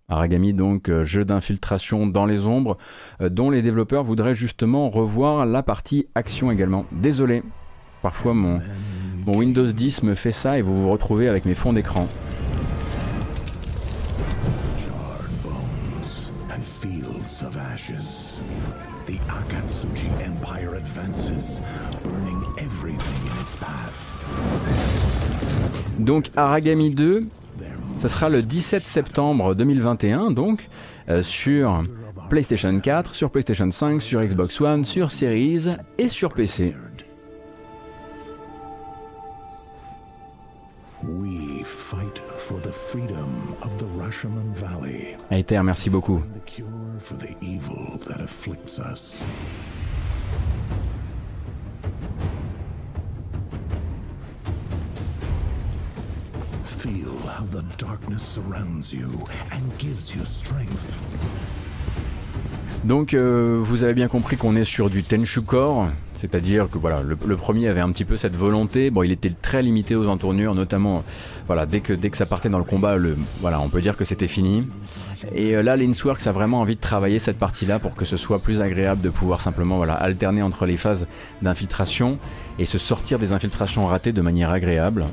[0.09, 2.79] Aragami, donc jeu d'infiltration dans les ombres,
[3.21, 6.87] dont les développeurs voudraient justement revoir la partie action également.
[6.93, 7.43] Désolé,
[8.03, 8.61] parfois mon,
[9.27, 12.07] mon Windows 10 me fait ça et vous vous retrouvez avec mes fonds d'écran.
[25.99, 27.27] Donc Aragami 2,
[28.01, 30.69] ce sera le 17 septembre 2021, donc,
[31.09, 31.83] euh, sur
[32.29, 35.69] PlayStation 4, sur PlayStation 5, sur Xbox One, sur Series
[35.99, 36.75] et sur PC.
[45.31, 46.23] Aether, merci beaucoup.
[62.85, 67.37] Donc vous avez bien compris qu'on est sur du Tenchu Core, c'est-à-dire que voilà, le,
[67.37, 68.91] premier avait un petit peu cette volonté.
[68.91, 71.03] Bon, il était très limité aux entournures, notamment
[71.47, 73.97] voilà, dès que dès que ça partait dans le combat, le, voilà, on peut dire
[73.97, 74.67] que c'était fini.
[75.35, 78.39] Et euh, là, Linsworks a vraiment envie de travailler cette partie-là pour que ce soit
[78.39, 81.07] plus agréable de pouvoir simplement voilà, alterner entre les phases
[81.43, 82.19] d'infiltration
[82.59, 85.07] et se sortir des infiltrations ratées de manière agréable.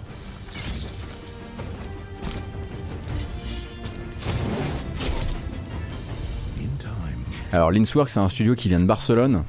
[7.54, 9.44] Alors Linsworks c'est un studio qui vient de Barcelone.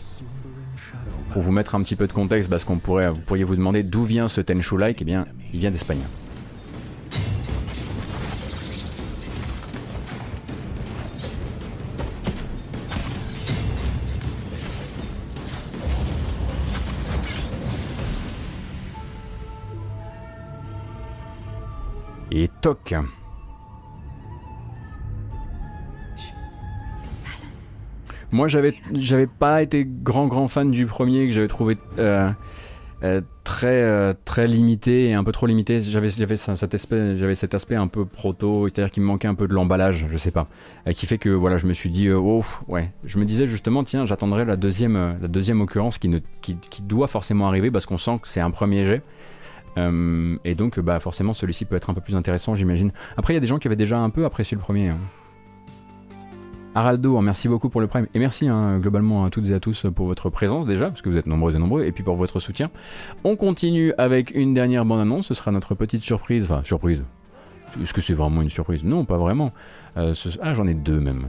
[1.32, 3.84] Pour vous mettre un petit peu de contexte, parce qu'on pourrait, vous pourriez vous demander
[3.84, 5.24] d'où vient ce Tenchu Like, eh bien,
[5.54, 6.02] il vient d'Espagne.
[22.32, 22.94] Et toc
[28.32, 32.30] Moi, j'avais, j'avais pas été grand grand fan du premier que j'avais trouvé euh,
[33.02, 35.80] euh, très euh, très limité et un peu trop limité.
[35.82, 39.34] J'avais j'avais cet aspect j'avais cet aspect un peu proto, c'est-à-dire qu'il me manquait un
[39.34, 40.48] peu de l'emballage, je sais pas,
[40.94, 44.06] qui fait que voilà, je me suis dit oh ouais, je me disais justement tiens,
[44.06, 47.98] j'attendrai la deuxième la deuxième occurrence qui ne qui, qui doit forcément arriver parce qu'on
[47.98, 49.02] sent que c'est un premier jet.
[50.44, 52.92] et donc, bah, forcément, celui-ci peut être un peu plus intéressant, j'imagine.
[53.16, 54.88] Après, il y a des gens qui avaient déjà un peu apprécié le premier.
[54.88, 54.98] Hein.
[56.74, 58.06] Araldo, hein, merci beaucoup pour le prime.
[58.14, 61.10] Et merci hein, globalement à toutes et à tous pour votre présence déjà, parce que
[61.10, 62.70] vous êtes nombreux et nombreux, et puis pour votre soutien.
[63.24, 66.44] On continue avec une dernière bande-annonce, ce sera notre petite surprise.
[66.44, 67.02] Enfin, surprise.
[67.80, 68.84] Est-ce que c'est vraiment une surprise?
[68.84, 69.52] Non, pas vraiment.
[69.96, 71.26] Euh, ah, j'en ai deux même.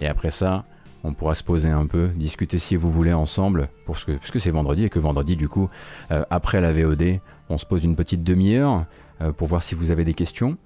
[0.00, 0.64] Et après ça,
[1.04, 4.50] on pourra se poser un peu, discuter si vous voulez ensemble, parce que, puisque c'est
[4.50, 5.70] vendredi, et que vendredi, du coup,
[6.10, 8.84] euh, après la VOD, on se pose une petite demi-heure
[9.22, 10.58] euh, pour voir si vous avez des questions.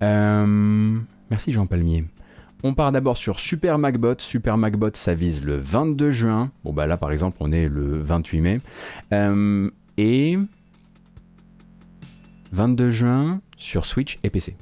[0.00, 2.04] merci Jean Palmier.
[2.66, 4.14] On part d'abord sur Super Macbot.
[4.16, 6.50] Super Macbot, ça vise le 22 juin.
[6.64, 8.60] Bon, bah là, par exemple, on est le 28 mai.
[9.12, 10.38] Euh, et
[12.52, 14.56] 22 juin sur Switch et PC.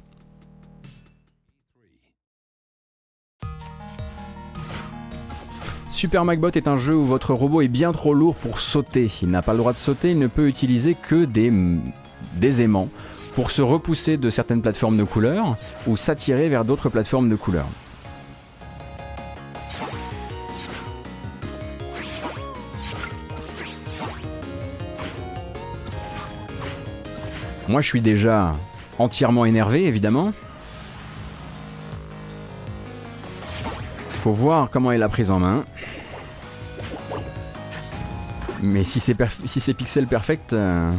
[5.93, 9.09] Super Macbot est un jeu où votre robot est bien trop lourd pour sauter.
[9.21, 11.53] Il n'a pas le droit de sauter, il ne peut utiliser que des,
[12.35, 12.89] des aimants
[13.33, 15.55] pour se repousser de certaines plateformes de couleurs
[15.87, 17.69] ou s'attirer vers d'autres plateformes de couleurs.
[27.67, 28.55] Moi je suis déjà
[28.99, 30.33] entièrement énervé évidemment.
[34.23, 35.65] Faut voir comment est la prise en main.
[38.61, 40.53] Mais si c'est pixel perfect...
[40.53, 40.91] Euh,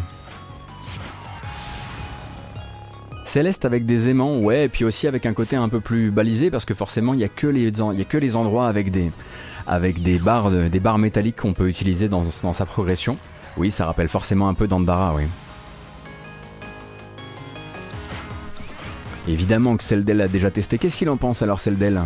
[3.25, 6.53] Céleste avec des aimants, ouais, et puis aussi avec un côté un peu plus balisé
[6.53, 9.11] parce que forcément il n'y a, que les, a que les endroits avec des,
[9.67, 13.17] avec des barres, des barres métalliques qu'on peut utiliser dans, dans, sa progression.
[13.57, 15.25] Oui, ça rappelle forcément un peu d'Andara, oui.
[19.27, 20.79] Évidemment que Celdel a déjà testé.
[20.79, 22.03] Qu'est-ce qu'il en pense alors Celdel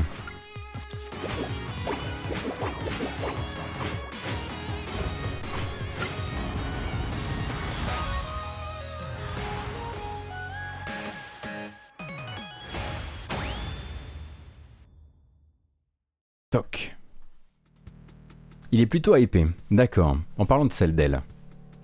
[18.78, 19.46] Il est plutôt hypé.
[19.72, 20.18] D'accord.
[20.36, 21.22] En parlant de celle d'elle,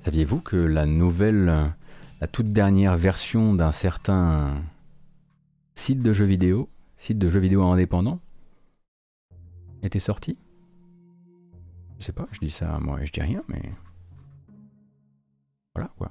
[0.05, 1.73] saviez-vous que la nouvelle,
[2.21, 4.63] la toute dernière version d'un certain
[5.75, 8.21] site de jeux vidéo, site de jeux vidéo indépendant,
[9.83, 10.39] était sortie
[11.99, 13.63] Je sais pas, je dis ça, moi je dis rien, mais.
[15.75, 16.11] Voilà quoi.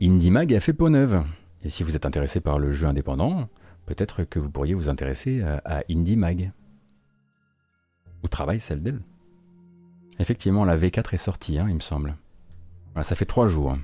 [0.00, 1.24] IndieMag a fait peau neuve.
[1.62, 3.48] Et si vous êtes intéressé par le jeu indépendant,
[3.86, 6.52] peut-être que vous pourriez vous intéresser à, à IndieMag.
[8.22, 9.00] Où travaille celle d'elle
[10.18, 12.16] Effectivement, la V4 est sortie, hein, il me semble.
[13.02, 13.76] ça fait trois jours.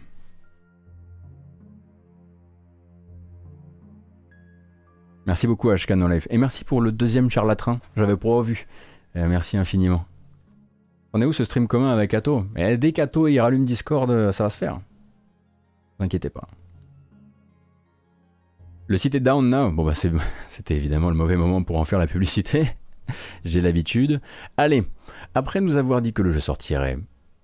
[5.27, 6.27] Merci beaucoup Ashkan Live.
[6.31, 8.66] Et merci pour le deuxième charlatran, j'avais pas vu.
[9.16, 10.05] Euh, merci infiniment.
[11.12, 12.47] On est où ce stream commun avec Ato?
[12.57, 14.81] Et Dès qu'Ato il rallume Discord, euh, ça va se faire.
[16.01, 16.47] Ne inquiétez pas.
[18.89, 19.70] Le site est down now.
[19.70, 19.94] Bon bah
[20.49, 22.73] c'était évidemment le mauvais moment pour en faire la publicité.
[23.44, 24.20] J'ai l'habitude.
[24.57, 24.85] Allez,
[25.35, 26.99] après nous avoir dit que le jeu sortirait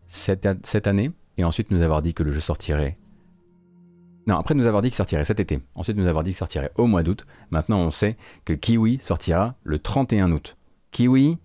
[0.09, 2.97] cette, cette, année, et ensuite nous avoir dit que le jeu sortirait...
[4.29, 6.71] Non, après nous avoir dit qu'il sortirait cet été, ensuite nous avoir dit qu'il sortirait
[6.75, 10.59] au mois d'août, maintenant on sait que Kiwi sortira le 31 août.
[10.91, 11.39] Kiwi,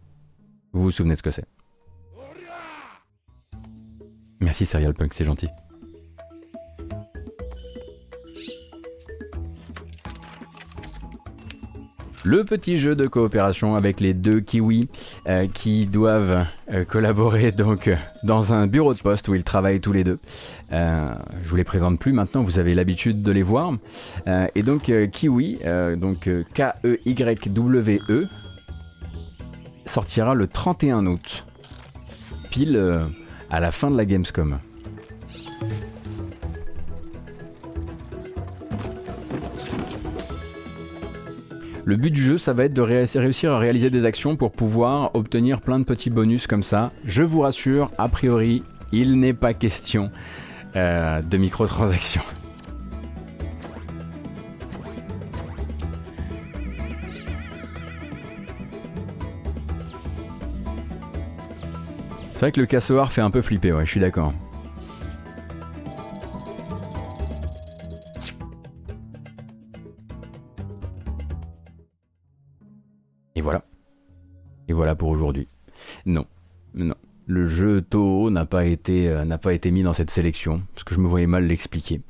[0.73, 1.45] vous vous souvenez de ce que c'est?
[4.41, 5.47] Merci Serial Punk, c'est gentil.
[12.23, 14.87] Le petit jeu de coopération avec les deux kiwis
[15.27, 19.81] euh, qui doivent euh, collaborer donc euh, dans un bureau de poste où ils travaillent
[19.81, 20.19] tous les deux.
[20.71, 23.73] je vous les présente plus maintenant, vous avez l'habitude de les voir.
[24.55, 25.59] et donc Kiwi,
[25.97, 28.27] donc K-E-Y-W-E, -E,
[29.85, 31.45] sortira le 31 août,
[32.49, 32.81] pile
[33.49, 34.59] à la fin de la Gamescom.
[41.85, 45.13] Le but du jeu, ça va être de réussir à réaliser des actions pour pouvoir
[45.15, 46.93] obtenir plein de petits bonus comme ça.
[47.03, 48.61] Je vous rassure, a priori,
[48.93, 50.09] il n'est pas question
[50.77, 52.21] euh, de microtransactions.
[62.33, 64.33] C'est vrai que le cassoir fait un peu flipper, ouais, je suis d'accord.
[74.71, 75.47] Voilà pour aujourd'hui.
[76.05, 76.25] Non,
[76.73, 76.95] non.
[77.25, 80.93] Le jeu Toho n'a pas été euh, pas été mis dans cette sélection parce que
[80.93, 82.01] je me voyais mal l'expliquer.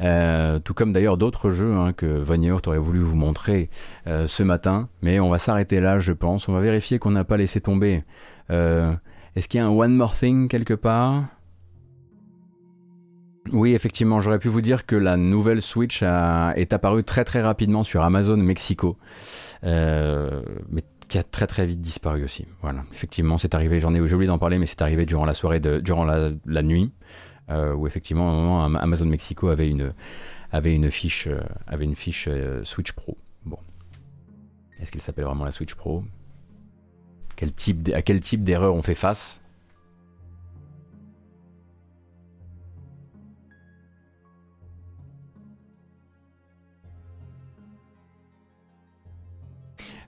[0.00, 3.70] Euh, tout comme d'ailleurs d'autres jeux hein, que Von aurait voulu vous montrer
[4.08, 6.48] euh, ce matin, mais on va s'arrêter là, je pense.
[6.48, 8.02] On va vérifier qu'on n'a pas laissé tomber.
[8.50, 11.26] Est-ce qu'il y a un One More Thing quelque part?
[13.52, 17.84] Oui, effectivement, j'aurais pu vous dire que la nouvelle Switch est apparue très très rapidement
[17.84, 18.96] sur Amazon Mexico.
[19.62, 22.46] mais qui a très très vite disparu aussi.
[22.60, 25.60] Voilà, effectivement, c'est arrivé, j'en ai, oublié d'en parler, mais c'est arrivé durant la soirée,
[25.60, 26.92] durant la, nuit,
[27.50, 29.92] euh, où effectivement, à un moment, Amazon Mexico avait une,
[30.52, 33.16] avait une fiche, euh, avait une fiche euh, Switch Pro.
[33.46, 33.58] Bon,
[34.80, 36.04] est-ce qu'elle s'appelle vraiment la Switch Pro?
[37.36, 39.40] Quel type À quel type d'erreur on fait face?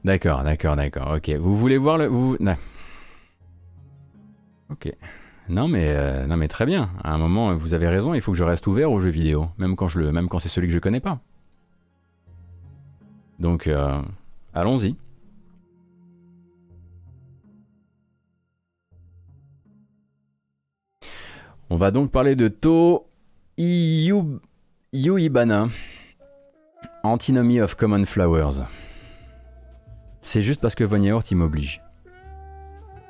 [0.04, 1.12] D'accord, d'accord, d'accord.
[1.16, 1.28] Ok.
[1.30, 2.08] Vous voulez voir le.
[4.70, 4.92] Ok.
[5.48, 6.90] Non mais, euh, non mais très bien.
[7.02, 9.48] À un moment, vous avez raison, il faut que je reste ouvert aux jeux vidéo,
[9.58, 11.18] même quand, je le, même quand c'est celui que je connais pas.
[13.40, 14.00] Donc, euh,
[14.54, 14.94] allons-y.
[21.70, 23.06] On va donc parler de To
[23.58, 24.40] Iyu-
[24.92, 25.68] Yuibana,
[27.02, 28.64] Antinomy of Common Flowers.
[30.20, 31.82] C'est juste parce que Von Yaourt, il m'oblige.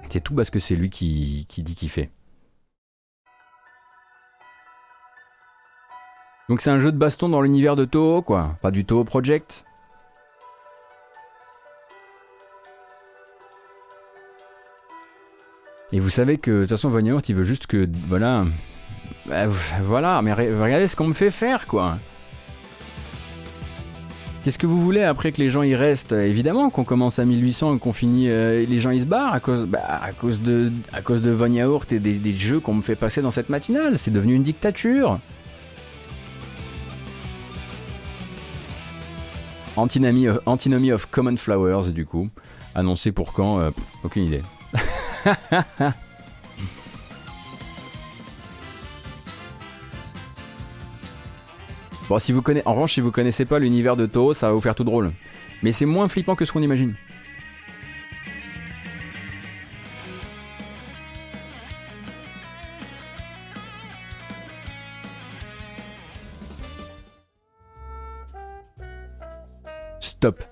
[0.09, 2.11] C'est tout parce que c'est lui qui, dit qu'il fait.
[6.49, 8.57] Donc c'est un jeu de baston dans l'univers de Toho, quoi.
[8.61, 9.65] Pas du Toho Project.
[15.93, 18.45] Et vous savez que de toute façon Von il veut juste que voilà,
[19.27, 19.47] Bah,
[19.83, 20.23] voilà.
[20.23, 21.99] Mais re- regardez ce qu'on me fait faire, quoi.
[24.43, 26.13] Qu'est-ce que vous voulez après que les gens y restent?
[26.13, 29.41] Évidemment qu'on commence à 1800 et qu'on finit, euh, les gens ils se barrent à
[29.41, 32.81] cause, bah, à cause de, à cause de Von Yaourt et des, jeux qu'on me
[32.81, 33.99] fait passer dans cette matinale.
[33.99, 35.19] C'est devenu une dictature.
[39.77, 42.31] Antinomy of, Antinomy of Common Flowers, du coup.
[42.75, 43.71] Annoncé pour quand euh,
[44.05, 44.43] Aucune idée.
[52.11, 54.53] bon, si vous connaissez, en revanche, si vous connaissez pas l'univers de Toho, ça va
[54.53, 55.13] vous faire tout drôle.
[55.63, 56.95] Mais c'est moins flippant que ce qu'on imagine.
[70.01, 70.43] Stop.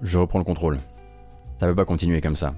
[0.00, 0.78] Je reprends le contrôle.
[1.60, 2.54] Ça peut pas continuer comme ça.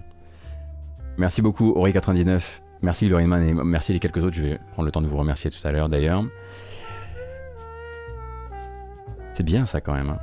[1.18, 2.42] Merci beaucoup, Ori99.
[2.80, 4.36] Merci, Loriman, et merci les quelques autres.
[4.36, 6.24] Je vais prendre le temps de vous remercier tout à l'heure d'ailleurs.
[9.34, 10.10] C'est bien ça quand même.
[10.10, 10.18] hein.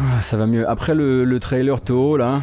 [0.00, 0.68] Ah, ça va mieux.
[0.68, 2.40] Après le, le trailer Toho là,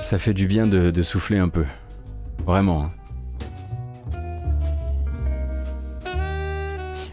[0.00, 1.64] ça fait du bien de, de souffler un peu.
[2.46, 2.84] Vraiment.
[2.84, 2.90] hein.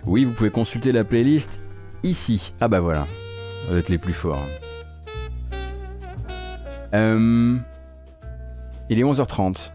[0.06, 1.60] Oui, vous pouvez consulter la playlist
[2.04, 2.54] ici.
[2.62, 3.06] Ah bah voilà.
[3.72, 4.46] Êtes les plus forts.
[6.94, 7.58] Euh,
[8.90, 9.72] il est 11h30.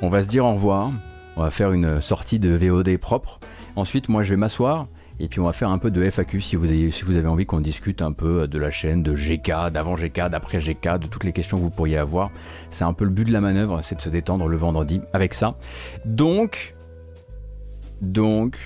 [0.00, 0.90] On va se dire au revoir.
[1.36, 3.38] On va faire une sortie de VOD propre.
[3.76, 4.86] Ensuite, moi, je vais m'asseoir.
[5.20, 7.28] Et puis, on va faire un peu de FAQ si vous avez, si vous avez
[7.28, 11.06] envie qu'on discute un peu de la chaîne, de GK, d'avant GK, d'après GK, de
[11.06, 12.30] toutes les questions que vous pourriez avoir.
[12.70, 15.34] C'est un peu le but de la manœuvre, c'est de se détendre le vendredi avec
[15.34, 15.56] ça.
[16.04, 16.74] Donc,
[18.00, 18.56] donc,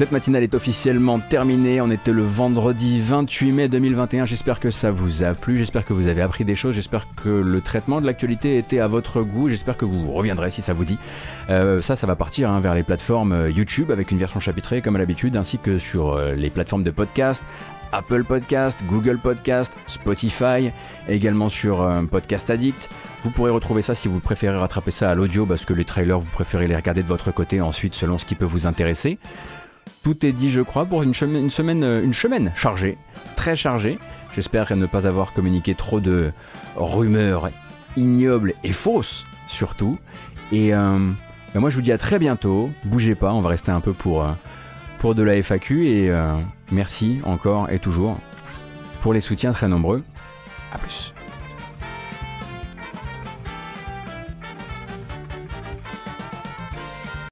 [0.00, 1.82] Cette matinale est officiellement terminée.
[1.82, 4.24] On était le vendredi 28 mai 2021.
[4.24, 5.58] J'espère que ça vous a plu.
[5.58, 6.74] J'espère que vous avez appris des choses.
[6.74, 9.50] J'espère que le traitement de l'actualité était à votre goût.
[9.50, 10.96] J'espère que vous reviendrez si ça vous dit.
[11.50, 14.80] Euh, ça, ça va partir hein, vers les plateformes euh, YouTube avec une version chapitrée
[14.80, 17.42] comme à l'habitude, ainsi que sur euh, les plateformes de podcast.
[17.92, 20.70] Apple Podcast, Google Podcast, Spotify,
[21.08, 22.88] également sur Podcast Addict.
[23.24, 26.20] Vous pourrez retrouver ça si vous préférez rattraper ça à l'audio parce que les trailers,
[26.20, 29.18] vous préférez les regarder de votre côté ensuite selon ce qui peut vous intéresser.
[30.02, 32.96] Tout est dit, je crois, pour une, semaine, euh, une semaine chargée,
[33.36, 33.98] très chargée.
[34.34, 36.32] J'espère ne pas avoir communiqué trop de
[36.76, 37.50] rumeurs
[37.96, 39.98] ignobles et fausses, surtout.
[40.52, 40.98] Et euh,
[41.52, 42.70] ben moi, je vous dis à très bientôt.
[42.84, 44.30] Bougez pas, on va rester un peu pour, euh,
[44.98, 45.88] pour de la FAQ.
[45.88, 46.12] Et
[46.70, 48.18] merci encore et toujours
[49.02, 50.02] pour les soutiens très nombreux.
[50.72, 51.12] A plus.